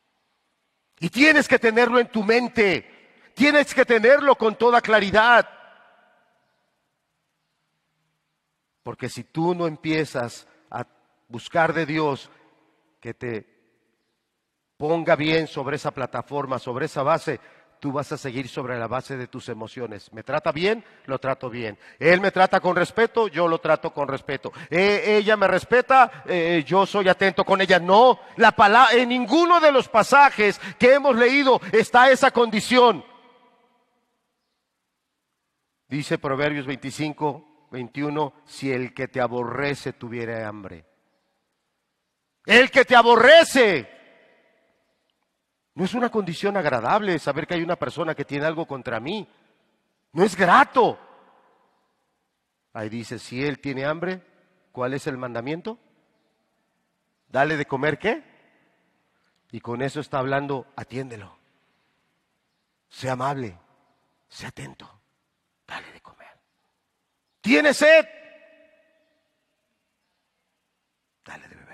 Y 0.98 1.10
tienes 1.10 1.48
que 1.48 1.58
tenerlo 1.58 1.98
en 1.98 2.08
tu 2.08 2.22
mente. 2.22 3.30
Tienes 3.34 3.74
que 3.74 3.84
tenerlo 3.84 4.36
con 4.36 4.56
toda 4.56 4.80
claridad. 4.80 5.48
Porque 8.82 9.08
si 9.08 9.24
tú 9.24 9.54
no 9.54 9.66
empiezas 9.66 10.46
a 10.70 10.86
buscar 11.28 11.74
de 11.74 11.86
Dios 11.86 12.30
que 13.00 13.14
te 13.14 13.46
ponga 14.76 15.16
bien 15.16 15.46
sobre 15.46 15.76
esa 15.76 15.90
plataforma, 15.90 16.58
sobre 16.58 16.86
esa 16.86 17.02
base, 17.02 17.40
tú 17.80 17.92
vas 17.92 18.10
a 18.12 18.18
seguir 18.18 18.48
sobre 18.48 18.78
la 18.78 18.86
base 18.86 19.16
de 19.16 19.26
tus 19.26 19.48
emociones. 19.48 20.12
¿Me 20.12 20.22
trata 20.22 20.52
bien? 20.52 20.84
Lo 21.06 21.18
trato 21.18 21.50
bien. 21.50 21.78
Él 21.98 22.20
me 22.20 22.30
trata 22.30 22.60
con 22.60 22.76
respeto, 22.76 23.28
yo 23.28 23.48
lo 23.48 23.58
trato 23.58 23.92
con 23.92 24.08
respeto. 24.08 24.52
Eh, 24.70 25.16
ella 25.18 25.36
me 25.36 25.46
respeta, 25.46 26.24
eh, 26.26 26.64
yo 26.66 26.86
soy 26.86 27.08
atento 27.08 27.44
con 27.44 27.60
ella. 27.60 27.78
No, 27.78 28.20
la 28.36 28.52
palabra, 28.52 28.94
en 28.94 29.08
ninguno 29.08 29.60
de 29.60 29.72
los 29.72 29.88
pasajes 29.88 30.60
que 30.78 30.94
hemos 30.94 31.16
leído 31.16 31.60
está 31.72 32.10
esa 32.10 32.30
condición. 32.30 33.04
Dice 35.88 36.18
Proverbios 36.18 36.66
25, 36.66 37.68
21, 37.70 38.32
si 38.44 38.72
el 38.72 38.92
que 38.92 39.08
te 39.08 39.20
aborrece 39.20 39.92
tuviera 39.92 40.48
hambre. 40.48 40.84
El 42.44 42.70
que 42.70 42.84
te 42.84 42.96
aborrece 42.96 43.95
no 45.76 45.84
es 45.84 45.92
una 45.92 46.08
condición 46.08 46.56
agradable 46.56 47.18
saber 47.18 47.46
que 47.46 47.52
hay 47.52 47.62
una 47.62 47.76
persona 47.76 48.14
que 48.14 48.24
tiene 48.24 48.46
algo 48.46 48.66
contra 48.66 48.98
mí. 48.98 49.28
No 50.12 50.24
es 50.24 50.34
grato. 50.34 50.98
Ahí 52.72 52.88
dice, 52.88 53.18
si 53.18 53.44
él 53.44 53.58
tiene 53.60 53.84
hambre, 53.84 54.22
¿cuál 54.72 54.94
es 54.94 55.06
el 55.06 55.18
mandamiento? 55.18 55.78
Dale 57.28 57.58
de 57.58 57.66
comer 57.66 57.98
qué? 57.98 58.24
Y 59.52 59.60
con 59.60 59.82
eso 59.82 60.00
está 60.00 60.18
hablando, 60.18 60.66
atiéndelo. 60.76 61.36
Sea 62.88 63.12
amable, 63.12 63.58
sea 64.30 64.48
atento, 64.48 65.00
dale 65.66 65.92
de 65.92 66.00
comer. 66.00 66.38
¿Tiene 67.42 67.74
sed? 67.74 68.06
Dale 71.22 71.46
de 71.48 71.65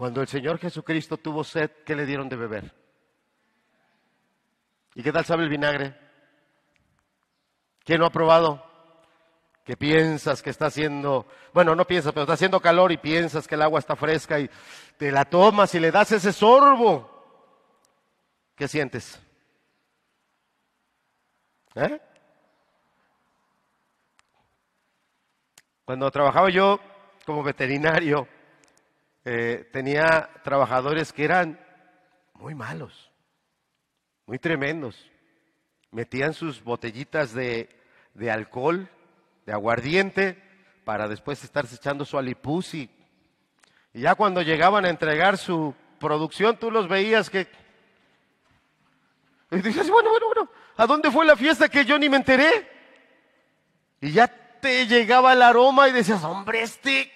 cuando 0.00 0.22
el 0.22 0.28
Señor 0.28 0.58
Jesucristo 0.58 1.18
tuvo 1.18 1.44
sed, 1.44 1.70
¿qué 1.84 1.94
le 1.94 2.06
dieron 2.06 2.26
de 2.26 2.34
beber? 2.34 2.74
¿Y 4.94 5.02
qué 5.02 5.12
tal 5.12 5.26
sabe 5.26 5.42
el 5.42 5.50
vinagre? 5.50 5.94
¿Quién 7.84 8.00
lo 8.00 8.06
ha 8.06 8.10
probado? 8.10 8.64
Que 9.62 9.76
piensas 9.76 10.40
que 10.40 10.48
está 10.48 10.68
haciendo, 10.68 11.26
bueno, 11.52 11.74
no 11.74 11.86
piensas, 11.86 12.14
pero 12.14 12.22
está 12.22 12.32
haciendo 12.32 12.60
calor 12.60 12.92
y 12.92 12.96
piensas 12.96 13.46
que 13.46 13.56
el 13.56 13.60
agua 13.60 13.78
está 13.78 13.94
fresca 13.94 14.40
y 14.40 14.48
te 14.96 15.12
la 15.12 15.26
tomas 15.26 15.74
y 15.74 15.80
le 15.80 15.90
das 15.90 16.12
ese 16.12 16.32
sorbo. 16.32 17.52
¿Qué 18.56 18.68
sientes? 18.68 19.20
¿Eh? 21.74 22.00
Cuando 25.84 26.10
trabajaba 26.10 26.48
yo 26.48 26.80
como 27.26 27.42
veterinario, 27.42 28.26
eh, 29.24 29.68
tenía 29.72 30.30
trabajadores 30.42 31.12
que 31.12 31.24
eran 31.24 31.60
muy 32.34 32.54
malos, 32.54 33.10
muy 34.26 34.38
tremendos. 34.38 35.10
Metían 35.90 36.34
sus 36.34 36.62
botellitas 36.62 37.32
de, 37.34 37.68
de 38.14 38.30
alcohol, 38.30 38.88
de 39.44 39.52
aguardiente, 39.52 40.42
para 40.84 41.08
después 41.08 41.42
estarse 41.44 41.74
echando 41.74 42.04
su 42.04 42.16
alipusi. 42.18 42.88
Y 43.92 44.02
ya 44.02 44.14
cuando 44.14 44.42
llegaban 44.42 44.84
a 44.84 44.90
entregar 44.90 45.36
su 45.36 45.74
producción, 45.98 46.56
tú 46.56 46.70
los 46.70 46.88
veías 46.88 47.28
que... 47.28 47.48
Y 49.50 49.56
dices, 49.56 49.90
bueno, 49.90 50.10
bueno, 50.10 50.26
bueno, 50.26 50.50
¿a 50.76 50.86
dónde 50.86 51.10
fue 51.10 51.26
la 51.26 51.36
fiesta 51.36 51.68
que 51.68 51.84
yo 51.84 51.98
ni 51.98 52.08
me 52.08 52.16
enteré? 52.16 52.70
Y 54.00 54.12
ya 54.12 54.28
te 54.28 54.86
llegaba 54.86 55.32
el 55.32 55.42
aroma 55.42 55.88
y 55.88 55.92
decías, 55.92 56.22
hombre, 56.22 56.62
este 56.62 57.12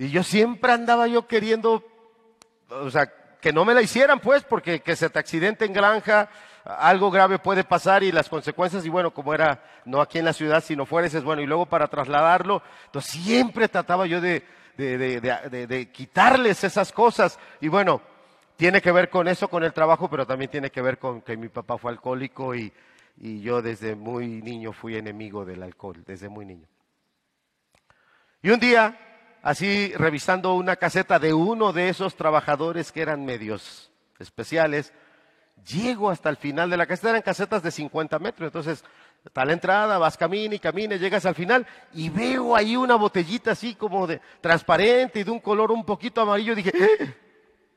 y 0.00 0.08
yo 0.08 0.22
siempre 0.22 0.72
andaba 0.72 1.08
yo 1.08 1.26
queriendo, 1.26 1.84
o 2.70 2.90
sea, 2.90 3.12
que 3.38 3.52
no 3.52 3.66
me 3.66 3.74
la 3.74 3.82
hicieran 3.82 4.18
pues, 4.18 4.42
porque 4.42 4.80
que 4.80 4.96
se 4.96 5.10
te 5.10 5.18
accidente 5.18 5.66
en 5.66 5.74
granja, 5.74 6.30
algo 6.64 7.10
grave 7.10 7.38
puede 7.38 7.64
pasar 7.64 8.02
y 8.02 8.10
las 8.10 8.30
consecuencias, 8.30 8.86
y 8.86 8.88
bueno, 8.88 9.12
como 9.12 9.34
era 9.34 9.62
no 9.84 10.00
aquí 10.00 10.18
en 10.18 10.24
la 10.24 10.32
ciudad, 10.32 10.64
sino 10.64 10.86
fuera, 10.86 11.06
es 11.06 11.22
bueno, 11.22 11.42
y 11.42 11.46
luego 11.46 11.66
para 11.66 11.86
trasladarlo, 11.88 12.62
entonces 12.86 13.12
siempre 13.12 13.68
trataba 13.68 14.06
yo 14.06 14.22
de, 14.22 14.42
de, 14.78 15.90
quitarles 15.92 16.64
esas 16.64 16.92
cosas. 16.92 17.38
Y 17.60 17.68
bueno, 17.68 18.00
tiene 18.56 18.80
que 18.80 18.92
ver 18.92 19.10
con 19.10 19.28
eso, 19.28 19.48
con 19.48 19.64
el 19.64 19.74
trabajo, 19.74 20.08
pero 20.08 20.26
también 20.26 20.50
tiene 20.50 20.70
que 20.70 20.80
ver 20.80 20.96
con 20.96 21.20
que 21.20 21.36
mi 21.36 21.50
papá 21.50 21.76
fue 21.76 21.90
alcohólico 21.90 22.54
y, 22.54 22.72
y 23.18 23.42
yo 23.42 23.60
desde 23.60 23.96
muy 23.96 24.40
niño 24.40 24.72
fui 24.72 24.96
enemigo 24.96 25.44
del 25.44 25.62
alcohol, 25.62 26.02
desde 26.06 26.30
muy 26.30 26.46
niño. 26.46 26.66
Y 28.40 28.48
un 28.48 28.58
día 28.58 28.98
así 29.42 29.92
revisando 29.94 30.54
una 30.54 30.76
caseta 30.76 31.18
de 31.18 31.32
uno 31.34 31.72
de 31.72 31.88
esos 31.88 32.16
trabajadores 32.16 32.92
que 32.92 33.02
eran 33.02 33.24
medios 33.24 33.90
especiales, 34.18 34.92
llego 35.66 36.10
hasta 36.10 36.28
el 36.28 36.36
final 36.36 36.70
de 36.70 36.76
la 36.76 36.86
caseta, 36.86 37.10
eran 37.10 37.22
casetas 37.22 37.62
de 37.62 37.70
50 37.70 38.18
metros, 38.18 38.48
entonces 38.48 38.84
está 39.24 39.44
la 39.44 39.52
entrada, 39.52 39.98
vas 39.98 40.16
camine 40.16 40.56
y 40.56 40.58
camine, 40.58 40.98
llegas 40.98 41.26
al 41.26 41.34
final 41.34 41.66
y 41.92 42.08
veo 42.08 42.56
ahí 42.56 42.76
una 42.76 42.96
botellita 42.96 43.52
así 43.52 43.74
como 43.74 44.06
de 44.06 44.20
transparente 44.40 45.20
y 45.20 45.24
de 45.24 45.30
un 45.30 45.40
color 45.40 45.72
un 45.72 45.84
poquito 45.84 46.20
amarillo, 46.20 46.54
dije, 46.54 46.72
¡Eh! 46.74 47.14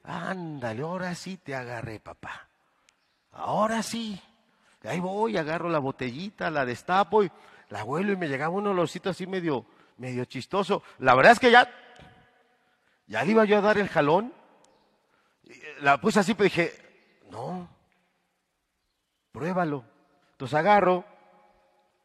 ándale, 0.03 0.81
ahora 0.81 1.15
sí 1.15 1.37
te 1.37 1.55
agarré, 1.55 1.99
papá, 1.99 2.47
ahora 3.31 3.83
sí, 3.83 4.21
ahí 4.83 4.99
voy, 4.99 5.37
agarro 5.37 5.69
la 5.69 5.79
botellita, 5.79 6.49
la 6.49 6.65
destapo 6.65 7.23
y 7.23 7.31
la 7.69 7.83
vuelo 7.83 8.11
y 8.11 8.17
me 8.17 8.27
llegaba 8.27 8.53
un 8.53 8.67
olorcito 8.67 9.09
así 9.09 9.25
medio 9.27 9.65
medio 9.97 10.25
chistoso. 10.25 10.83
La 10.99 11.15
verdad 11.15 11.33
es 11.33 11.39
que 11.39 11.51
ya, 11.51 11.69
ya 13.07 13.23
le 13.23 13.31
iba 13.31 13.45
yo 13.45 13.57
a 13.57 13.61
dar 13.61 13.77
el 13.77 13.89
jalón. 13.89 14.33
La 15.81 15.99
puse 15.99 16.19
así, 16.19 16.33
pero 16.33 16.45
dije, 16.45 16.73
no, 17.29 17.67
pruébalo. 19.31 19.83
Entonces 20.31 20.57
agarro, 20.57 21.05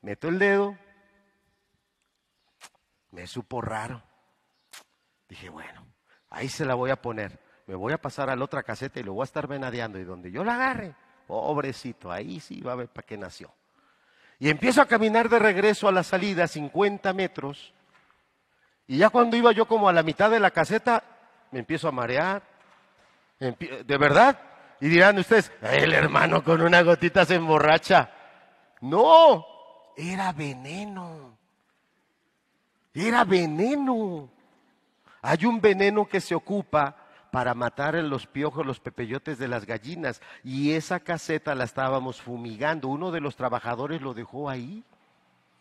meto 0.03 0.29
el 0.29 0.39
dedo, 0.39 0.77
me 3.11 3.27
supo 3.27 3.61
raro. 3.61 4.03
Dije, 5.29 5.49
bueno, 5.49 5.87
ahí 6.31 6.49
se 6.49 6.65
la 6.65 6.75
voy 6.75 6.91
a 6.91 7.01
poner. 7.01 7.39
Me 7.67 7.75
voy 7.75 7.93
a 7.93 8.01
pasar 8.01 8.31
a 8.31 8.37
la 8.37 8.45
otra 8.45 8.63
caseta 8.63 8.99
y 8.99 9.03
lo 9.03 9.13
voy 9.13 9.23
a 9.23 9.25
estar 9.25 9.47
venadeando. 9.47 9.99
Y 9.99 10.05
donde 10.05 10.31
yo 10.31 10.43
la 10.43 10.55
agarre, 10.55 10.95
pobrecito, 11.27 12.11
ahí 12.11 12.41
sí 12.41 12.61
va 12.63 12.73
a 12.73 12.77
ver 12.77 12.89
para 12.89 13.07
qué 13.07 13.19
nació. 13.19 13.53
Y 14.39 14.49
empiezo 14.49 14.81
a 14.81 14.87
caminar 14.87 15.29
de 15.29 15.39
regreso 15.39 15.89
a 15.89 15.93
la 15.93 16.03
salida, 16.03 16.47
50 16.47 17.13
metros. 17.13 17.75
Y 18.89 18.97
ya 18.97 19.11
cuando 19.11 19.37
iba 19.37 19.53
yo 19.53 19.67
como 19.67 19.89
a 19.89 19.93
la 19.93 20.03
mitad 20.03 20.31
de 20.31 20.41
la 20.41 20.51
caseta, 20.51 21.05
me 21.53 21.61
empiezo 21.61 21.89
a 21.89 21.93
marear. 21.93 22.43
De 23.39 23.99
verdad. 23.99 24.39
Y 24.81 24.89
dirán 24.89 25.19
ustedes, 25.19 25.53
el 25.61 25.93
hermano 25.93 26.43
con 26.43 26.63
una 26.63 26.83
gotita 26.83 27.25
se 27.25 27.35
emborracha. 27.35 28.11
No, 28.81 29.45
era 29.97 30.33
veneno. 30.33 31.37
Era 32.95 33.25
veneno. 33.25 34.31
Hay 35.21 35.45
un 35.45 35.61
veneno 35.61 36.09
que 36.09 36.21
se 36.21 36.35
ocupa 36.35 36.97
para 37.31 37.53
matar 37.55 37.95
en 37.95 38.09
los 38.09 38.27
piojos, 38.27 38.65
los 38.65 38.81
pepeyotes 38.81 39.39
de 39.39 39.49
las 39.49 39.67
gallinas. 39.67 40.23
Y 40.43 40.73
esa 40.73 41.01
caseta 41.01 41.55
la 41.55 41.65
estábamos 41.65 42.23
fumigando. 42.23 42.89
Uno 42.89 43.11
de 43.11 43.21
los 43.21 43.37
trabajadores 43.37 44.01
lo 44.01 44.15
dejó 44.15 44.49
ahí. 44.49 44.83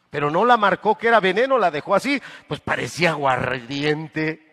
Pero 0.10 0.32
no 0.32 0.46
la 0.46 0.58
marcó 0.58 0.98
que 0.98 1.08
era 1.08 1.20
veneno, 1.20 1.58
la 1.58 1.72
dejó 1.72 1.96
así. 1.96 2.22
Pues 2.48 2.60
parecía 2.60 3.12
aguardiente. 3.12 4.46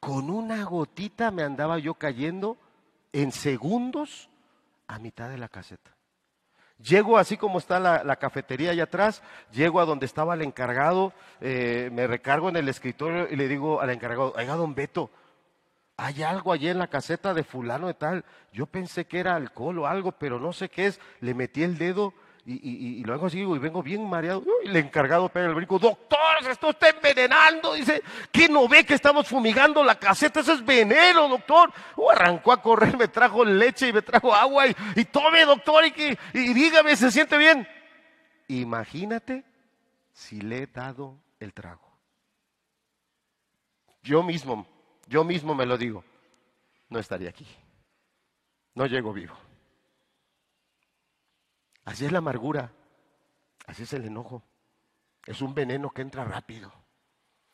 Con 0.00 0.30
una 0.30 0.64
gotita 0.64 1.30
me 1.30 1.42
andaba 1.42 1.78
yo 1.78 1.94
cayendo 1.94 2.56
en 3.12 3.32
segundos 3.32 4.30
a 4.86 4.98
mitad 4.98 5.28
de 5.28 5.38
la 5.38 5.48
caseta. 5.48 5.90
Llego 6.82 7.18
así 7.18 7.36
como 7.36 7.58
está 7.58 7.78
la, 7.78 8.16
cafetería 8.16 8.70
allá 8.70 8.84
atrás, 8.84 9.22
llego 9.52 9.80
a 9.80 9.84
donde 9.84 10.06
estaba 10.06 10.32
el 10.32 10.40
encargado, 10.40 11.12
eh, 11.42 11.90
me 11.92 12.06
recargo 12.06 12.48
en 12.48 12.56
el 12.56 12.70
escritorio 12.70 13.28
y 13.30 13.36
le 13.36 13.48
digo 13.48 13.82
al 13.82 13.90
encargado, 13.90 14.32
oiga, 14.34 14.54
don 14.54 14.74
Beto, 14.74 15.10
hay 15.98 16.22
algo 16.22 16.52
allí 16.52 16.68
en 16.68 16.78
la 16.78 16.86
caseta 16.86 17.34
de 17.34 17.44
fulano 17.44 17.86
de 17.86 17.92
tal. 17.92 18.24
Yo 18.54 18.64
pensé 18.64 19.04
que 19.04 19.20
era 19.20 19.36
alcohol 19.36 19.80
o 19.80 19.86
algo, 19.86 20.12
pero 20.12 20.40
no 20.40 20.54
sé 20.54 20.70
qué 20.70 20.86
es. 20.86 20.98
Le 21.20 21.34
metí 21.34 21.62
el 21.62 21.76
dedo 21.76 22.14
y, 22.46 23.02
luego 23.04 23.28
sigo 23.28 23.54
y 23.54 23.58
vengo 23.58 23.82
bien 23.82 24.08
mareado. 24.08 24.42
Y 24.64 24.68
el 24.68 24.76
encargado 24.76 25.28
pega 25.28 25.46
el 25.46 25.54
brinco, 25.54 25.78
doctor, 25.78 26.18
se 26.42 26.52
está 26.52 26.68
usted 26.68 26.96
envenenando. 26.96 27.74
Dice, 27.74 28.02
¿qué 28.32 28.48
no 28.48 28.66
ve 28.66 28.84
que 28.84 28.94
estamos 28.94 29.28
fumigando 29.28 29.84
la 29.84 29.96
caseta? 29.96 30.40
Eso 30.40 30.54
es 30.54 30.64
veneno, 30.64 31.28
doctor. 31.28 31.72
arrancó 32.10 32.52
a 32.52 32.62
correr, 32.62 32.96
me 32.96 33.08
trajo 33.08 33.44
leche 33.44 33.88
y 33.88 33.92
me 33.92 34.02
trajo 34.02 34.34
agua 34.34 34.64
y, 34.66 35.04
tome, 35.04 35.44
doctor, 35.44 35.84
y, 35.86 36.18
y 36.34 36.52
dígame, 36.54 36.96
¿se 36.96 37.10
siente 37.10 37.36
bien? 37.38 37.66
Imagínate 38.48 39.44
si 40.12 40.40
le 40.40 40.62
he 40.62 40.66
dado 40.66 41.18
el 41.38 41.52
trago. 41.52 41.88
Yo 44.02 44.22
mismo 44.22 44.66
yo 45.10 45.24
mismo 45.24 45.56
me 45.56 45.66
lo 45.66 45.76
digo, 45.76 46.04
no 46.88 47.00
estaría 47.00 47.30
aquí. 47.30 47.44
No 48.76 48.86
llego 48.86 49.12
vivo. 49.12 49.36
Así 51.84 52.04
es 52.04 52.12
la 52.12 52.18
amargura, 52.18 52.72
así 53.66 53.82
es 53.82 53.92
el 53.92 54.04
enojo. 54.04 54.42
Es 55.26 55.42
un 55.42 55.54
veneno 55.54 55.90
que 55.90 56.02
entra 56.02 56.24
rápido, 56.24 56.72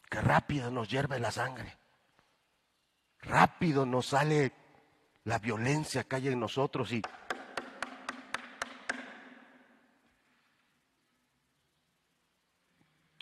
que 0.09 0.21
rápido 0.21 0.71
nos 0.71 0.89
hierve 0.89 1.19
la 1.19 1.31
sangre. 1.31 1.77
Rápido 3.21 3.87
nos 3.87 4.07
sale 4.07 4.53
la 5.25 5.39
violencia 5.39 6.05
que 6.05 6.17
hay 6.17 6.29
en 6.29 6.41
nosotros 6.41 6.93
y 6.93 7.03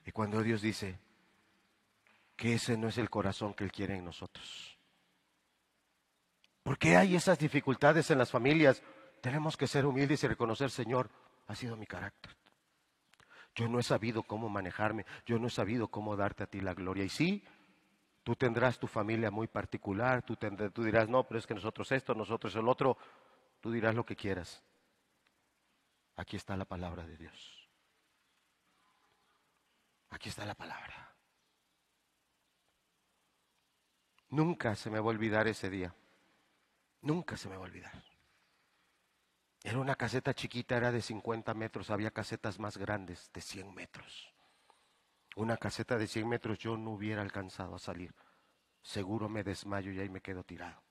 Y 0.07 0.13
cuando 0.13 0.43
Dios 0.43 0.61
dice, 0.61 0.99
que 2.37 2.55
ese 2.55 2.77
no 2.77 2.89
es 2.89 2.99
el 2.99 3.11
corazón 3.11 3.55
que 3.55 3.65
Él 3.65 3.73
quiere 3.73 3.97
en 3.97 4.05
nosotros. 4.05 4.79
¿Por 6.63 6.79
qué 6.79 6.97
hay 6.97 7.15
esas 7.15 7.39
dificultades 7.39 8.11
en 8.11 8.19
las 8.19 8.31
familias? 8.31 8.83
Tenemos 9.25 9.57
que 9.57 9.67
ser 9.67 9.87
humildes 9.87 10.23
y 10.23 10.29
reconocer, 10.29 10.71
Señor, 10.71 11.09
ha 11.47 11.55
sido 11.55 11.79
mi 11.79 11.87
carácter. 11.87 12.37
Yo 13.55 13.67
no 13.69 13.79
he 13.79 13.83
sabido 13.83 14.23
cómo 14.23 14.51
manejarme, 14.51 15.07
yo 15.25 15.39
no 15.39 15.47
he 15.47 15.51
sabido 15.51 15.89
cómo 15.89 16.15
darte 16.15 16.43
a 16.43 16.47
ti 16.47 16.61
la 16.61 16.75
gloria. 16.75 17.05
Y 17.05 17.09
sí, 17.09 17.43
tú 18.23 18.37
tendrás 18.37 18.79
tu 18.79 18.87
familia 18.87 19.31
muy 19.31 19.47
particular, 19.47 20.23
tú, 20.25 20.37
tú 20.37 20.85
dirás, 20.85 21.09
no, 21.09 21.25
pero 21.25 21.39
es 21.39 21.47
que 21.47 21.55
nosotros 21.55 21.91
esto, 21.93 22.15
nosotros 22.15 22.55
el 22.55 22.69
otro, 22.69 22.99
tú 23.63 23.73
dirás 23.73 23.95
lo 23.95 24.05
que 24.05 24.15
quieras. 24.15 24.63
Aquí 26.17 26.37
está 26.37 26.55
la 26.55 26.67
palabra 26.67 27.07
de 27.07 27.17
Dios. 27.17 27.67
Aquí 30.11 30.29
está 30.29 30.45
la 30.45 30.55
palabra. 30.55 31.15
Nunca 34.29 34.77
se 34.77 34.91
me 34.91 35.01
va 35.01 35.07
a 35.07 35.15
olvidar 35.15 35.49
ese 35.49 35.71
día. 35.71 35.95
Nunca 37.01 37.39
se 37.39 37.49
me 37.49 37.57
va 37.57 37.63
a 37.63 37.69
olvidar. 37.69 38.14
Era 39.65 39.79
una 39.79 39.97
caseta 39.97 40.35
chiquita, 40.35 40.77
era 40.77 40.93
de 40.93 41.01
50 41.01 41.55
metros, 41.55 41.89
había 41.89 42.11
casetas 42.11 42.61
más 42.61 42.77
grandes, 42.77 43.31
de 43.33 43.41
100 43.41 43.75
metros. 43.75 44.31
Una 45.37 45.57
caseta 45.57 45.97
de 45.97 46.07
100 46.07 46.29
metros 46.29 46.59
yo 46.59 46.77
no 46.77 46.91
hubiera 46.91 47.23
alcanzado 47.23 47.75
a 47.75 47.79
salir. 47.79 48.15
Seguro 48.83 49.31
me 49.31 49.43
desmayo 49.43 49.91
y 49.91 50.01
ahí 50.01 50.11
me 50.11 50.21
quedo 50.21 50.45
tirado. 50.45 50.83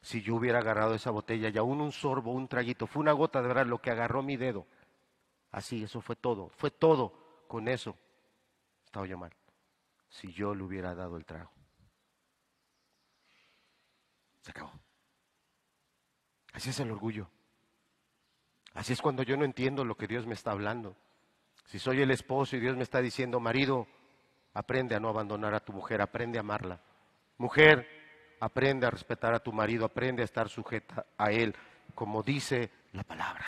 Si 0.00 0.22
yo 0.22 0.34
hubiera 0.34 0.60
agarrado 0.60 0.94
esa 0.94 1.10
botella 1.10 1.50
y 1.50 1.58
aún 1.58 1.82
un 1.82 1.92
sorbo, 1.92 2.32
un 2.32 2.48
traguito, 2.48 2.86
fue 2.86 3.00
una 3.00 3.12
gota 3.12 3.42
de 3.42 3.48
verdad 3.48 3.66
lo 3.66 3.82
que 3.82 3.90
agarró 3.90 4.22
mi 4.22 4.38
dedo. 4.38 4.66
Así, 5.50 5.84
eso 5.84 6.00
fue 6.00 6.16
todo, 6.16 6.48
fue 6.48 6.70
todo 6.70 7.44
con 7.48 7.68
eso. 7.68 7.94
Estaba 8.86 9.06
yo 9.06 9.18
mal. 9.18 9.32
Si 10.08 10.32
yo 10.32 10.54
le 10.54 10.62
hubiera 10.62 10.94
dado 10.94 11.18
el 11.18 11.26
trago. 11.26 11.52
Se 14.40 14.50
acabó. 14.50 14.72
Así 16.54 16.70
es 16.70 16.80
el 16.80 16.90
orgullo. 16.90 17.30
Así 18.74 18.92
es 18.92 19.02
cuando 19.02 19.22
yo 19.22 19.36
no 19.36 19.44
entiendo 19.44 19.84
lo 19.84 19.96
que 19.96 20.06
Dios 20.06 20.26
me 20.26 20.34
está 20.34 20.52
hablando. 20.52 20.96
Si 21.66 21.78
soy 21.78 22.02
el 22.02 22.10
esposo 22.10 22.56
y 22.56 22.60
Dios 22.60 22.76
me 22.76 22.82
está 22.82 23.00
diciendo, 23.00 23.40
marido, 23.40 23.86
aprende 24.54 24.94
a 24.94 25.00
no 25.00 25.08
abandonar 25.08 25.54
a 25.54 25.60
tu 25.60 25.72
mujer, 25.72 26.00
aprende 26.00 26.38
a 26.38 26.40
amarla. 26.40 26.80
Mujer, 27.38 27.86
aprende 28.40 28.86
a 28.86 28.90
respetar 28.90 29.34
a 29.34 29.40
tu 29.40 29.52
marido, 29.52 29.84
aprende 29.84 30.22
a 30.22 30.24
estar 30.24 30.48
sujeta 30.48 31.06
a 31.16 31.30
él, 31.30 31.54
como 31.94 32.22
dice 32.22 32.70
la 32.92 33.04
palabra. 33.04 33.46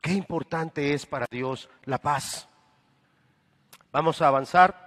Qué 0.00 0.12
importante 0.12 0.94
es 0.94 1.04
para 1.04 1.26
Dios 1.30 1.68
la 1.84 1.98
paz. 1.98 2.48
Vamos 3.90 4.22
a 4.22 4.28
avanzar. 4.28 4.86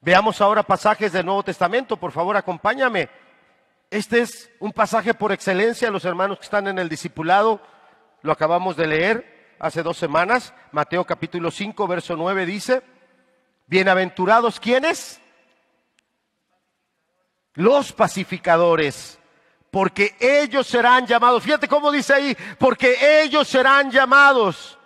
Veamos 0.00 0.40
ahora 0.40 0.62
pasajes 0.62 1.12
del 1.12 1.24
Nuevo 1.24 1.42
Testamento, 1.42 1.96
por 1.96 2.12
favor, 2.12 2.36
acompáñame. 2.36 3.08
Este 3.94 4.22
es 4.22 4.50
un 4.58 4.72
pasaje 4.72 5.14
por 5.14 5.30
excelencia, 5.30 5.88
los 5.88 6.04
hermanos 6.04 6.38
que 6.38 6.44
están 6.46 6.66
en 6.66 6.80
el 6.80 6.88
discipulado, 6.88 7.60
lo 8.22 8.32
acabamos 8.32 8.76
de 8.76 8.88
leer 8.88 9.54
hace 9.60 9.84
dos 9.84 9.96
semanas, 9.96 10.52
Mateo 10.72 11.04
capítulo 11.04 11.48
5, 11.52 11.86
verso 11.86 12.16
9 12.16 12.44
dice, 12.44 12.82
bienaventurados 13.68 14.58
quienes? 14.58 15.20
Los 17.52 17.92
pacificadores, 17.92 19.20
porque 19.70 20.16
ellos 20.18 20.66
serán 20.66 21.06
llamados, 21.06 21.44
fíjate 21.44 21.68
cómo 21.68 21.92
dice 21.92 22.14
ahí, 22.14 22.36
porque 22.58 23.22
ellos 23.22 23.46
serán 23.46 23.92
llamados. 23.92 24.76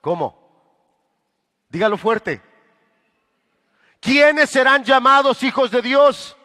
¿Cómo? 0.00 0.78
Dígalo 1.70 1.96
fuerte 1.96 2.40
¿Quiénes 3.98 4.48
serán 4.48 4.84
llamados 4.84 5.42
hijos 5.42 5.72
de 5.72 5.82
Dios? 5.82 6.36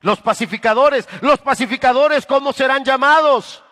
Los 0.00 0.20
pacificadores. 0.20 1.08
Los 1.20 1.38
pacificadores, 1.40 2.26
¿cómo 2.26 2.52
serán 2.52 2.84
llamados? 2.84 3.62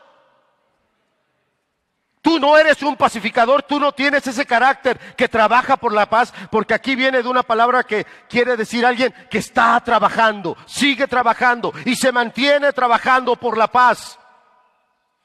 Tú 2.25 2.41
no 2.41 2.57
eres 2.57 2.83
un 2.83 2.97
pacificador, 2.97 3.65
tú 3.65 3.79
no 3.79 3.93
tienes 3.93 4.27
ese 4.27 4.47
carácter 4.47 4.99
que 5.15 5.29
trabaja 5.29 5.77
por 5.77 5.93
la 5.93 6.09
paz, 6.09 6.33
porque 6.51 6.73
aquí 6.73 6.97
viene 6.97 7.23
de 7.23 7.29
una 7.29 7.43
palabra 7.43 7.85
que 7.85 8.07
quiere 8.31 8.57
decir 8.57 8.87
alguien 8.87 9.13
que 9.31 9.37
está 9.37 9.79
trabajando, 9.81 10.57
sigue 10.65 11.07
trabajando 11.07 11.75
y 11.85 11.95
se 11.97 12.13
mantiene 12.13 12.73
trabajando 12.73 13.37
por 13.37 13.59
la 13.59 13.67
paz. 13.67 14.19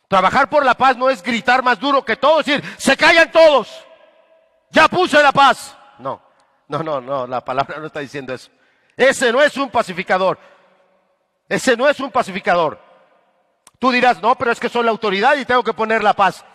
Trabajar 0.09 0.49
por 0.49 0.65
la 0.65 0.73
paz 0.73 0.97
no 0.97 1.09
es 1.09 1.23
gritar 1.23 1.63
más 1.63 1.79
duro 1.79 2.03
que 2.03 2.17
todos, 2.17 2.45
decir, 2.45 2.61
se 2.77 2.97
callan 2.97 3.31
todos, 3.31 3.69
ya 4.69 4.89
puse 4.89 5.23
la 5.23 5.31
paz. 5.31 5.77
No. 5.99 6.21
No, 6.67 6.83
no, 6.83 6.99
no, 6.99 7.25
la 7.25 7.43
palabra 7.43 7.77
no 7.79 7.87
está 7.87 8.01
diciendo 8.01 8.33
eso. 8.33 8.51
Ese 8.97 9.31
no 9.31 9.41
es 9.41 9.55
un 9.55 9.69
pacificador. 9.69 10.37
Ese 11.49 11.75
no 11.75 11.89
es 11.89 11.99
un 11.99 12.11
pacificador. 12.11 12.79
Tú 13.79 13.91
dirás, 13.91 14.21
no, 14.21 14.35
pero 14.35 14.51
es 14.51 14.59
que 14.59 14.69
soy 14.69 14.83
la 14.83 14.91
autoridad 14.91 15.35
y 15.35 15.45
tengo 15.45 15.63
que 15.63 15.73
poner 15.73 16.03
la 16.03 16.13
paz. 16.13 16.45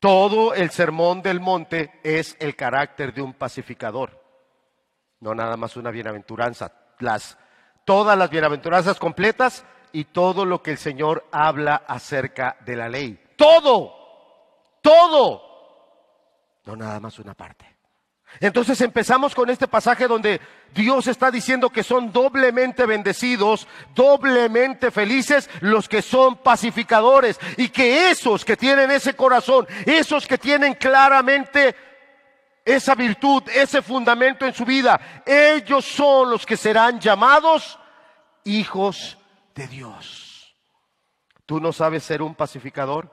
Todo 0.00 0.54
el 0.54 0.70
sermón 0.70 1.20
del 1.22 1.40
monte 1.40 2.00
es 2.02 2.36
el 2.40 2.56
carácter 2.56 3.12
de 3.12 3.20
un 3.20 3.34
pacificador. 3.34 4.20
No 5.20 5.34
nada 5.34 5.56
más 5.56 5.76
una 5.76 5.90
bienaventuranza. 5.90 6.72
Las, 7.00 7.38
todas 7.84 8.16
las 8.16 8.30
bienaventuranzas 8.30 8.98
completas 8.98 9.64
y 9.92 10.06
todo 10.06 10.44
lo 10.44 10.62
que 10.62 10.72
el 10.72 10.78
Señor 10.78 11.26
habla 11.30 11.84
acerca 11.86 12.56
de 12.64 12.76
la 12.76 12.88
ley. 12.88 13.32
Todo, 13.36 13.92
todo. 14.80 15.42
No 16.64 16.76
nada 16.76 17.00
más 17.00 17.18
una 17.18 17.34
parte. 17.34 17.73
Entonces 18.40 18.80
empezamos 18.80 19.34
con 19.34 19.48
este 19.48 19.68
pasaje 19.68 20.08
donde 20.08 20.40
Dios 20.74 21.06
está 21.06 21.30
diciendo 21.30 21.70
que 21.70 21.82
son 21.82 22.12
doblemente 22.12 22.84
bendecidos, 22.84 23.68
doblemente 23.94 24.90
felices 24.90 25.48
los 25.60 25.88
que 25.88 26.02
son 26.02 26.36
pacificadores 26.36 27.38
y 27.56 27.68
que 27.68 28.10
esos 28.10 28.44
que 28.44 28.56
tienen 28.56 28.90
ese 28.90 29.14
corazón, 29.14 29.66
esos 29.86 30.26
que 30.26 30.38
tienen 30.38 30.74
claramente 30.74 31.76
esa 32.64 32.94
virtud, 32.94 33.42
ese 33.54 33.82
fundamento 33.82 34.46
en 34.46 34.54
su 34.54 34.64
vida, 34.64 35.22
ellos 35.26 35.84
son 35.84 36.30
los 36.30 36.44
que 36.46 36.56
serán 36.56 36.98
llamados 36.98 37.78
hijos 38.44 39.18
de 39.54 39.68
Dios. 39.68 40.54
¿Tú 41.46 41.60
no 41.60 41.72
sabes 41.72 42.02
ser 42.02 42.22
un 42.22 42.34
pacificador? 42.34 43.10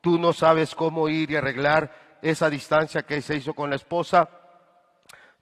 ¿Tú 0.00 0.18
no 0.18 0.32
sabes 0.32 0.74
cómo 0.74 1.08
ir 1.08 1.30
y 1.30 1.36
arreglar 1.36 2.18
esa 2.22 2.48
distancia 2.48 3.02
que 3.02 3.20
se 3.20 3.36
hizo 3.36 3.52
con 3.52 3.68
la 3.68 3.76
esposa? 3.76 4.28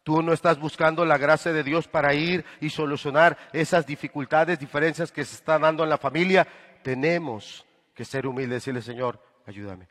Tú 0.03 0.21
no 0.23 0.33
estás 0.33 0.59
buscando 0.59 1.05
la 1.05 1.17
gracia 1.17 1.53
de 1.53 1.63
Dios 1.63 1.87
para 1.87 2.13
ir 2.15 2.45
y 2.61 2.71
solucionar 2.71 3.39
esas 3.53 3.87
dificultades, 3.87 4.59
diferencias 4.59 5.13
que 5.13 5.25
se 5.25 5.37
están 5.37 5.63
dando 5.63 5.85
en 5.85 5.91
la 5.91 5.99
familia. 5.99 6.47
Tenemos 6.83 7.65
que 7.95 8.05
ser 8.05 8.27
humildes 8.27 8.49
y 8.49 8.73
decirle, 8.73 8.83
Señor, 8.83 9.23
ayúdame. 9.47 9.89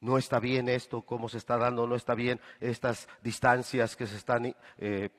No 0.00 0.16
está 0.16 0.38
bien 0.38 0.68
esto, 0.68 1.02
cómo 1.02 1.28
se 1.28 1.38
está 1.38 1.58
dando, 1.58 1.86
no 1.86 1.96
está 1.96 2.14
bien 2.14 2.40
estas 2.60 3.08
distancias 3.22 3.96
que 3.96 4.06
se 4.06 4.16
están 4.16 4.54
eh, 4.78 5.10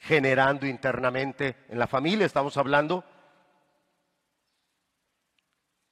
generando 0.00 0.66
internamente 0.66 1.56
en 1.68 1.78
la 1.78 1.86
familia, 1.86 2.26
estamos 2.26 2.56
hablando. 2.56 3.04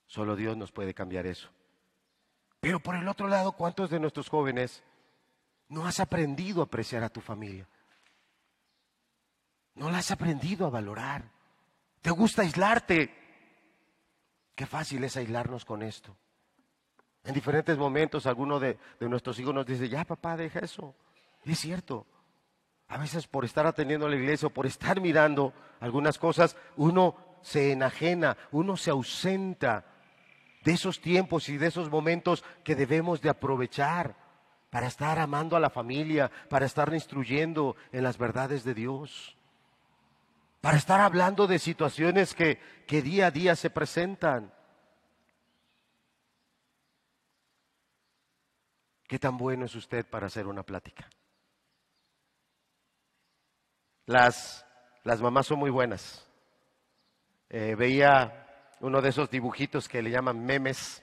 Solo 0.06 0.36
Dios 0.36 0.56
nos 0.56 0.72
puede 0.72 0.94
cambiar 0.94 1.26
eso. 1.26 1.50
Pero 2.60 2.80
por 2.80 2.96
el 2.96 3.06
otro 3.06 3.28
lado, 3.28 3.52
¿cuántos 3.52 3.90
de 3.90 4.00
nuestros 4.00 4.28
jóvenes 4.28 4.82
no 5.68 5.86
has 5.86 6.00
aprendido 6.00 6.60
a 6.60 6.64
apreciar 6.64 7.02
a 7.02 7.08
tu 7.08 7.20
familia. 7.20 7.68
No 9.74 9.90
la 9.90 9.98
has 9.98 10.10
aprendido 10.10 10.66
a 10.66 10.70
valorar. 10.70 11.30
Te 12.00 12.10
gusta 12.10 12.42
aislarte. 12.42 13.14
Qué 14.54 14.66
fácil 14.66 15.04
es 15.04 15.16
aislarnos 15.16 15.64
con 15.64 15.82
esto. 15.82 16.16
En 17.24 17.34
diferentes 17.34 17.76
momentos 17.76 18.26
alguno 18.26 18.58
de, 18.58 18.78
nuestros 19.00 19.38
hijos 19.38 19.54
nos 19.54 19.66
dice, 19.66 19.88
ya 19.88 20.04
papá, 20.04 20.36
deja 20.36 20.60
eso. 20.60 20.94
Y 21.44 21.52
es 21.52 21.58
cierto. 21.58 22.06
A 22.88 22.96
veces 22.96 23.26
por 23.26 23.44
estar 23.44 23.66
atendiendo 23.66 24.06
a 24.06 24.10
la 24.10 24.16
iglesia 24.16 24.48
o 24.48 24.52
por 24.52 24.66
estar 24.66 25.00
mirando 25.00 25.52
algunas 25.78 26.18
cosas, 26.18 26.56
uno 26.76 27.16
se 27.42 27.72
enajena, 27.72 28.36
uno 28.50 28.76
se 28.76 28.90
ausenta 28.90 29.84
de 30.64 30.72
esos 30.72 31.00
tiempos 31.00 31.50
y 31.50 31.58
de 31.58 31.66
esos 31.66 31.90
momentos 31.90 32.42
que 32.64 32.74
debemos 32.74 33.20
de 33.20 33.28
aprovechar 33.28 34.16
para 34.70 34.86
estar 34.86 35.18
amando 35.18 35.56
a 35.56 35.60
la 35.60 35.70
familia, 35.70 36.30
para 36.48 36.66
estar 36.66 36.92
instruyendo 36.92 37.76
en 37.92 38.02
las 38.02 38.18
verdades 38.18 38.64
de 38.64 38.74
Dios, 38.74 39.36
para 40.60 40.76
estar 40.76 41.00
hablando 41.00 41.46
de 41.46 41.58
situaciones 41.58 42.34
que, 42.34 42.58
que 42.86 43.02
día 43.02 43.28
a 43.28 43.30
día 43.30 43.56
se 43.56 43.70
presentan. 43.70 44.52
¿Qué 49.06 49.18
tan 49.18 49.38
bueno 49.38 49.64
es 49.64 49.74
usted 49.74 50.04
para 50.04 50.26
hacer 50.26 50.46
una 50.46 50.62
plática? 50.62 51.08
Las, 54.04 54.66
las 55.04 55.22
mamás 55.22 55.46
son 55.46 55.58
muy 55.58 55.70
buenas. 55.70 56.26
Eh, 57.48 57.74
veía 57.74 58.74
uno 58.80 59.00
de 59.00 59.08
esos 59.08 59.30
dibujitos 59.30 59.88
que 59.88 60.02
le 60.02 60.10
llaman 60.10 60.44
memes 60.44 61.02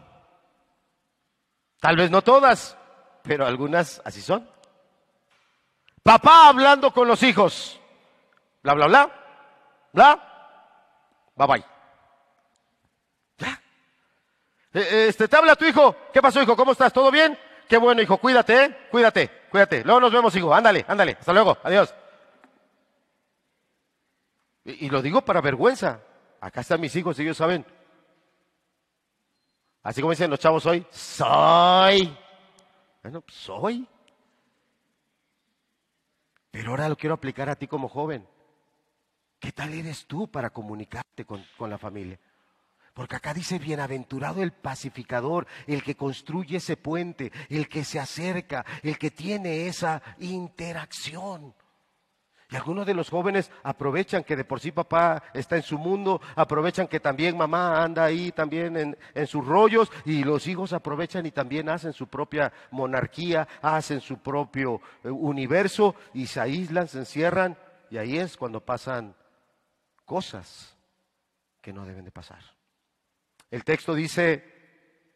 Tal 1.81 1.97
vez 1.97 2.11
no 2.11 2.21
todas, 2.21 2.77
pero 3.23 3.45
algunas 3.45 4.03
así 4.05 4.21
son. 4.21 4.47
Papá 6.03 6.47
hablando 6.47 6.93
con 6.93 7.07
los 7.07 7.23
hijos. 7.23 7.81
Bla, 8.61 8.75
bla, 8.75 8.85
bla. 8.85 9.11
Bla. 9.91 11.33
Bye 11.35 11.47
bye. 11.47 11.65
Ya. 13.39 13.61
Eh, 14.73 15.07
este, 15.09 15.27
te 15.27 15.35
habla 15.35 15.55
tu 15.55 15.65
hijo. 15.65 15.95
¿Qué 16.13 16.21
pasó, 16.21 16.39
hijo? 16.39 16.55
¿Cómo 16.55 16.73
estás? 16.73 16.93
¿Todo 16.93 17.09
bien? 17.09 17.37
Qué 17.67 17.77
bueno, 17.77 17.99
hijo. 17.99 18.19
Cuídate, 18.19 18.63
¿eh? 18.63 18.87
Cuídate, 18.91 19.47
cuídate. 19.49 19.83
Luego 19.83 20.01
nos 20.01 20.13
vemos, 20.13 20.35
hijo. 20.35 20.53
Ándale, 20.53 20.85
ándale. 20.87 21.17
Hasta 21.19 21.33
luego. 21.33 21.57
Adiós. 21.63 21.95
Y, 24.65 24.85
y 24.85 24.89
lo 24.91 25.01
digo 25.01 25.21
para 25.23 25.41
vergüenza. 25.41 25.99
Acá 26.41 26.61
están 26.61 26.79
mis 26.79 26.95
hijos, 26.95 27.17
ellos 27.17 27.37
saben 27.37 27.65
Así 29.83 30.01
como 30.01 30.11
dicen 30.11 30.29
los 30.29 30.39
chavos 30.39 30.65
hoy, 30.65 30.85
soy. 30.91 32.15
Bueno, 33.01 33.23
soy. 33.27 33.87
Pero 36.51 36.71
ahora 36.71 36.89
lo 36.89 36.97
quiero 36.97 37.15
aplicar 37.15 37.49
a 37.49 37.55
ti 37.55 37.67
como 37.67 37.89
joven. 37.89 38.27
¿Qué 39.39 39.51
tal 39.51 39.73
eres 39.73 40.05
tú 40.05 40.27
para 40.27 40.51
comunicarte 40.51 41.25
con, 41.25 41.43
con 41.57 41.69
la 41.69 41.79
familia? 41.79 42.19
Porque 42.93 43.15
acá 43.15 43.33
dice, 43.33 43.57
bienaventurado 43.57 44.43
el 44.43 44.51
pacificador, 44.51 45.47
el 45.65 45.81
que 45.81 45.95
construye 45.95 46.57
ese 46.57 46.77
puente, 46.77 47.31
el 47.49 47.67
que 47.67 47.83
se 47.83 47.99
acerca, 47.99 48.65
el 48.83 48.97
que 48.99 49.09
tiene 49.09 49.67
esa 49.67 50.01
interacción. 50.19 51.55
Y 52.51 52.57
algunos 52.57 52.85
de 52.85 52.93
los 52.93 53.09
jóvenes 53.09 53.49
aprovechan 53.63 54.25
que 54.25 54.35
de 54.35 54.43
por 54.43 54.59
sí 54.59 54.73
papá 54.73 55.23
está 55.33 55.55
en 55.55 55.63
su 55.63 55.77
mundo, 55.77 56.19
aprovechan 56.35 56.85
que 56.85 56.99
también 56.99 57.37
mamá 57.37 57.81
anda 57.81 58.03
ahí 58.03 58.33
también 58.33 58.97
en, 59.15 59.27
sus 59.27 59.47
rollos 59.47 59.89
y 60.03 60.25
los 60.25 60.45
hijos 60.47 60.73
aprovechan 60.73 61.25
y 61.25 61.31
también 61.31 61.69
hacen 61.69 61.93
su 61.93 62.07
propia 62.07 62.51
monarquía, 62.71 63.47
hacen 63.61 64.01
su 64.01 64.17
propio 64.17 64.81
eh, 65.01 65.09
universo 65.09 65.95
y 66.13 66.27
se 66.27 66.41
aíslan, 66.41 66.89
se 66.89 66.99
encierran 66.99 67.57
y 67.89 67.97
ahí 67.97 68.17
es 68.17 68.35
cuando 68.35 68.59
pasan 68.59 69.15
cosas 70.03 70.75
que 71.61 71.71
no 71.71 71.85
deben 71.85 72.03
de 72.03 72.11
pasar. 72.11 72.43
El 73.49 73.63
texto 73.63 73.93
dice, 73.95 74.43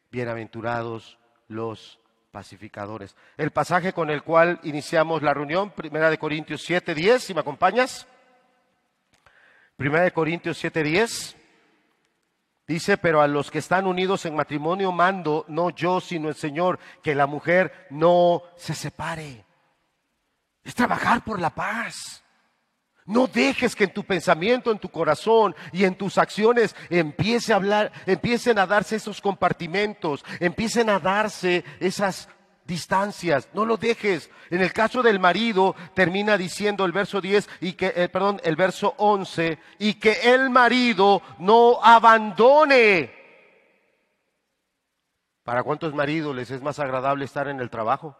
bienaventurados 0.09 1.19
los 1.49 1.99
pacificadores. 2.35 3.15
El 3.37 3.51
pasaje 3.51 3.93
con 3.93 4.09
el 4.09 4.21
cual 4.21 4.59
iniciamos 4.63 5.23
la 5.23 5.33
reunión, 5.33 5.71
Primera 5.71 6.09
de 6.09 6.17
Corintios 6.17 6.63
7, 6.65 6.93
10, 6.93 7.23
si 7.23 7.33
me 7.33 7.39
acompañas. 7.39 8.07
Primera 9.77 10.03
de 10.03 10.11
Corintios 10.11 10.57
7, 10.57 10.83
10. 10.83 11.37
Dice, 12.67 12.97
pero 12.97 13.21
a 13.21 13.27
los 13.29 13.49
que 13.49 13.59
están 13.59 13.87
unidos 13.87 14.25
en 14.25 14.35
matrimonio 14.35 14.91
mando, 14.91 15.45
no 15.47 15.69
yo, 15.69 16.01
sino 16.01 16.27
el 16.27 16.35
Señor, 16.35 16.77
que 17.01 17.15
la 17.15 17.25
mujer 17.25 17.87
no 17.89 18.43
se 18.57 18.75
separe. 18.75 19.45
Es 20.61 20.75
trabajar 20.75 21.23
por 21.23 21.39
la 21.39 21.51
paz. 21.51 22.21
No 23.05 23.27
dejes 23.27 23.75
que 23.75 23.83
en 23.83 23.93
tu 23.93 24.03
pensamiento, 24.03 24.71
en 24.71 24.79
tu 24.79 24.89
corazón 24.89 25.55
y 25.71 25.83
en 25.83 25.95
tus 25.95 26.17
acciones 26.17 26.75
empiece 26.89 27.53
a 27.53 27.57
hablar, 27.57 27.91
empiecen 28.07 28.57
a 28.57 28.65
darse 28.65 28.95
esos 28.95 29.21
compartimentos, 29.21 30.25
empiecen 30.39 30.89
a 30.89 30.99
darse 30.99 31.63
esas 31.79 32.27
distancias. 32.65 33.47
No 33.53 33.63
lo 33.63 33.77
dejes. 33.77 34.31
En 34.49 34.61
el 34.61 34.73
caso 34.73 35.03
del 35.03 35.19
marido 35.19 35.75
termina 35.93 36.35
diciendo 36.35 36.83
el 36.83 36.91
verso 36.91 37.21
10 37.21 37.47
y 37.61 37.73
que 37.73 37.93
eh, 37.95 38.09
perdón, 38.09 38.41
el 38.43 38.55
verso 38.55 38.95
11 38.97 39.59
y 39.77 39.93
que 39.95 40.33
el 40.33 40.49
marido 40.49 41.21
no 41.37 41.79
abandone. 41.83 43.13
¿Para 45.43 45.61
cuántos 45.61 45.93
maridos 45.93 46.35
les 46.35 46.49
es 46.49 46.63
más 46.63 46.79
agradable 46.79 47.25
estar 47.25 47.47
en 47.47 47.59
el 47.59 47.69
trabajo? 47.69 48.17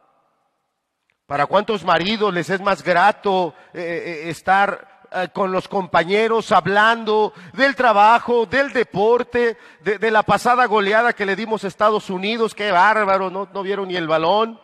¿Para 1.25 1.47
cuántos 1.47 1.83
maridos 1.83 2.31
les 2.33 2.49
es 2.51 2.61
más 2.61 2.83
grato 2.83 3.55
eh, 3.73 3.81
eh, 4.25 4.29
estar 4.29 5.07
eh, 5.11 5.29
con 5.33 5.51
los 5.51 5.67
compañeros 5.67 6.51
hablando 6.51 7.33
del 7.53 7.75
trabajo, 7.75 8.45
del 8.45 8.71
deporte, 8.71 9.57
de, 9.81 10.11
la 10.11 10.21
pasada 10.21 10.65
goleada 10.67 11.13
que 11.13 11.25
le 11.25 11.35
dimos 11.35 11.63
a 11.63 11.67
Estados 11.67 12.11
Unidos? 12.11 12.53
¡Qué 12.53 12.71
bárbaro! 12.71 13.31
No, 13.31 13.49
no 13.51 13.63
vieron 13.63 13.87
ni 13.87 13.95
el 13.95 14.07
balón. 14.07 14.61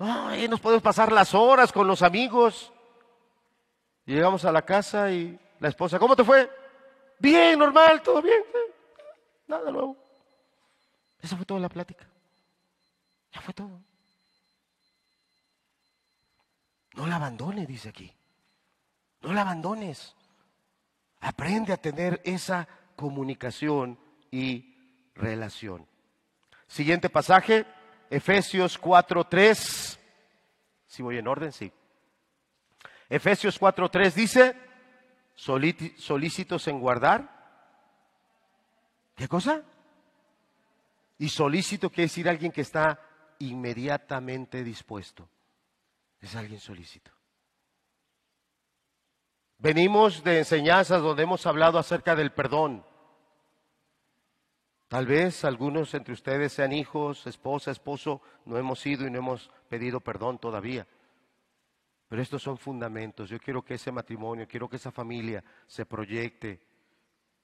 Ay, 0.00 0.48
nos 0.48 0.58
podemos 0.58 0.82
pasar 0.82 1.12
las 1.12 1.34
horas 1.34 1.70
con 1.70 1.86
los 1.86 2.02
amigos. 2.02 2.72
llegamos 4.04 4.44
a 4.44 4.50
la 4.50 4.62
casa 4.62 5.12
y 5.12 5.38
la 5.60 5.68
esposa, 5.68 6.00
¿cómo 6.00 6.16
te 6.16 6.24
fue? 6.24 6.50
Bien, 7.20 7.56
normal, 7.56 8.02
todo 8.02 8.20
bien. 8.20 8.42
Nada 9.46 9.70
nuevo. 9.70 9.96
Esa 11.22 11.36
fue 11.36 11.46
toda 11.46 11.60
la 11.60 11.68
plática. 11.68 12.08
Ya 13.32 13.40
fue 13.40 13.54
todo. 13.54 13.80
No 16.96 17.06
la 17.06 17.16
abandone, 17.16 17.66
dice 17.66 17.90
aquí. 17.90 18.12
No 19.22 19.32
la 19.32 19.42
abandones. 19.42 20.16
Aprende 21.20 21.72
a 21.72 21.76
tener 21.76 22.20
esa 22.24 22.66
comunicación 22.96 23.98
y 24.30 24.74
relación. 25.14 25.86
Siguiente 26.66 27.08
pasaje, 27.08 27.64
Efesios 28.10 28.78
4:3. 28.80 29.98
Si 30.86 31.02
voy 31.02 31.18
en 31.18 31.28
orden, 31.28 31.52
sí. 31.52 31.72
Efesios 33.08 33.58
4:3 33.60 34.14
dice, 34.14 34.56
solícitos 35.34 36.66
en 36.68 36.80
guardar. 36.80 37.34
¿Qué 39.14 39.28
cosa? 39.28 39.62
Y 41.18 41.28
solícito 41.28 41.88
quiere 41.90 42.08
decir 42.08 42.28
alguien 42.28 42.52
que 42.52 42.62
está 42.62 43.00
inmediatamente 43.38 44.64
dispuesto. 44.64 45.28
Es 46.20 46.34
alguien 46.34 46.60
solícito. 46.60 47.10
Venimos 49.58 50.22
de 50.22 50.38
enseñanzas 50.38 51.00
donde 51.02 51.22
hemos 51.22 51.46
hablado 51.46 51.78
acerca 51.78 52.14
del 52.14 52.32
perdón. 52.32 52.84
Tal 54.88 55.06
vez 55.06 55.44
algunos 55.44 55.94
entre 55.94 56.14
ustedes 56.14 56.52
sean 56.52 56.72
hijos, 56.72 57.26
esposa, 57.26 57.70
esposo, 57.70 58.22
no 58.44 58.56
hemos 58.58 58.84
ido 58.86 59.06
y 59.06 59.10
no 59.10 59.18
hemos 59.18 59.50
pedido 59.68 60.00
perdón 60.00 60.38
todavía. 60.38 60.86
Pero 62.08 62.22
estos 62.22 62.42
son 62.42 62.56
fundamentos. 62.56 63.28
Yo 63.28 63.40
quiero 63.40 63.64
que 63.64 63.74
ese 63.74 63.90
matrimonio, 63.90 64.46
quiero 64.46 64.68
que 64.68 64.76
esa 64.76 64.92
familia 64.92 65.42
se 65.66 65.86
proyecte, 65.86 66.60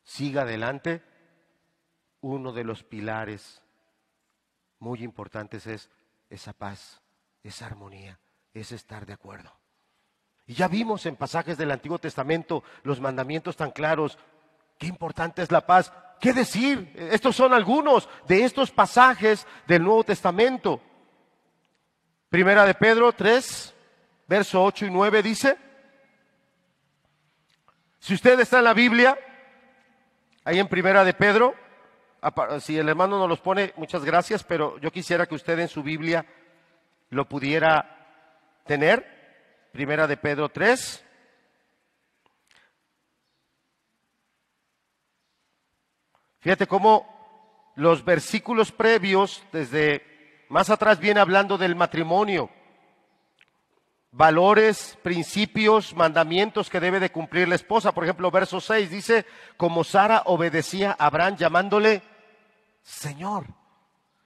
siga 0.05 0.43
adelante. 0.43 1.03
Uno 2.21 2.53
de 2.53 2.63
los 2.63 2.85
pilares 2.85 3.61
muy 4.79 5.03
importantes 5.03 5.67
es 5.67 5.91
esa 6.31 6.53
paz, 6.53 7.03
esa 7.43 7.67
armonía, 7.67 8.21
ese 8.55 8.75
estar 8.77 9.07
de 9.07 9.13
acuerdo. 9.13 9.53
Y 10.47 10.55
ya 10.55 10.69
vimos 10.69 11.07
en 11.07 11.17
pasajes 11.17 11.57
del 11.57 11.71
Antiguo 11.71 11.99
Testamento 11.99 12.63
los 12.83 13.01
mandamientos 13.01 13.57
tan 13.57 13.71
claros. 13.71 14.19
Qué 14.79 14.87
importante 14.87 15.43
es 15.43 15.51
la 15.51 15.67
paz. 15.67 15.93
¿Qué 16.21 16.33
decir? 16.33 16.93
Estos 16.97 17.37
son 17.37 17.53
algunos 17.53 18.09
de 18.27 18.45
estos 18.45 18.71
pasajes 18.71 19.47
del 19.67 19.83
Nuevo 19.83 20.05
Testamento. 20.05 20.81
Primera 22.29 22.65
de 22.65 22.75
Pedro 22.75 23.13
3, 23.13 23.75
verso 24.27 24.65
8 24.65 24.87
y 24.87 24.91
9 24.91 25.23
dice, 25.23 25.59
si 27.99 28.15
usted 28.15 28.41
está 28.41 28.59
en 28.59 28.65
la 28.65 28.75
Biblia, 28.75 29.19
ahí 30.45 30.59
en 30.59 30.67
Primera 30.67 31.05
de 31.05 31.13
Pedro, 31.15 31.55
si 32.61 32.79
el 32.79 32.89
hermano 32.89 33.19
no 33.19 33.29
los 33.29 33.41
pone, 33.41 33.73
muchas 33.77 34.05
gracias, 34.05 34.45
pero 34.45 34.79
yo 34.79 34.91
quisiera 34.91 35.27
que 35.27 35.35
usted 35.35 35.59
en 35.59 35.69
su 35.69 35.83
Biblia 35.83 36.25
lo 37.11 37.29
pudiera 37.29 37.92
tener. 38.65 39.71
Primera 39.73 40.07
de 40.07 40.17
Pedro 40.17 40.49
3. 40.49 41.05
Fíjate 46.41 46.67
cómo 46.67 47.73
los 47.77 48.05
versículos 48.05 48.73
previos, 48.73 49.43
desde 49.53 50.45
más 50.49 50.71
atrás, 50.71 50.99
viene 50.99 51.21
hablando 51.21 51.57
del 51.57 51.77
matrimonio 51.77 52.51
valores, 54.13 54.99
principios, 55.03 55.95
mandamientos 55.95 56.69
que 56.69 56.81
debe 56.81 57.01
de 57.01 57.11
cumplir 57.11 57.49
la 57.49 57.55
esposa. 57.55 57.93
Por 57.93 58.05
ejemplo, 58.05 58.31
verso 58.31 58.61
6 58.61 58.91
dice, 58.91 59.27
como 59.57 59.83
Sara 59.83 60.23
obedecía 60.27 60.95
a 60.99 61.07
Abraham 61.07 61.37
llamándole 61.37 62.03
Señor. 62.83 63.47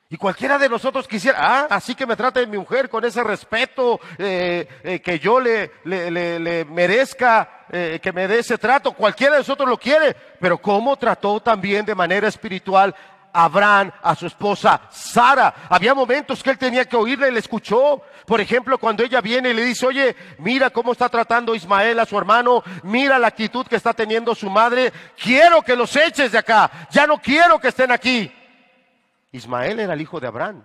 Y 0.08 0.16
cualquiera 0.16 0.56
de 0.56 0.68
nosotros 0.68 1.08
quisiera, 1.08 1.38
ah, 1.40 1.66
así 1.68 1.96
que 1.96 2.06
me 2.06 2.14
trate 2.14 2.46
mi 2.46 2.58
mujer 2.58 2.88
con 2.88 3.04
ese 3.04 3.24
respeto 3.24 3.98
eh, 4.18 4.68
eh, 4.84 5.00
que 5.00 5.18
yo 5.18 5.40
le, 5.40 5.72
le, 5.84 6.64
merezca, 6.66 7.64
eh, 7.68 7.98
que 8.00 8.12
me 8.12 8.28
dé 8.28 8.38
ese 8.38 8.56
trato. 8.56 8.92
Cualquiera 8.92 9.32
de 9.32 9.40
nosotros 9.40 9.68
lo 9.68 9.76
quiere, 9.76 10.14
pero 10.40 10.58
¿cómo 10.58 10.96
trató 10.96 11.40
también 11.40 11.84
de 11.84 11.96
manera 11.96 12.28
espiritual 12.28 12.94
Abraham 13.32 13.92
a 14.02 14.14
su 14.14 14.26
esposa 14.26 14.80
Sara. 14.90 15.54
Había 15.68 15.92
momentos 15.92 16.42
que 16.42 16.50
él 16.50 16.58
tenía 16.58 16.86
que 16.86 16.96
oírle, 16.96 17.30
le 17.30 17.40
escuchó. 17.40 18.00
Por 18.26 18.40
ejemplo, 18.40 18.78
cuando 18.78 19.04
ella 19.04 19.20
viene 19.20 19.50
y 19.50 19.54
le 19.54 19.64
dice, 19.64 19.86
oye, 19.86 20.16
mira 20.38 20.70
cómo 20.70 20.92
está 20.92 21.08
tratando 21.08 21.54
Ismael 21.54 22.00
a 22.00 22.06
su 22.06 22.16
hermano, 22.16 22.62
mira 22.82 23.18
la 23.18 23.26
actitud 23.26 23.66
que 23.66 23.76
está 23.76 23.92
teniendo 23.92 24.34
su 24.34 24.48
madre, 24.48 24.92
quiero 25.22 25.62
que 25.62 25.76
los 25.76 25.94
eches 25.96 26.32
de 26.32 26.38
acá, 26.38 26.70
ya 26.90 27.06
no 27.06 27.18
quiero 27.18 27.58
que 27.58 27.68
estén 27.68 27.92
aquí. 27.92 28.32
Ismael 29.36 29.80
era 29.80 29.94
el 29.94 30.00
hijo 30.00 30.20
de 30.20 30.26
Abraham. 30.26 30.64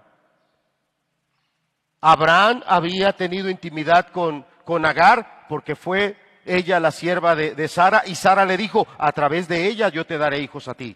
Abraham 2.02 2.64
había 2.66 3.14
tenido 3.14 3.50
intimidad 3.50 4.08
con, 4.08 4.46
con 4.66 4.86
Agar 4.86 5.46
porque 5.48 5.76
fue 5.76 6.18
ella 6.46 6.80
la 6.80 6.92
sierva 6.92 7.36
de, 7.36 7.54
de 7.54 7.68
Sara 7.68 8.04
y 8.06 8.16
Sara 8.16 8.46
le 8.46 8.58
dijo, 8.58 8.88
a 8.98 9.12
través 9.12 9.48
de 9.48 9.68
ella 9.68 9.90
yo 9.90 10.06
te 10.06 10.18
daré 10.18 10.40
hijos 10.40 10.68
a 10.68 10.74
ti. 10.74 10.96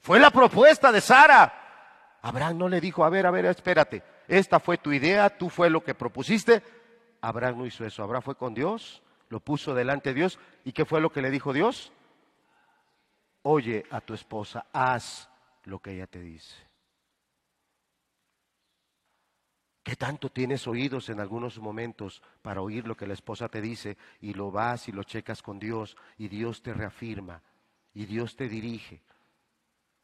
Fue 0.00 0.20
la 0.20 0.30
propuesta 0.30 0.92
de 0.92 1.00
Sara. 1.00 2.18
Abraham 2.22 2.58
no 2.58 2.68
le 2.68 2.80
dijo, 2.80 3.04
a 3.04 3.10
ver, 3.10 3.26
a 3.26 3.30
ver, 3.30 3.46
espérate, 3.46 4.02
esta 4.28 4.60
fue 4.60 4.78
tu 4.78 4.92
idea, 4.92 5.36
tú 5.36 5.50
fue 5.50 5.68
lo 5.68 5.82
que 5.82 5.94
propusiste. 5.94 6.62
Abraham 7.20 7.58
no 7.58 7.66
hizo 7.66 7.84
eso, 7.84 8.02
Abraham 8.02 8.22
fue 8.22 8.36
con 8.36 8.54
Dios, 8.54 9.02
lo 9.28 9.40
puso 9.40 9.74
delante 9.74 10.10
de 10.10 10.14
Dios. 10.14 10.38
¿Y 10.64 10.72
qué 10.72 10.84
fue 10.84 11.00
lo 11.00 11.10
que 11.10 11.22
le 11.22 11.30
dijo 11.30 11.52
Dios? 11.52 11.92
Oye 13.42 13.84
a 13.90 14.00
tu 14.00 14.14
esposa, 14.14 14.66
haz 14.72 15.28
lo 15.64 15.80
que 15.80 15.92
ella 15.92 16.06
te 16.06 16.20
dice. 16.20 16.54
¿Qué 19.84 19.96
tanto 19.96 20.30
tienes 20.30 20.66
oídos 20.66 21.10
en 21.10 21.20
algunos 21.20 21.58
momentos 21.58 22.22
para 22.40 22.62
oír 22.62 22.88
lo 22.88 22.96
que 22.96 23.06
la 23.06 23.12
esposa 23.12 23.50
te 23.50 23.60
dice 23.60 23.98
y 24.22 24.32
lo 24.32 24.50
vas 24.50 24.88
y 24.88 24.92
lo 24.92 25.02
checas 25.02 25.42
con 25.42 25.58
Dios 25.58 25.98
y 26.16 26.28
Dios 26.28 26.62
te 26.62 26.72
reafirma 26.72 27.42
y 27.92 28.06
Dios 28.06 28.34
te 28.34 28.48
dirige? 28.48 29.02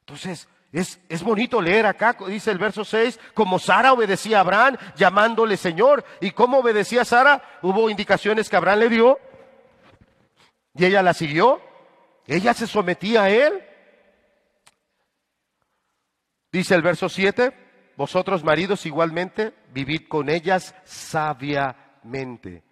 Entonces, 0.01 0.49
es, 0.70 1.01
es, 1.09 1.22
bonito 1.22 1.62
leer 1.62 1.87
acá, 1.87 2.14
dice 2.28 2.51
el 2.51 2.59
verso 2.59 2.85
6, 2.85 3.18
como 3.33 3.59
Sara 3.59 3.95
obedecía 3.95 4.37
a 4.37 4.41
Abraham 4.41 4.76
llamándole 4.97 5.57
Señor. 5.57 6.05
¿Y 6.20 6.33
cómo 6.33 6.59
obedecía 6.59 7.07
Sara? 7.07 7.43
Hubo 7.62 7.89
indicaciones 7.89 8.51
que 8.51 8.57
Abraham 8.57 8.81
le 8.81 8.89
dio 8.91 9.18
y 10.74 10.85
ella 10.85 11.03
la 11.03 11.14
siguió. 11.14 11.62
Ella 12.26 12.53
se 12.53 12.66
sometía 12.66 13.22
a 13.22 13.31
él. 13.31 13.64
Dice 16.53 16.74
el 16.74 16.83
verso 16.83 17.09
7, 17.09 17.70
vosotros 18.01 18.43
maridos 18.43 18.87
igualmente, 18.87 19.53
vivid 19.75 20.09
con 20.09 20.31
ellas 20.31 20.75
sabiamente. 20.85 22.63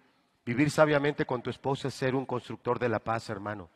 Vivir 0.43 0.71
sabiamente 0.71 1.27
con 1.27 1.43
tu 1.43 1.51
esposa 1.51 1.89
es 1.89 1.93
ser 1.93 2.15
un 2.15 2.25
constructor 2.25 2.79
de 2.79 2.89
la 2.89 2.97
paz, 2.97 3.29
hermano. 3.29 3.69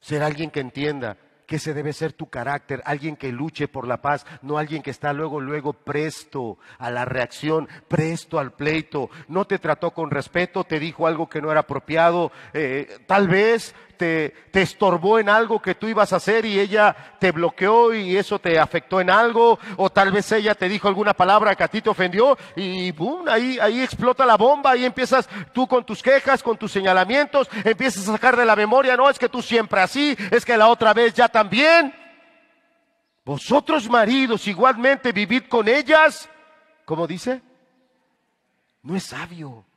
Ser 0.00 0.22
alguien 0.22 0.50
que 0.50 0.60
entienda 0.60 1.18
que 1.46 1.56
ese 1.56 1.74
debe 1.74 1.92
ser 1.92 2.14
tu 2.14 2.30
carácter, 2.30 2.80
alguien 2.86 3.16
que 3.16 3.30
luche 3.30 3.68
por 3.68 3.86
la 3.86 4.00
paz, 4.00 4.24
no 4.40 4.56
alguien 4.56 4.82
que 4.82 4.90
está 4.90 5.12
luego, 5.12 5.38
luego 5.38 5.74
presto 5.74 6.56
a 6.78 6.90
la 6.90 7.04
reacción, 7.04 7.68
presto 7.86 8.38
al 8.38 8.52
pleito, 8.52 9.10
no 9.28 9.46
te 9.46 9.58
trató 9.58 9.90
con 9.90 10.10
respeto, 10.10 10.64
te 10.64 10.80
dijo 10.80 11.06
algo 11.06 11.28
que 11.28 11.42
no 11.42 11.50
era 11.50 11.60
apropiado, 11.60 12.32
eh, 12.54 13.00
tal 13.06 13.28
vez 13.28 13.74
te, 13.98 14.34
estorbó 14.52 15.18
en 15.18 15.28
algo 15.28 15.60
que 15.60 15.74
tú 15.74 15.86
ibas 15.86 16.12
a 16.12 16.16
hacer 16.16 16.46
y 16.46 16.58
ella 16.58 16.96
te 17.18 17.32
bloqueó 17.32 17.92
y 17.92 18.16
eso 18.16 18.38
te 18.38 18.58
afectó 18.58 19.00
en 19.00 19.10
algo, 19.10 19.58
o 19.76 19.90
tal 19.90 20.10
vez 20.10 20.32
ella 20.32 20.54
te 20.54 20.68
dijo 20.68 20.88
alguna 20.88 21.12
palabra 21.12 21.54
que 21.54 21.64
a 21.64 21.68
ti 21.68 21.82
te 21.82 21.90
ofendió 21.90 22.38
y 22.56 22.90
boom, 22.92 23.28
ahí, 23.28 23.58
ahí 23.60 23.82
explota 23.82 24.24
la 24.24 24.36
bomba, 24.36 24.76
y 24.76 24.84
empiezas 24.84 25.28
tú 25.52 25.68
con 25.68 25.84
tus 25.84 26.02
quejas, 26.02 26.42
con 26.42 26.56
tus 26.56 26.72
señalamientos, 26.72 27.48
empiezas 27.64 28.08
a 28.08 28.12
sacar 28.12 28.36
de 28.36 28.46
la 28.46 28.56
memoria, 28.56 28.96
no, 28.96 29.10
es 29.10 29.18
que 29.18 29.28
tú 29.28 29.42
siempre 29.42 29.80
así, 29.80 30.16
es 30.30 30.44
que 30.44 30.56
la 30.56 30.68
otra 30.68 30.94
vez 30.94 31.12
ya 31.12 31.28
también. 31.28 31.94
Vosotros 33.24 33.90
maridos 33.90 34.46
igualmente 34.46 35.12
vivid 35.12 35.44
con 35.48 35.68
ellas, 35.68 36.30
¿cómo 36.86 37.06
dice? 37.06 37.42
No 38.82 38.96
es 38.96 39.04
sabio. 39.04 39.67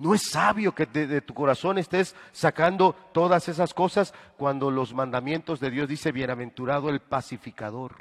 No 0.00 0.14
es 0.14 0.30
sabio 0.30 0.74
que 0.74 0.86
de, 0.86 1.20
tu 1.20 1.34
corazón 1.34 1.76
estés 1.76 2.16
sacando 2.32 2.94
todas 3.12 3.50
esas 3.50 3.74
cosas 3.74 4.14
cuando 4.38 4.70
los 4.70 4.94
mandamientos 4.94 5.60
de 5.60 5.70
Dios 5.70 5.90
dice 5.90 6.10
bienaventurado 6.10 6.88
el 6.88 7.00
pacificador. 7.00 7.96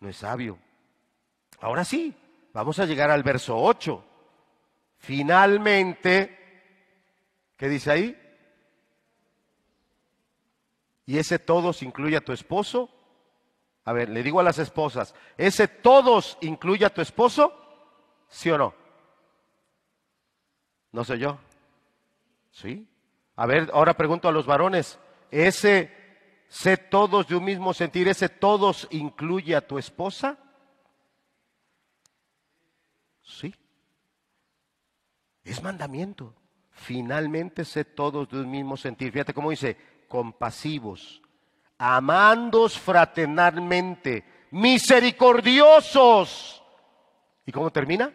No 0.00 0.08
es 0.08 0.16
sabio. 0.16 0.58
Ahora 1.60 1.84
sí, 1.84 2.14
vamos 2.54 2.78
a 2.78 2.86
llegar 2.86 3.10
al 3.10 3.22
verso 3.22 3.58
8. 3.58 4.02
Finalmente, 4.96 6.38
¿qué 7.58 7.68
dice 7.68 7.90
ahí? 7.90 8.18
Y 11.04 11.18
ese 11.18 11.38
todos 11.38 11.82
incluye 11.82 12.16
a 12.16 12.24
tu 12.24 12.32
esposo. 12.32 12.88
A 13.84 13.92
ver, 13.92 14.08
le 14.08 14.22
digo 14.22 14.40
a 14.40 14.42
las 14.42 14.58
esposas, 14.58 15.14
¿ese 15.36 15.68
todos 15.68 16.38
incluye 16.40 16.86
a 16.86 16.94
tu 16.94 17.02
esposo? 17.02 17.52
¿Sí 18.30 18.50
o 18.50 18.56
no? 18.56 18.85
No 20.92 21.04
sé 21.04 21.18
yo. 21.18 21.38
¿Sí? 22.50 22.86
A 23.36 23.46
ver, 23.46 23.70
ahora 23.72 23.94
pregunto 23.94 24.28
a 24.28 24.32
los 24.32 24.46
varones, 24.46 24.98
¿ese 25.30 25.92
sé 26.48 26.76
todos 26.76 27.28
de 27.28 27.36
un 27.36 27.44
mismo 27.44 27.74
sentir, 27.74 28.08
ese 28.08 28.28
todos 28.28 28.88
incluye 28.90 29.54
a 29.54 29.66
tu 29.66 29.78
esposa? 29.78 30.38
Sí. 33.22 33.54
Es 35.44 35.62
mandamiento. 35.62 36.34
Finalmente 36.70 37.64
sé 37.64 37.84
todos 37.84 38.28
de 38.28 38.40
un 38.40 38.50
mismo 38.50 38.76
sentir. 38.76 39.12
Fíjate 39.12 39.34
cómo 39.34 39.50
dice, 39.50 39.76
compasivos, 40.08 41.22
amandos 41.78 42.78
fraternalmente, 42.78 44.24
misericordiosos. 44.50 46.62
¿Y 47.44 47.52
cómo 47.52 47.70
termina? 47.70 48.12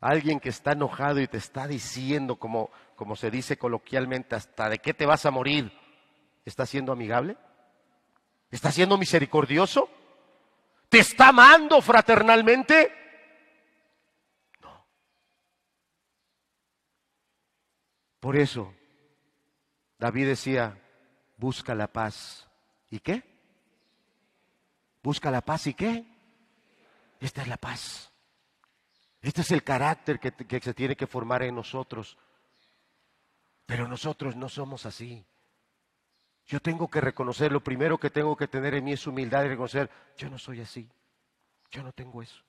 Alguien 0.00 0.40
que 0.40 0.48
está 0.48 0.72
enojado 0.72 1.20
y 1.20 1.28
te 1.28 1.36
está 1.36 1.66
diciendo, 1.66 2.36
como, 2.36 2.70
como 2.96 3.16
se 3.16 3.30
dice 3.30 3.58
coloquialmente, 3.58 4.34
hasta 4.34 4.68
de 4.68 4.78
qué 4.78 4.94
te 4.94 5.04
vas 5.06 5.26
a 5.26 5.30
morir, 5.30 5.72
¿está 6.44 6.64
siendo 6.64 6.92
amigable? 6.92 7.36
¿Está 8.50 8.72
siendo 8.72 8.96
misericordioso? 8.96 9.88
¿Te 10.88 10.98
está 10.98 11.28
amando 11.28 11.80
fraternalmente? 11.82 12.92
No. 14.60 14.86
Por 18.18 18.36
eso, 18.36 18.74
David 19.98 20.28
decía, 20.28 20.76
busca 21.36 21.74
la 21.74 21.86
paz. 21.86 22.48
¿Y 22.90 23.00
qué? 23.00 23.22
Busca 25.02 25.30
la 25.30 25.42
paz 25.42 25.66
y 25.66 25.74
qué? 25.74 26.04
Esta 27.20 27.42
es 27.42 27.48
la 27.48 27.56
paz. 27.56 28.09
Este 29.22 29.42
es 29.42 29.50
el 29.50 29.62
carácter 29.62 30.18
que, 30.18 30.32
que, 30.32 30.60
se 30.60 30.74
tiene 30.74 30.96
que 30.96 31.06
formar 31.06 31.42
en 31.42 31.54
nosotros. 31.54 32.16
Pero 33.66 33.86
nosotros 33.86 34.36
no 34.36 34.48
somos 34.48 34.86
así. 34.86 35.24
Yo 36.46 36.60
tengo 36.60 36.88
que 36.88 37.00
reconocer, 37.00 37.52
lo 37.52 37.62
primero 37.62 37.98
que 37.98 38.10
tengo 38.10 38.36
que 38.36 38.48
tener 38.48 38.74
en 38.74 38.84
mí 38.84 38.92
es 38.92 39.06
humildad 39.06 39.44
y 39.44 39.48
reconocer, 39.48 39.90
yo 40.16 40.28
no 40.30 40.38
soy 40.38 40.60
así. 40.60 40.88
Yo 41.70 41.82
no 41.82 41.92
tengo 41.92 42.22
eso. 42.22 42.42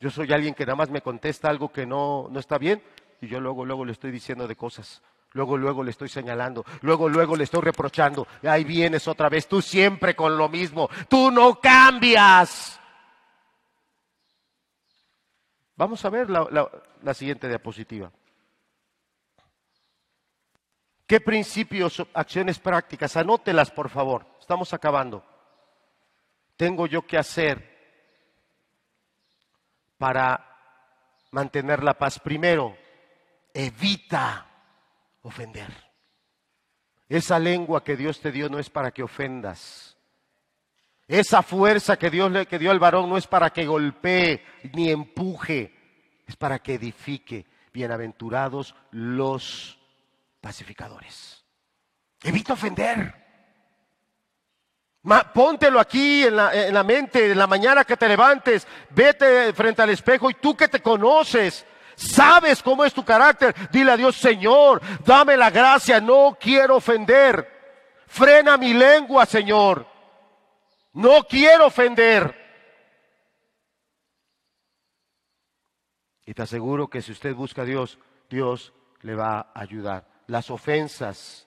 Yo 0.00 0.10
soy 0.10 0.32
alguien 0.32 0.54
que 0.54 0.64
nada 0.64 0.76
más 0.76 0.90
me 0.90 1.02
contesta 1.02 1.48
algo 1.48 1.72
que 1.72 1.84
no, 1.84 2.28
no 2.30 2.40
está 2.40 2.58
bien 2.58 2.82
y 3.20 3.28
yo 3.28 3.40
luego, 3.40 3.64
luego 3.64 3.84
le 3.84 3.92
estoy 3.92 4.10
diciendo 4.10 4.46
de 4.46 4.56
cosas. 4.56 5.02
Luego, 5.32 5.58
luego 5.58 5.82
le 5.82 5.90
estoy 5.90 6.08
señalando. 6.08 6.64
Luego, 6.80 7.08
luego 7.08 7.36
le 7.36 7.44
estoy 7.44 7.60
reprochando. 7.60 8.26
Ahí 8.42 8.64
vienes 8.64 9.06
otra 9.06 9.28
vez. 9.28 9.46
Tú 9.46 9.60
siempre 9.60 10.16
con 10.16 10.38
lo 10.38 10.48
mismo. 10.48 10.88
Tú 11.08 11.30
no 11.30 11.60
cambias. 11.60 12.80
Vamos 15.76 16.04
a 16.04 16.10
ver 16.10 16.30
la, 16.30 16.70
la 17.02 17.14
siguiente 17.14 17.48
diapositiva. 17.48 18.10
¿Qué 21.06 21.20
principios, 21.20 22.04
acciones 22.14 22.58
prácticas? 22.58 23.16
Anótelas, 23.16 23.70
por 23.70 23.88
favor. 23.88 24.26
Estamos 24.40 24.72
acabando. 24.72 25.24
Tengo 26.56 26.86
yo 26.86 27.06
que 27.06 27.18
hacer 27.18 27.76
para 29.98 30.44
mantener 31.30 31.82
la 31.82 31.94
paz. 31.94 32.18
Primero, 32.18 32.76
evita 33.52 34.46
ofender. 35.22 35.72
Esa 37.08 37.38
lengua 37.38 37.84
que 37.84 37.96
Dios 37.96 38.20
te 38.20 38.32
dio 38.32 38.48
no 38.48 38.58
es 38.58 38.68
para 38.68 38.90
que 38.90 39.02
ofendas. 39.02 39.95
Esa 41.08 41.42
fuerza 41.42 41.96
que 41.96 42.10
Dios 42.10 42.30
le 42.32 42.46
que 42.46 42.58
dio 42.58 42.70
al 42.70 42.80
varón 42.80 43.08
no 43.08 43.16
es 43.16 43.26
para 43.26 43.50
que 43.50 43.64
golpee 43.64 44.44
ni 44.72 44.90
empuje, 44.90 45.72
es 46.26 46.36
para 46.36 46.58
que 46.58 46.74
edifique. 46.74 47.46
Bienaventurados 47.72 48.74
los 48.90 49.78
pacificadores. 50.40 51.44
Evita 52.22 52.54
ofender. 52.54 53.14
póntelo 55.32 55.78
aquí 55.78 56.24
en 56.24 56.36
la, 56.36 56.54
en 56.54 56.74
la 56.74 56.82
mente, 56.82 57.30
en 57.30 57.38
la 57.38 57.46
mañana 57.46 57.84
que 57.84 57.96
te 57.96 58.08
levantes, 58.08 58.66
vete 58.90 59.52
frente 59.52 59.82
al 59.82 59.90
espejo 59.90 60.28
y 60.30 60.34
tú 60.34 60.56
que 60.56 60.66
te 60.66 60.80
conoces, 60.80 61.64
sabes 61.94 62.62
cómo 62.62 62.84
es 62.84 62.92
tu 62.92 63.04
carácter, 63.04 63.54
dile 63.70 63.92
a 63.92 63.96
Dios, 63.96 64.16
Señor, 64.16 64.80
dame 65.04 65.36
la 65.36 65.50
gracia, 65.50 66.00
no 66.00 66.36
quiero 66.40 66.76
ofender. 66.76 67.54
Frena 68.08 68.56
mi 68.56 68.74
lengua, 68.74 69.26
Señor. 69.26 69.95
No 70.96 71.24
quiero 71.24 71.66
ofender. 71.66 72.34
Y 76.24 76.32
te 76.32 76.40
aseguro 76.40 76.88
que 76.88 77.02
si 77.02 77.12
usted 77.12 77.34
busca 77.34 77.62
a 77.62 77.64
Dios, 77.66 77.98
Dios 78.30 78.72
le 79.02 79.14
va 79.14 79.40
a 79.40 79.60
ayudar. 79.60 80.08
Las 80.26 80.50
ofensas 80.50 81.46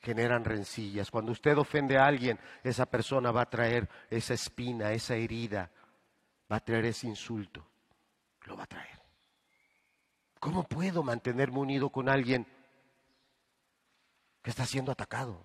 generan 0.00 0.46
rencillas. 0.46 1.10
Cuando 1.10 1.32
usted 1.32 1.58
ofende 1.58 1.98
a 1.98 2.06
alguien, 2.06 2.40
esa 2.64 2.86
persona 2.86 3.30
va 3.32 3.42
a 3.42 3.50
traer 3.50 3.86
esa 4.08 4.32
espina, 4.32 4.92
esa 4.92 5.14
herida, 5.14 5.70
va 6.50 6.56
a 6.56 6.64
traer 6.64 6.86
ese 6.86 7.06
insulto. 7.06 7.68
Lo 8.46 8.56
va 8.56 8.62
a 8.62 8.66
traer. 8.66 8.98
¿Cómo 10.40 10.64
puedo 10.64 11.02
mantenerme 11.02 11.58
unido 11.58 11.90
con 11.90 12.08
alguien 12.08 12.46
que 14.40 14.48
está 14.48 14.64
siendo 14.64 14.90
atacado? 14.90 15.44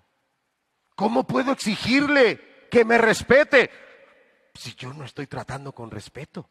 ¿Cómo 0.96 1.28
puedo 1.28 1.52
exigirle 1.52 2.53
que 2.74 2.84
me 2.84 2.98
respete 2.98 3.70
si 4.52 4.74
yo 4.74 4.92
no 4.94 5.06
estoy 5.06 5.28
tratando 5.28 5.74
con 5.74 5.92
respeto? 5.92 6.50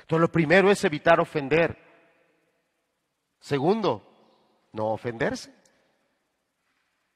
Entonces 0.00 0.20
lo 0.20 0.30
primero 0.30 0.70
es 0.70 0.84
evitar 0.84 1.18
ofender. 1.18 1.78
Segundo, 3.40 4.68
no 4.72 4.88
ofenderse. 4.88 5.50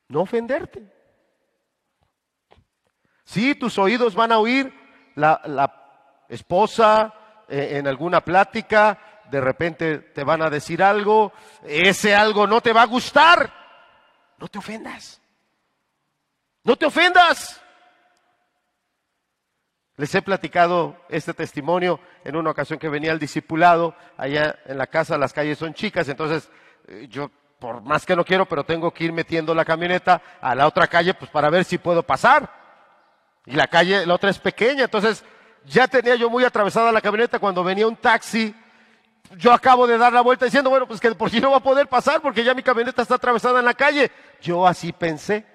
No 0.09 0.23
ofenderte. 0.23 0.91
Sí, 3.25 3.55
tus 3.57 3.77
oídos 3.79 4.15
van 4.15 4.33
a 4.33 4.39
oír 4.39 4.73
la, 5.17 6.25
esposa 6.27 7.13
eh, 7.47 7.77
en 7.77 7.87
alguna 7.87 8.23
plática, 8.23 9.23
de 9.31 9.41
repente 9.41 9.99
te 9.99 10.25
van 10.25 10.41
a 10.41 10.49
decir 10.49 10.83
algo, 10.83 11.35
ese 11.63 12.15
algo 12.15 12.47
no 12.47 12.63
te 12.63 12.73
va 12.73 12.83
a 12.83 12.87
gustar. 12.87 13.53
No 14.39 14.49
te 14.49 14.59
ofendas. 14.59 15.21
No 16.63 16.75
te 16.77 16.87
ofendas. 16.87 17.61
Les 19.97 20.13
he 20.15 20.23
platicado 20.23 20.97
este 21.09 21.35
testimonio 21.35 22.01
en 22.25 22.35
una 22.35 22.51
ocasión 22.51 22.79
que 22.79 22.89
venía 22.89 23.13
el 23.13 23.21
discipulado, 23.21 23.95
allá 24.17 24.59
en 24.67 24.77
la 24.77 24.89
casa 24.89 25.17
las 25.17 25.33
calles 25.33 25.59
son 25.59 25.73
chicas, 25.73 26.09
entonces 26.09 26.51
eh, 26.89 27.07
yo 27.09 27.31
por 27.61 27.81
más 27.83 28.05
que 28.05 28.17
no 28.17 28.25
quiero, 28.25 28.45
pero 28.45 28.65
tengo 28.65 28.93
que 28.93 29.05
ir 29.05 29.13
metiendo 29.13 29.55
la 29.55 29.65
camioneta 29.65 30.21
a 30.41 30.55
la 30.55 30.67
otra 30.67 30.87
calle, 30.87 31.15
pues 31.15 31.31
para 31.31 31.49
ver 31.49 31.65
si 31.65 31.79
puedo 31.79 32.03
pasar. 32.03 32.51
Y 33.47 33.53
la 33.53 33.69
calle, 33.69 34.05
la 34.05 34.15
otra 34.15 34.31
es 34.31 34.39
pequeña, 34.39 34.85
entonces 34.85 35.25
ya 35.65 35.87
tenía 35.89 36.15
yo 36.17 36.29
muy 36.29 36.45
atravesada 36.45 36.93
la 36.93 37.01
camioneta 37.01 37.39
cuando 37.39 37.63
venía 37.65 37.87
un 37.87 37.97
taxi. 37.97 38.55
Yo 39.37 39.53
acabo 39.53 39.87
de 39.87 39.97
dar 39.97 40.13
la 40.13 40.21
vuelta 40.21 40.45
diciendo, 40.45 40.71
bueno, 40.71 40.87
pues 40.87 41.01
que 41.01 41.11
por 41.15 41.31
si 41.31 41.41
no 41.41 41.53
va 41.53 41.59
a 41.59 41.63
poder 41.63 41.89
pasar 41.89 42.21
porque 42.21 42.45
ya 42.45 42.53
mi 42.53 42.63
camioneta 42.63 43.01
está 43.01 43.15
atravesada 43.15 43.61
en 43.61 43.65
la 43.65 43.75
calle. 43.75 44.11
Yo 44.43 44.67
así 44.67 44.93
pensé. 44.93 45.47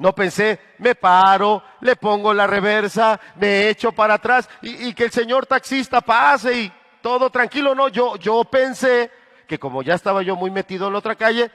No 0.00 0.14
pensé, 0.14 0.58
me 0.78 0.94
paro, 0.94 1.62
le 1.82 1.94
pongo 1.94 2.32
la 2.32 2.46
reversa, 2.46 3.20
me 3.36 3.68
echo 3.68 3.92
para 3.92 4.14
atrás 4.14 4.48
y, 4.62 4.94
que 4.94 5.04
el 5.04 5.10
señor 5.10 5.44
taxista 5.44 6.00
pase 6.00 6.54
y 6.54 6.72
todo 7.02 7.28
tranquilo. 7.28 7.74
No, 7.74 7.88
yo, 7.88 8.16
yo 8.16 8.42
pensé 8.44 9.10
que 9.46 9.58
como 9.58 9.82
ya 9.82 9.92
estaba 9.92 10.22
yo 10.22 10.36
muy 10.36 10.50
metido 10.50 10.86
en 10.86 10.94
la 10.94 11.00
otra 11.00 11.16
calle, 11.16 11.50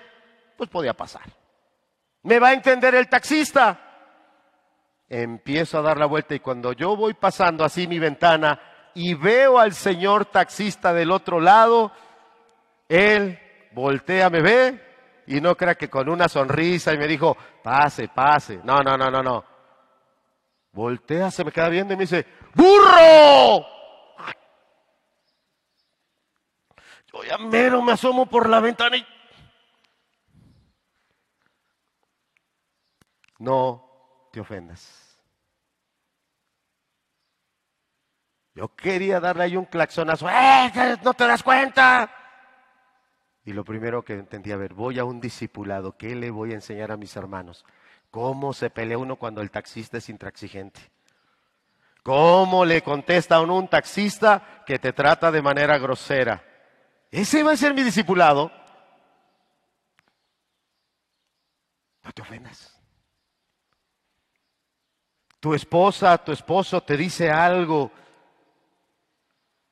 pues 0.55 0.69
podía 0.69 0.93
pasar. 0.93 1.23
¿Me 2.21 2.37
va 2.37 2.49
a 2.49 2.53
entender 2.53 2.93
el 2.93 3.09
taxista? 3.09 3.79
Empiezo 5.09 5.79
a 5.79 5.81
dar 5.81 5.97
la 5.97 6.05
vuelta 6.05 6.35
y 6.35 6.39
cuando 6.39 6.71
yo 6.73 6.95
voy 6.95 7.15
pasando 7.15 7.65
así 7.65 7.87
mi 7.87 7.97
ventana 7.97 8.61
y 8.93 9.15
veo 9.15 9.57
al 9.57 9.73
señor 9.73 10.25
taxista 10.25 10.93
del 10.93 11.09
otro 11.09 11.39
lado, 11.39 11.91
él 12.89 13.39
voltea, 13.71 14.29
me 14.29 14.43
ve 14.43 14.85
y 15.27 15.41
no 15.41 15.55
crea 15.55 15.75
que 15.75 15.89
con 15.89 16.09
una 16.09 16.27
sonrisa 16.27 16.93
y 16.93 16.97
me 16.97 17.07
dijo, 17.07 17.35
pase, 17.63 18.07
pase. 18.09 18.59
No, 18.63 18.81
no, 18.81 18.97
no, 18.97 19.09
no, 19.09 19.23
no. 19.23 19.43
Voltea, 20.71 21.31
se 21.31 21.43
me 21.43 21.51
queda 21.51 21.69
viendo 21.69 21.93
y 21.93 21.97
me 21.97 22.03
dice, 22.03 22.25
¡burro! 22.53 23.65
Yo 27.13 27.23
ya 27.23 27.37
mero 27.37 27.81
me 27.81 27.93
asomo 27.93 28.25
por 28.25 28.49
la 28.49 28.59
ventana 28.59 28.97
y... 28.97 29.05
No 33.39 34.29
te 34.31 34.39
ofendas. 34.39 35.17
Yo 38.53 38.73
quería 38.73 39.19
darle 39.19 39.43
ahí 39.43 39.57
un 39.57 39.65
claxonazo. 39.65 40.29
¡Eh! 40.29 40.97
¿No 41.03 41.13
te 41.13 41.27
das 41.27 41.43
cuenta? 41.43 42.24
Y 43.45 43.53
lo 43.53 43.63
primero 43.63 44.03
que 44.03 44.13
entendí, 44.13 44.51
a 44.51 44.57
ver, 44.57 44.73
voy 44.73 44.97
a 44.97 45.05
un 45.05 45.21
discipulado. 45.21 45.95
¿Qué 45.95 46.15
le 46.15 46.31
voy 46.31 46.51
a 46.51 46.55
enseñar 46.55 46.91
a 46.91 46.97
mis 46.97 47.15
hermanos? 47.15 47.63
¿Cómo 48.09 48.53
se 48.53 48.71
pelea 48.71 48.97
uno 48.97 49.17
cuando 49.17 49.41
el 49.41 49.51
taxista 49.51 49.99
es 49.99 50.09
intransigente? 50.09 50.81
¿Cómo 52.01 52.65
le 52.65 52.81
contesta 52.81 53.35
a 53.35 53.41
un 53.41 53.67
taxista 53.67 54.63
que 54.65 54.79
te 54.79 54.93
trata 54.93 55.31
de 55.31 55.43
manera 55.43 55.77
grosera? 55.77 56.43
Ese 57.11 57.43
va 57.43 57.51
a 57.51 57.57
ser 57.57 57.75
mi 57.75 57.83
discipulado. 57.83 58.51
No 62.03 62.11
te 62.11 62.21
ofendas. 62.23 62.79
Tu 65.39 65.53
esposa, 65.53 66.17
tu 66.17 66.31
esposo 66.31 66.81
te 66.81 66.97
dice 66.97 67.29
algo 67.29 67.91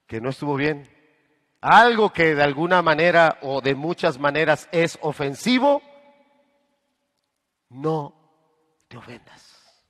que 0.05 0.21
no 0.21 0.29
estuvo 0.29 0.55
bien. 0.55 0.92
Algo 1.63 2.11
que 2.11 2.35
de 2.35 2.43
alguna 2.43 2.81
manera 2.81 3.37
o 3.41 3.61
de 3.61 3.73
muchas 3.73 4.19
maneras 4.19 4.67
es 4.73 4.99
ofensivo, 5.01 5.81
no 7.69 8.13
te 8.89 8.97
ofendas. 8.97 9.83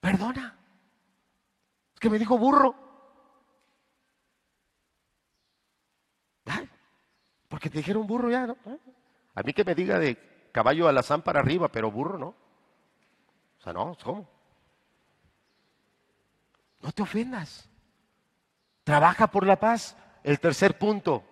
Perdona. 0.00 0.58
Es 1.92 2.00
que 2.00 2.08
me 2.08 2.18
dijo 2.18 2.38
burro. 2.38 2.74
porque 7.48 7.70
te 7.70 7.78
dijeron 7.78 8.06
burro 8.06 8.30
ya, 8.30 8.46
¿no? 8.46 8.56
A 9.34 9.42
mí 9.42 9.52
que 9.52 9.64
me 9.64 9.74
diga 9.74 9.98
de 9.98 10.16
caballo 10.52 10.86
alazán 10.86 11.22
para 11.22 11.40
arriba, 11.40 11.68
pero 11.68 11.90
burro 11.90 12.18
no. 12.18 12.28
O 12.28 13.62
sea, 13.62 13.72
no, 13.72 13.96
¿cómo? 14.02 14.28
No 16.80 16.92
te 16.92 17.02
ofendas. 17.02 17.67
Trabaja 18.88 19.26
por 19.26 19.46
la 19.46 19.60
paz. 19.60 19.98
El 20.24 20.40
tercer 20.40 20.78
punto 20.78 21.22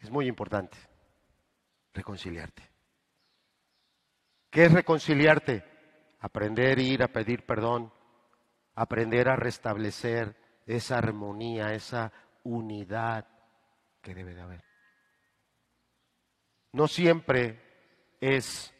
es 0.00 0.10
muy 0.10 0.26
importante. 0.26 0.76
Reconciliarte. 1.94 2.68
¿Qué 4.50 4.64
es 4.64 4.72
reconciliarte? 4.72 5.62
Aprender 6.18 6.78
a 6.78 6.82
ir 6.82 7.02
a 7.04 7.12
pedir 7.12 7.46
perdón, 7.46 7.92
aprender 8.74 9.28
a 9.28 9.36
restablecer 9.36 10.34
esa 10.66 10.98
armonía, 10.98 11.74
esa 11.74 12.10
unidad 12.42 13.24
que 14.00 14.12
debe 14.12 14.34
de 14.34 14.40
haber. 14.40 14.64
No 16.72 16.88
siempre 16.88 17.62
es 18.20 18.74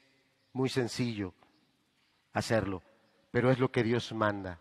muy 0.53 0.69
sencillo 0.69 1.33
hacerlo, 2.33 2.83
pero 3.31 3.53
es 3.53 3.61
lo 3.61 3.71
que 3.71 3.85
Dios 3.85 4.13
manda. 4.13 4.59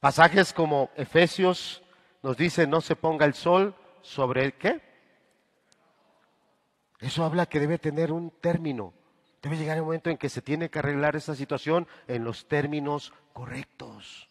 Pasajes 0.00 0.54
como 0.54 0.90
Efesios 0.96 1.82
nos 2.22 2.36
dice 2.36 2.66
no 2.66 2.80
se 2.80 2.96
ponga 2.96 3.26
el 3.26 3.34
sol 3.34 3.74
sobre 4.00 4.44
el 4.44 4.54
qué. 4.54 4.80
Eso 6.98 7.24
habla 7.24 7.46
que 7.46 7.60
debe 7.60 7.78
tener 7.78 8.10
un 8.10 8.30
término. 8.30 8.94
Debe 9.42 9.56
llegar 9.56 9.76
el 9.76 9.84
momento 9.84 10.10
en 10.10 10.18
que 10.18 10.28
se 10.28 10.42
tiene 10.42 10.70
que 10.70 10.78
arreglar 10.78 11.16
esa 11.16 11.34
situación 11.34 11.86
en 12.08 12.24
los 12.24 12.48
términos 12.48 13.12
correctos. 13.32 14.28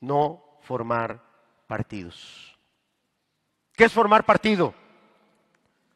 No 0.00 0.58
formar 0.62 1.22
partidos. 1.66 2.56
¿Qué 3.72 3.84
es 3.84 3.92
formar 3.92 4.24
partido? 4.24 4.74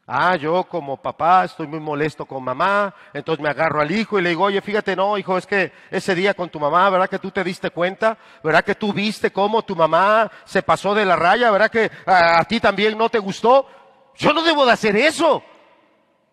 Ah, 0.06 0.34
yo 0.34 0.64
como 0.64 0.96
papá 0.96 1.44
estoy 1.44 1.68
muy 1.68 1.78
molesto 1.78 2.26
con 2.26 2.42
mamá, 2.42 2.92
entonces 3.14 3.40
me 3.40 3.48
agarro 3.48 3.80
al 3.80 3.90
hijo 3.92 4.18
y 4.18 4.22
le 4.22 4.30
digo, 4.30 4.44
oye, 4.44 4.60
fíjate, 4.60 4.96
no, 4.96 5.16
hijo, 5.16 5.38
es 5.38 5.46
que 5.46 5.72
ese 5.92 6.16
día 6.16 6.34
con 6.34 6.50
tu 6.50 6.58
mamá, 6.58 6.90
¿verdad 6.90 7.08
que 7.08 7.20
tú 7.20 7.30
te 7.30 7.44
diste 7.44 7.70
cuenta? 7.70 8.18
¿Verdad 8.42 8.64
que 8.64 8.74
tú 8.74 8.92
viste 8.92 9.30
cómo 9.30 9.62
tu 9.62 9.76
mamá 9.76 10.28
se 10.44 10.62
pasó 10.62 10.92
de 10.92 11.04
la 11.04 11.14
raya? 11.14 11.52
¿Verdad 11.52 11.70
que 11.70 11.88
a, 12.04 12.44
ti 12.46 12.58
también 12.58 12.98
no 12.98 13.08
te 13.10 13.20
gustó? 13.20 13.68
Yo 14.16 14.32
no 14.32 14.42
debo 14.42 14.66
de 14.66 14.72
hacer 14.72 14.96
eso. 14.96 15.40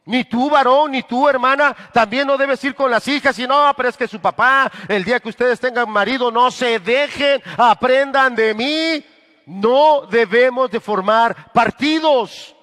Ni 0.05 0.23
tú, 0.23 0.49
varón, 0.49 0.89
ni 0.91 1.03
tú, 1.03 1.29
hermana, 1.29 1.75
también 1.93 2.25
no 2.25 2.37
debes 2.37 2.63
ir 2.63 2.73
con 2.73 2.89
las 2.89 3.07
hijas 3.07 3.37
y 3.37 3.45
no, 3.45 3.71
pero 3.77 3.89
es 3.89 3.95
que 3.95 4.07
su 4.07 4.19
papá, 4.19 4.71
el 4.87 5.03
día 5.03 5.19
que 5.19 5.29
ustedes 5.29 5.59
tengan 5.59 5.91
marido, 5.91 6.31
no 6.31 6.49
se 6.49 6.79
dejen, 6.79 7.39
aprendan 7.55 8.33
de 8.33 8.55
mí. 8.55 9.05
No 9.45 10.07
debemos 10.09 10.71
de 10.71 10.79
formar 10.79 11.51
partidos. 11.53 12.55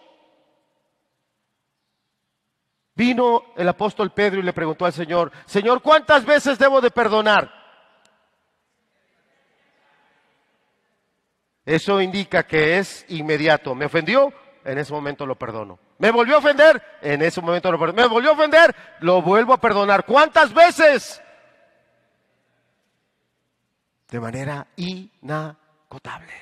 Vino 2.97 3.53
el 3.57 3.69
apóstol 3.69 4.11
Pedro 4.11 4.41
y 4.41 4.43
le 4.43 4.55
preguntó 4.55 4.87
al 4.87 4.93
Señor, 4.95 5.31
Señor, 5.45 5.83
¿cuántas 5.83 6.25
veces 6.25 6.59
debo 6.59 6.81
de 6.81 6.91
perdonar? 6.91 7.53
Eso 11.67 12.01
indica 12.01 12.45
que 12.45 12.79
es 12.79 13.05
inmediato. 13.09 13.75
¿Me 13.75 13.85
ofendió? 13.85 14.33
En 14.65 14.79
ese 14.79 14.95
momento 14.95 15.27
lo 15.27 15.37
perdono. 15.37 15.79
¿Me 15.99 16.11
volvió 16.11 16.37
a 16.37 16.39
ofender? 16.39 16.83
En 17.03 17.21
ese 17.21 17.43
momento 17.43 17.71
lo 17.71 17.79
perdono. 17.79 18.03
¿Me 18.03 18.09
volvió 18.09 18.31
a 18.31 18.35
ofender? 18.35 18.75
Lo 19.01 19.21
vuelvo 19.21 19.53
a 19.53 19.61
perdonar. 19.61 20.07
¿Cuántas 20.07 20.55
veces? 20.55 21.23
De 24.09 24.21
manera 24.21 24.67
inacotable. 24.77 26.33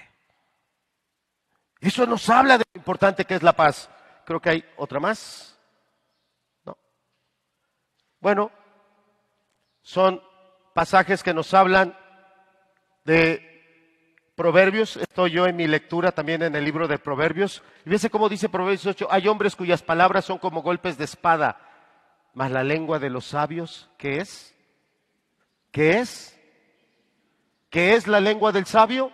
Eso 1.81 2.07
nos 2.07 2.31
habla 2.31 2.59
de 2.59 2.65
lo 2.73 2.79
importante 2.79 3.25
que 3.25 3.35
es 3.35 3.43
la 3.43 3.55
paz. 3.55 3.91
Creo 4.25 4.41
que 4.41 4.51
hay 4.51 4.65
otra 4.77 5.01
más. 5.01 5.54
Bueno, 8.25 8.51
son 9.83 10.23
pasajes 10.73 11.23
que 11.23 11.35
nos 11.35 11.53
hablan 11.53 11.95
de 13.05 14.33
Proverbios. 14.35 14.97
Estoy 14.97 15.33
yo 15.33 15.47
en 15.47 15.57
mi 15.57 15.67
lectura 15.67 16.11
también 16.11 16.41
en 16.41 16.57
el 16.57 16.65
libro 16.65 16.89
de 16.89 16.99
Proverbios. 16.99 17.63
Y 17.81 17.91
fíjense 17.91 18.09
cómo 18.09 18.31
dice 18.31 18.49
Proverbios 18.49 18.87
8, 18.87 19.09
hay 19.11 19.29
hombres 19.29 19.55
cuyas 19.55 19.83
palabras 19.83 20.25
son 20.25 20.39
como 20.39 20.63
golpes 20.63 20.97
de 20.97 21.05
espada, 21.05 21.61
mas 22.33 22.51
la 22.51 22.65
lengua 22.65 22.99
de 22.99 23.11
los 23.11 23.27
sabios, 23.27 23.91
¿qué 23.99 24.21
es? 24.23 24.57
¿Qué 25.71 25.99
es? 25.99 26.41
¿Qué 27.69 27.93
es 27.93 28.07
la 28.07 28.21
lengua 28.21 28.53
del 28.53 28.65
sabio? 28.65 29.13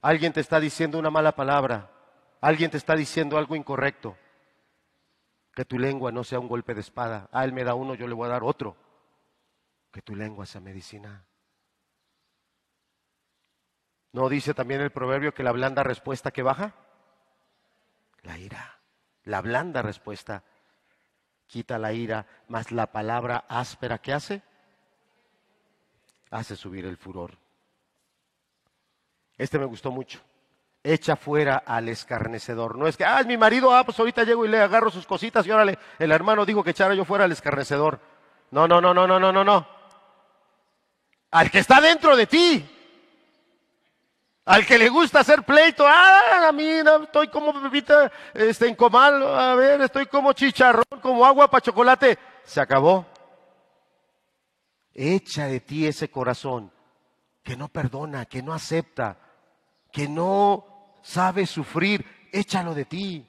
Alguien 0.00 0.32
te 0.32 0.42
está 0.42 0.60
diciendo 0.60 0.96
una 0.96 1.10
mala 1.10 1.34
palabra, 1.34 1.90
alguien 2.40 2.70
te 2.70 2.76
está 2.76 2.94
diciendo 2.94 3.36
algo 3.36 3.56
incorrecto. 3.56 4.16
Que 5.54 5.64
tu 5.64 5.78
lengua 5.78 6.10
no 6.10 6.24
sea 6.24 6.40
un 6.40 6.48
golpe 6.48 6.74
de 6.74 6.80
espada. 6.80 7.28
Ah, 7.32 7.44
él 7.44 7.52
me 7.52 7.64
da 7.64 7.74
uno, 7.74 7.94
yo 7.94 8.08
le 8.08 8.14
voy 8.14 8.26
a 8.26 8.32
dar 8.32 8.42
otro. 8.42 8.76
Que 9.92 10.02
tu 10.02 10.16
lengua 10.16 10.46
sea 10.46 10.60
medicina. 10.60 11.24
¿No 14.12 14.28
dice 14.28 14.54
también 14.54 14.80
el 14.80 14.90
proverbio 14.90 15.34
que 15.34 15.42
la 15.42 15.52
blanda 15.52 15.82
respuesta 15.82 16.30
que 16.32 16.42
baja? 16.42 16.74
La 18.22 18.38
ira. 18.38 18.80
La 19.24 19.40
blanda 19.40 19.82
respuesta 19.82 20.42
quita 21.46 21.78
la 21.78 21.92
ira, 21.92 22.26
más 22.48 22.72
la 22.72 22.90
palabra 22.90 23.44
áspera 23.48 23.98
que 23.98 24.12
hace, 24.12 24.42
hace 26.30 26.56
subir 26.56 26.84
el 26.84 26.96
furor. 26.96 27.38
Este 29.36 29.58
me 29.58 29.64
gustó 29.64 29.90
mucho 29.90 30.20
echa 30.84 31.16
fuera 31.16 31.62
al 31.66 31.88
escarnecedor. 31.88 32.76
No 32.76 32.86
es 32.86 32.96
que, 32.96 33.04
ah, 33.04 33.18
es 33.20 33.26
mi 33.26 33.38
marido, 33.38 33.74
ah, 33.74 33.84
pues 33.84 33.98
ahorita 33.98 34.22
llego 34.22 34.44
y 34.44 34.48
le 34.48 34.60
agarro 34.60 34.90
sus 34.90 35.06
cositas 35.06 35.46
y 35.46 35.50
órale, 35.50 35.78
el 35.98 36.12
hermano 36.12 36.44
dijo 36.44 36.62
que 36.62 36.70
echara 36.70 36.94
yo 36.94 37.06
fuera 37.06 37.24
al 37.24 37.32
escarnecedor. 37.32 37.98
No, 38.50 38.68
no, 38.68 38.80
no, 38.80 38.92
no, 38.92 39.06
no, 39.06 39.18
no, 39.18 39.32
no, 39.32 39.42
no. 39.42 39.66
Al 41.30 41.50
que 41.50 41.58
está 41.58 41.80
dentro 41.80 42.14
de 42.14 42.26
ti. 42.26 42.70
Al 44.44 44.66
que 44.66 44.76
le 44.76 44.90
gusta 44.90 45.20
hacer 45.20 45.42
pleito, 45.42 45.86
ah, 45.86 46.48
a 46.48 46.52
mí 46.52 46.68
estoy 47.02 47.28
como 47.28 47.50
bebita 47.62 48.12
este, 48.34 48.68
en 48.68 48.74
comal, 48.74 49.26
a 49.26 49.54
ver, 49.54 49.80
estoy 49.80 50.04
como 50.04 50.34
chicharrón, 50.34 50.84
como 51.00 51.24
agua 51.24 51.50
para 51.50 51.62
chocolate. 51.62 52.18
Se 52.44 52.60
acabó. 52.60 53.06
Echa 54.92 55.46
de 55.46 55.60
ti 55.60 55.86
ese 55.86 56.10
corazón 56.10 56.70
que 57.42 57.56
no 57.56 57.68
perdona, 57.68 58.26
que 58.26 58.42
no 58.42 58.52
acepta, 58.52 59.16
que 59.90 60.08
no 60.08 60.73
sabe 61.04 61.46
sufrir, 61.46 62.04
échalo 62.32 62.74
de 62.74 62.86
ti. 62.86 63.26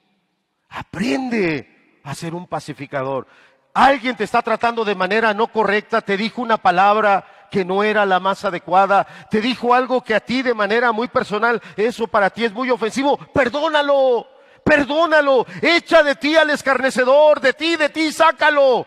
Aprende 0.70 2.00
a 2.02 2.14
ser 2.14 2.34
un 2.34 2.46
pacificador. 2.46 3.28
Alguien 3.74 4.16
te 4.16 4.24
está 4.24 4.42
tratando 4.42 4.84
de 4.84 4.94
manera 4.94 5.34
no 5.34 5.48
correcta, 5.48 6.00
te 6.00 6.16
dijo 6.16 6.40
una 6.40 6.56
palabra 6.56 7.48
que 7.50 7.64
no 7.64 7.84
era 7.84 8.06
la 8.06 8.18
más 8.18 8.44
adecuada, 8.44 9.06
te 9.30 9.40
dijo 9.40 9.74
algo 9.74 10.02
que 10.02 10.14
a 10.14 10.20
ti 10.20 10.42
de 10.42 10.54
manera 10.54 10.90
muy 10.92 11.08
personal, 11.08 11.62
eso 11.76 12.08
para 12.08 12.30
ti 12.30 12.44
es 12.44 12.52
muy 12.52 12.70
ofensivo, 12.70 13.18
perdónalo, 13.18 14.26
perdónalo, 14.64 15.46
echa 15.60 16.02
de 16.02 16.16
ti 16.16 16.34
al 16.36 16.50
escarnecedor, 16.50 17.40
de 17.40 17.52
ti, 17.52 17.76
de 17.76 17.90
ti, 17.90 18.10
sácalo. 18.12 18.86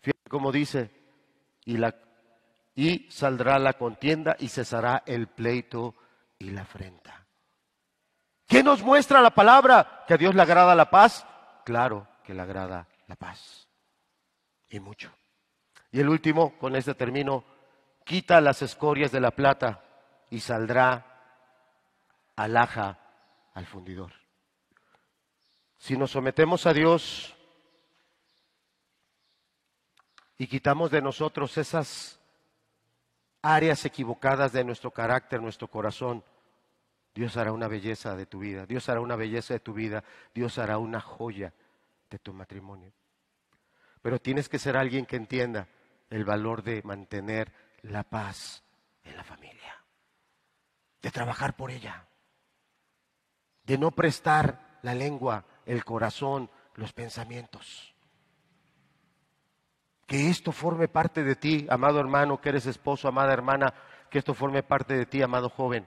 Fíjate 0.00 0.28
cómo 0.28 0.50
dice, 0.50 0.90
y, 1.66 1.76
la, 1.76 1.94
y 2.74 3.06
saldrá 3.10 3.58
la 3.58 3.74
contienda 3.74 4.36
y 4.40 4.48
cesará 4.48 5.02
el 5.06 5.28
pleito 5.28 5.94
y 6.38 6.50
la 6.50 6.62
afrenta. 6.62 7.26
¿Qué 8.46 8.62
nos 8.62 8.82
muestra 8.82 9.20
la 9.20 9.30
palabra? 9.30 10.04
¿Que 10.06 10.14
a 10.14 10.16
Dios 10.16 10.34
le 10.34 10.42
agrada 10.42 10.74
la 10.74 10.90
paz? 10.90 11.26
Claro 11.64 12.06
que 12.24 12.34
le 12.34 12.42
agrada 12.42 12.88
la 13.06 13.16
paz. 13.16 13.68
Y 14.68 14.80
mucho. 14.80 15.12
Y 15.90 16.00
el 16.00 16.08
último, 16.08 16.58
con 16.58 16.76
este 16.76 16.94
término, 16.94 17.44
quita 18.04 18.40
las 18.40 18.62
escorias 18.62 19.12
de 19.12 19.20
la 19.20 19.30
plata 19.30 19.82
y 20.30 20.40
saldrá 20.40 21.06
alhaja 22.36 22.98
al 23.54 23.66
fundidor. 23.66 24.12
Si 25.78 25.96
nos 25.96 26.10
sometemos 26.10 26.66
a 26.66 26.72
Dios 26.72 27.34
y 30.36 30.46
quitamos 30.46 30.90
de 30.90 31.02
nosotros 31.02 31.56
esas 31.58 32.18
áreas 33.44 33.84
equivocadas 33.84 34.52
de 34.52 34.64
nuestro 34.64 34.90
carácter, 34.90 35.42
nuestro 35.42 35.68
corazón, 35.68 36.24
Dios 37.14 37.36
hará 37.36 37.52
una 37.52 37.68
belleza 37.68 38.16
de 38.16 38.24
tu 38.24 38.38
vida, 38.38 38.64
Dios 38.64 38.88
hará 38.88 39.00
una 39.00 39.16
belleza 39.16 39.52
de 39.52 39.60
tu 39.60 39.74
vida, 39.74 40.02
Dios 40.34 40.58
hará 40.58 40.78
una 40.78 41.00
joya 41.00 41.52
de 42.08 42.18
tu 42.18 42.32
matrimonio. 42.32 42.90
Pero 44.00 44.18
tienes 44.18 44.48
que 44.48 44.58
ser 44.58 44.78
alguien 44.78 45.04
que 45.04 45.16
entienda 45.16 45.68
el 46.08 46.24
valor 46.24 46.62
de 46.62 46.82
mantener 46.84 47.52
la 47.82 48.02
paz 48.02 48.62
en 49.04 49.14
la 49.14 49.24
familia, 49.24 49.84
de 51.02 51.10
trabajar 51.10 51.54
por 51.54 51.70
ella, 51.70 52.08
de 53.64 53.76
no 53.76 53.90
prestar 53.90 54.78
la 54.80 54.94
lengua, 54.94 55.44
el 55.66 55.84
corazón, 55.84 56.50
los 56.76 56.94
pensamientos. 56.94 57.93
Que 60.06 60.28
esto 60.28 60.52
forme 60.52 60.88
parte 60.88 61.22
de 61.22 61.36
ti, 61.36 61.66
amado 61.70 61.98
hermano, 61.98 62.40
que 62.40 62.50
eres 62.50 62.66
esposo, 62.66 63.08
amada 63.08 63.32
hermana, 63.32 63.72
que 64.10 64.18
esto 64.18 64.34
forme 64.34 64.62
parte 64.62 64.94
de 64.94 65.06
ti, 65.06 65.22
amado 65.22 65.48
joven. 65.48 65.86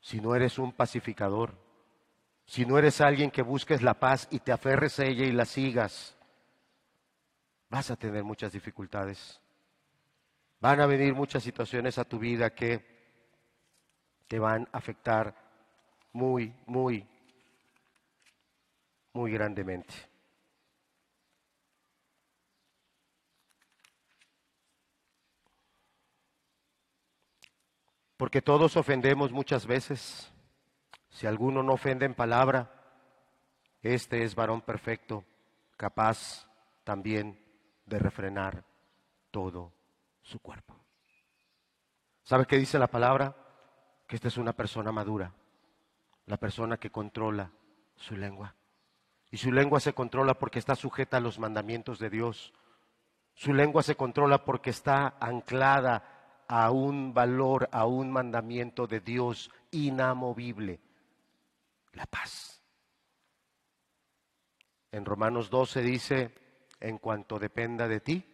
Si 0.00 0.20
no 0.20 0.34
eres 0.34 0.58
un 0.58 0.72
pacificador, 0.72 1.54
si 2.46 2.64
no 2.64 2.78
eres 2.78 3.00
alguien 3.00 3.30
que 3.30 3.42
busques 3.42 3.82
la 3.82 3.94
paz 3.94 4.28
y 4.30 4.38
te 4.38 4.52
aferres 4.52 5.00
a 5.00 5.04
ella 5.04 5.24
y 5.24 5.32
la 5.32 5.44
sigas, 5.44 6.16
vas 7.68 7.90
a 7.90 7.96
tener 7.96 8.22
muchas 8.22 8.52
dificultades. 8.52 9.40
Van 10.60 10.80
a 10.80 10.86
venir 10.86 11.14
muchas 11.14 11.42
situaciones 11.42 11.98
a 11.98 12.04
tu 12.04 12.18
vida 12.18 12.54
que 12.54 12.96
te 14.28 14.38
van 14.38 14.68
a 14.72 14.78
afectar 14.78 15.34
muy, 16.12 16.54
muy, 16.66 17.06
muy 19.12 19.32
grandemente. 19.32 19.94
Porque 28.16 28.42
todos 28.42 28.76
ofendemos 28.76 29.32
muchas 29.32 29.66
veces. 29.66 30.32
Si 31.10 31.26
alguno 31.26 31.62
no 31.62 31.74
ofende 31.74 32.06
en 32.06 32.14
palabra, 32.14 32.70
este 33.82 34.22
es 34.24 34.34
varón 34.34 34.62
perfecto, 34.62 35.24
capaz 35.76 36.46
también 36.84 37.38
de 37.84 37.98
refrenar 37.98 38.64
todo 39.30 39.72
su 40.22 40.40
cuerpo. 40.40 40.74
¿Sabe 42.22 42.46
qué 42.46 42.58
dice 42.58 42.78
la 42.78 42.88
palabra? 42.88 43.36
Que 44.06 44.16
esta 44.16 44.28
es 44.28 44.36
una 44.36 44.52
persona 44.52 44.92
madura, 44.92 45.32
la 46.26 46.36
persona 46.36 46.76
que 46.76 46.90
controla 46.90 47.50
su 47.96 48.16
lengua. 48.16 48.54
Y 49.30 49.36
su 49.36 49.52
lengua 49.52 49.80
se 49.80 49.92
controla 49.92 50.34
porque 50.34 50.58
está 50.58 50.74
sujeta 50.74 51.18
a 51.18 51.20
los 51.20 51.38
mandamientos 51.38 51.98
de 51.98 52.10
Dios. 52.10 52.52
Su 53.34 53.52
lengua 53.52 53.82
se 53.82 53.96
controla 53.96 54.44
porque 54.44 54.70
está 54.70 55.16
anclada 55.20 56.15
a 56.48 56.70
un 56.70 57.12
valor, 57.12 57.68
a 57.72 57.86
un 57.86 58.10
mandamiento 58.10 58.86
de 58.86 59.00
Dios 59.00 59.50
inamovible, 59.70 60.80
la 61.92 62.06
paz. 62.06 62.62
En 64.92 65.04
Romanos 65.04 65.50
12 65.50 65.82
dice, 65.82 66.34
en 66.80 66.98
cuanto 66.98 67.38
dependa 67.38 67.88
de 67.88 68.00
ti, 68.00 68.24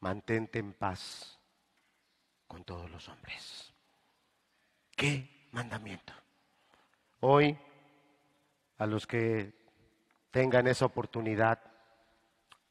mantente 0.00 0.58
en 0.58 0.72
paz 0.72 1.40
con 2.46 2.64
todos 2.64 2.90
los 2.90 3.08
hombres. 3.08 3.72
¿Qué 4.94 5.48
mandamiento? 5.52 6.12
Hoy, 7.20 7.56
a 8.78 8.86
los 8.86 9.06
que 9.06 9.52
tengan 10.30 10.66
esa 10.66 10.84
oportunidad 10.84 11.60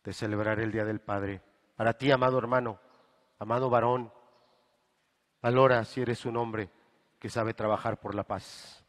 de 0.03 0.13
celebrar 0.13 0.59
el 0.59 0.71
Día 0.71 0.85
del 0.85 1.01
Padre, 1.01 1.41
para 1.75 1.93
ti, 1.93 2.11
amado 2.11 2.37
hermano, 2.37 2.79
amado 3.39 3.69
varón, 3.69 4.11
valora 5.41 5.83
si 5.85 6.01
eres 6.01 6.25
un 6.25 6.37
hombre 6.37 6.69
que 7.19 7.29
sabe 7.29 7.53
trabajar 7.53 7.99
por 7.99 8.15
la 8.15 8.23
paz, 8.23 8.85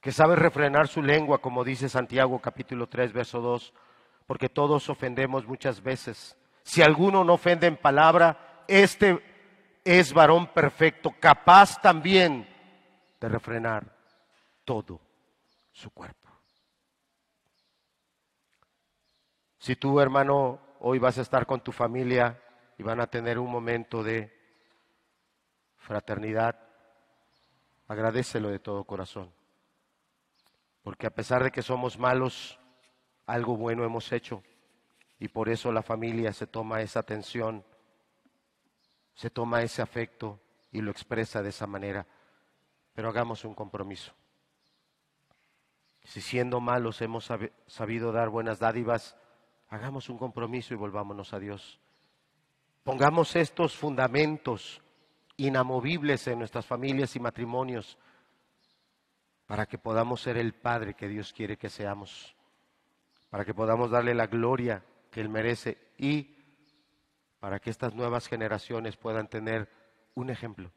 que 0.00 0.12
sabe 0.12 0.36
refrenar 0.36 0.88
su 0.88 1.02
lengua, 1.02 1.38
como 1.38 1.64
dice 1.64 1.88
Santiago 1.88 2.40
capítulo 2.40 2.88
3, 2.88 3.12
verso 3.12 3.40
2, 3.40 3.74
porque 4.26 4.48
todos 4.48 4.88
ofendemos 4.88 5.46
muchas 5.46 5.82
veces 5.82 6.36
si 6.64 6.82
alguno 6.82 7.22
no 7.22 7.34
ofende 7.34 7.66
en 7.66 7.76
palabra, 7.76 8.64
este 8.66 9.22
es 9.84 10.12
varón 10.12 10.46
perfecto, 10.48 11.14
capaz 11.20 11.80
también 11.80 12.48
de 13.20 13.28
refrenar 13.28 13.94
todo 14.64 14.98
su 15.70 15.90
cuerpo. 15.90 16.30
Si 19.58 19.76
tú, 19.76 20.00
hermano, 20.00 20.58
hoy 20.80 20.98
vas 20.98 21.18
a 21.18 21.22
estar 21.22 21.46
con 21.46 21.60
tu 21.60 21.70
familia 21.70 22.40
y 22.78 22.82
van 22.82 23.00
a 23.00 23.06
tener 23.06 23.38
un 23.38 23.50
momento 23.50 24.02
de 24.02 24.32
fraternidad, 25.76 26.58
agradecelo 27.88 28.48
de 28.50 28.58
todo 28.58 28.84
corazón. 28.84 29.32
Porque 30.82 31.06
a 31.06 31.14
pesar 31.14 31.44
de 31.44 31.50
que 31.50 31.62
somos 31.62 31.98
malos, 31.98 32.58
algo 33.26 33.56
bueno 33.56 33.84
hemos 33.84 34.12
hecho. 34.12 34.42
Y 35.18 35.28
por 35.28 35.48
eso 35.48 35.72
la 35.72 35.82
familia 35.82 36.32
se 36.32 36.46
toma 36.46 36.82
esa 36.82 37.00
atención, 37.00 37.64
se 39.14 39.30
toma 39.30 39.62
ese 39.62 39.80
afecto 39.80 40.40
y 40.72 40.80
lo 40.80 40.90
expresa 40.90 41.42
de 41.42 41.50
esa 41.50 41.66
manera. 41.66 42.06
Pero 42.94 43.08
hagamos 43.08 43.44
un 43.44 43.54
compromiso. 43.54 44.12
Si 46.02 46.20
siendo 46.20 46.60
malos 46.60 47.00
hemos 47.00 47.30
sabido 47.66 48.12
dar 48.12 48.28
buenas 48.28 48.58
dádivas, 48.58 49.16
hagamos 49.68 50.10
un 50.10 50.18
compromiso 50.18 50.74
y 50.74 50.76
volvámonos 50.76 51.32
a 51.32 51.38
Dios. 51.38 51.80
Pongamos 52.84 53.34
estos 53.34 53.74
fundamentos 53.74 54.82
inamovibles 55.38 56.26
en 56.28 56.38
nuestras 56.38 56.66
familias 56.66 57.16
y 57.16 57.20
matrimonios 57.20 57.96
para 59.46 59.64
que 59.64 59.78
podamos 59.78 60.20
ser 60.20 60.36
el 60.36 60.52
Padre 60.52 60.92
que 60.92 61.08
Dios 61.08 61.32
quiere 61.32 61.56
que 61.56 61.70
seamos, 61.70 62.36
para 63.30 63.46
que 63.46 63.54
podamos 63.54 63.90
darle 63.90 64.14
la 64.14 64.26
gloria 64.26 64.84
que 65.10 65.22
Él 65.22 65.30
merece 65.30 65.78
y 65.96 66.36
para 67.40 67.58
que 67.58 67.70
estas 67.70 67.94
nuevas 67.94 68.28
generaciones 68.28 68.98
puedan 68.98 69.28
tener 69.28 69.70
un 70.14 70.28
ejemplo. 70.28 70.70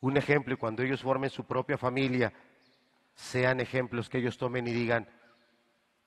Un 0.00 0.16
ejemplo 0.16 0.54
y 0.54 0.56
cuando 0.56 0.82
ellos 0.82 1.02
formen 1.02 1.28
su 1.28 1.44
propia 1.44 1.76
familia, 1.76 2.32
sean 3.14 3.60
ejemplos 3.60 4.08
que 4.08 4.16
ellos 4.16 4.38
tomen 4.38 4.66
y 4.66 4.72
digan, 4.72 5.06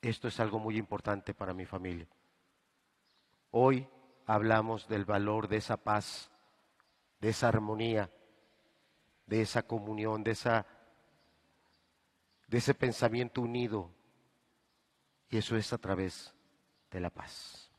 esto 0.02 0.28
es 0.30 0.40
algo 0.40 0.58
muy 0.58 0.78
importante 0.78 1.36
para 1.36 1.54
mi 1.54 1.66
familia. 1.66 2.08
Hoy 3.52 3.88
hablamos 4.26 4.88
del 4.88 5.06
valor 5.06 5.48
de 5.48 5.58
esa 5.58 5.78
paz, 5.78 6.30
de 7.20 7.30
esa 7.30 7.48
armonía, 7.48 8.10
de 9.26 9.42
esa 9.42 9.64
comunión, 9.64 10.24
de, 10.24 10.32
esa, 10.32 10.66
de 12.48 12.58
ese 12.58 12.74
pensamiento 12.74 13.42
unido. 13.42 13.92
Y 15.30 15.38
eso 15.38 15.56
es 15.56 15.74
a 15.74 15.78
través 15.78 16.34
de 16.92 17.00
la 17.00 17.10
paz. 17.10 17.72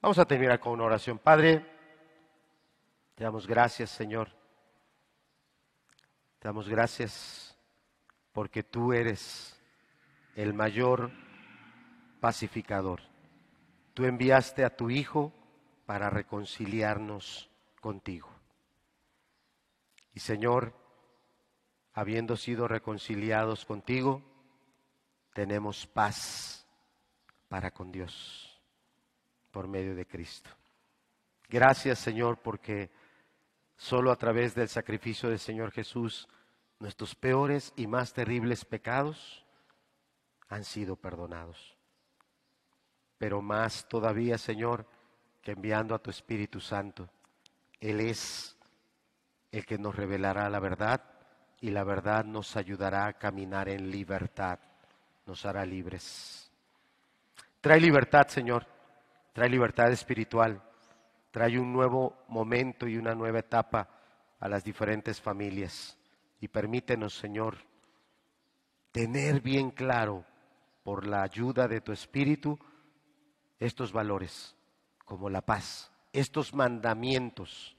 Vamos 0.00 0.18
a 0.18 0.24
terminar 0.24 0.60
con 0.60 0.74
una 0.74 0.84
oración. 0.84 1.18
Padre, 1.18 1.64
te 3.14 3.24
damos 3.24 3.46
gracias, 3.46 3.90
Señor. 3.90 4.28
Te 6.38 6.46
damos 6.46 6.68
gracias 6.68 7.58
porque 8.32 8.62
tú 8.62 8.92
eres 8.92 9.60
el 10.36 10.54
mayor 10.54 11.10
pacificador. 12.20 13.07
Tú 13.98 14.04
enviaste 14.04 14.64
a 14.64 14.70
tu 14.70 14.90
Hijo 14.90 15.32
para 15.84 16.08
reconciliarnos 16.08 17.50
contigo. 17.80 18.30
Y 20.14 20.20
Señor, 20.20 20.72
habiendo 21.94 22.36
sido 22.36 22.68
reconciliados 22.68 23.64
contigo, 23.64 24.22
tenemos 25.34 25.84
paz 25.88 26.64
para 27.48 27.72
con 27.72 27.90
Dios 27.90 28.62
por 29.50 29.66
medio 29.66 29.96
de 29.96 30.06
Cristo. 30.06 30.50
Gracias 31.48 31.98
Señor 31.98 32.38
porque 32.40 32.92
solo 33.76 34.12
a 34.12 34.16
través 34.16 34.54
del 34.54 34.68
sacrificio 34.68 35.28
del 35.28 35.40
Señor 35.40 35.72
Jesús 35.72 36.28
nuestros 36.78 37.16
peores 37.16 37.72
y 37.74 37.88
más 37.88 38.12
terribles 38.12 38.64
pecados 38.64 39.44
han 40.48 40.62
sido 40.62 40.94
perdonados. 40.94 41.77
Pero 43.18 43.42
más 43.42 43.88
todavía, 43.88 44.38
Señor, 44.38 44.86
que 45.42 45.52
enviando 45.52 45.94
a 45.94 45.98
tu 45.98 46.10
Espíritu 46.10 46.60
Santo, 46.60 47.08
Él 47.80 48.00
es 48.00 48.56
el 49.50 49.66
que 49.66 49.78
nos 49.78 49.94
revelará 49.94 50.48
la 50.48 50.60
verdad 50.60 51.02
y 51.60 51.70
la 51.70 51.84
verdad 51.84 52.24
nos 52.24 52.56
ayudará 52.56 53.06
a 53.06 53.12
caminar 53.14 53.68
en 53.68 53.90
libertad, 53.90 54.60
nos 55.26 55.44
hará 55.44 55.66
libres. 55.66 56.50
Trae 57.60 57.80
libertad, 57.80 58.28
Señor. 58.28 58.66
Trae 59.32 59.48
libertad 59.48 59.90
espiritual. 59.90 60.62
Trae 61.30 61.58
un 61.58 61.72
nuevo 61.72 62.24
momento 62.28 62.86
y 62.86 62.96
una 62.96 63.14
nueva 63.14 63.40
etapa 63.40 63.88
a 64.38 64.48
las 64.48 64.62
diferentes 64.62 65.20
familias. 65.20 65.98
Y 66.40 66.48
permítenos, 66.48 67.14
Señor, 67.14 67.58
tener 68.92 69.40
bien 69.40 69.70
claro, 69.70 70.24
por 70.84 71.06
la 71.06 71.22
ayuda 71.22 71.68
de 71.68 71.82
tu 71.82 71.92
Espíritu, 71.92 72.58
estos 73.58 73.92
valores, 73.92 74.56
como 75.04 75.30
la 75.30 75.42
paz, 75.42 75.90
estos 76.12 76.54
mandamientos. 76.54 77.76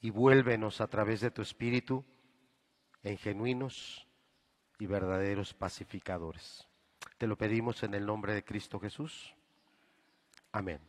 Y 0.00 0.10
vuélvenos 0.10 0.80
a 0.80 0.86
través 0.86 1.20
de 1.20 1.30
tu 1.30 1.40
Espíritu 1.42 2.04
en 3.02 3.16
genuinos 3.16 4.06
y 4.78 4.86
verdaderos 4.86 5.54
pacificadores. 5.54 6.68
Te 7.18 7.26
lo 7.26 7.36
pedimos 7.36 7.82
en 7.82 7.94
el 7.94 8.04
nombre 8.04 8.34
de 8.34 8.44
Cristo 8.44 8.78
Jesús. 8.78 9.34
Amén. 10.52 10.80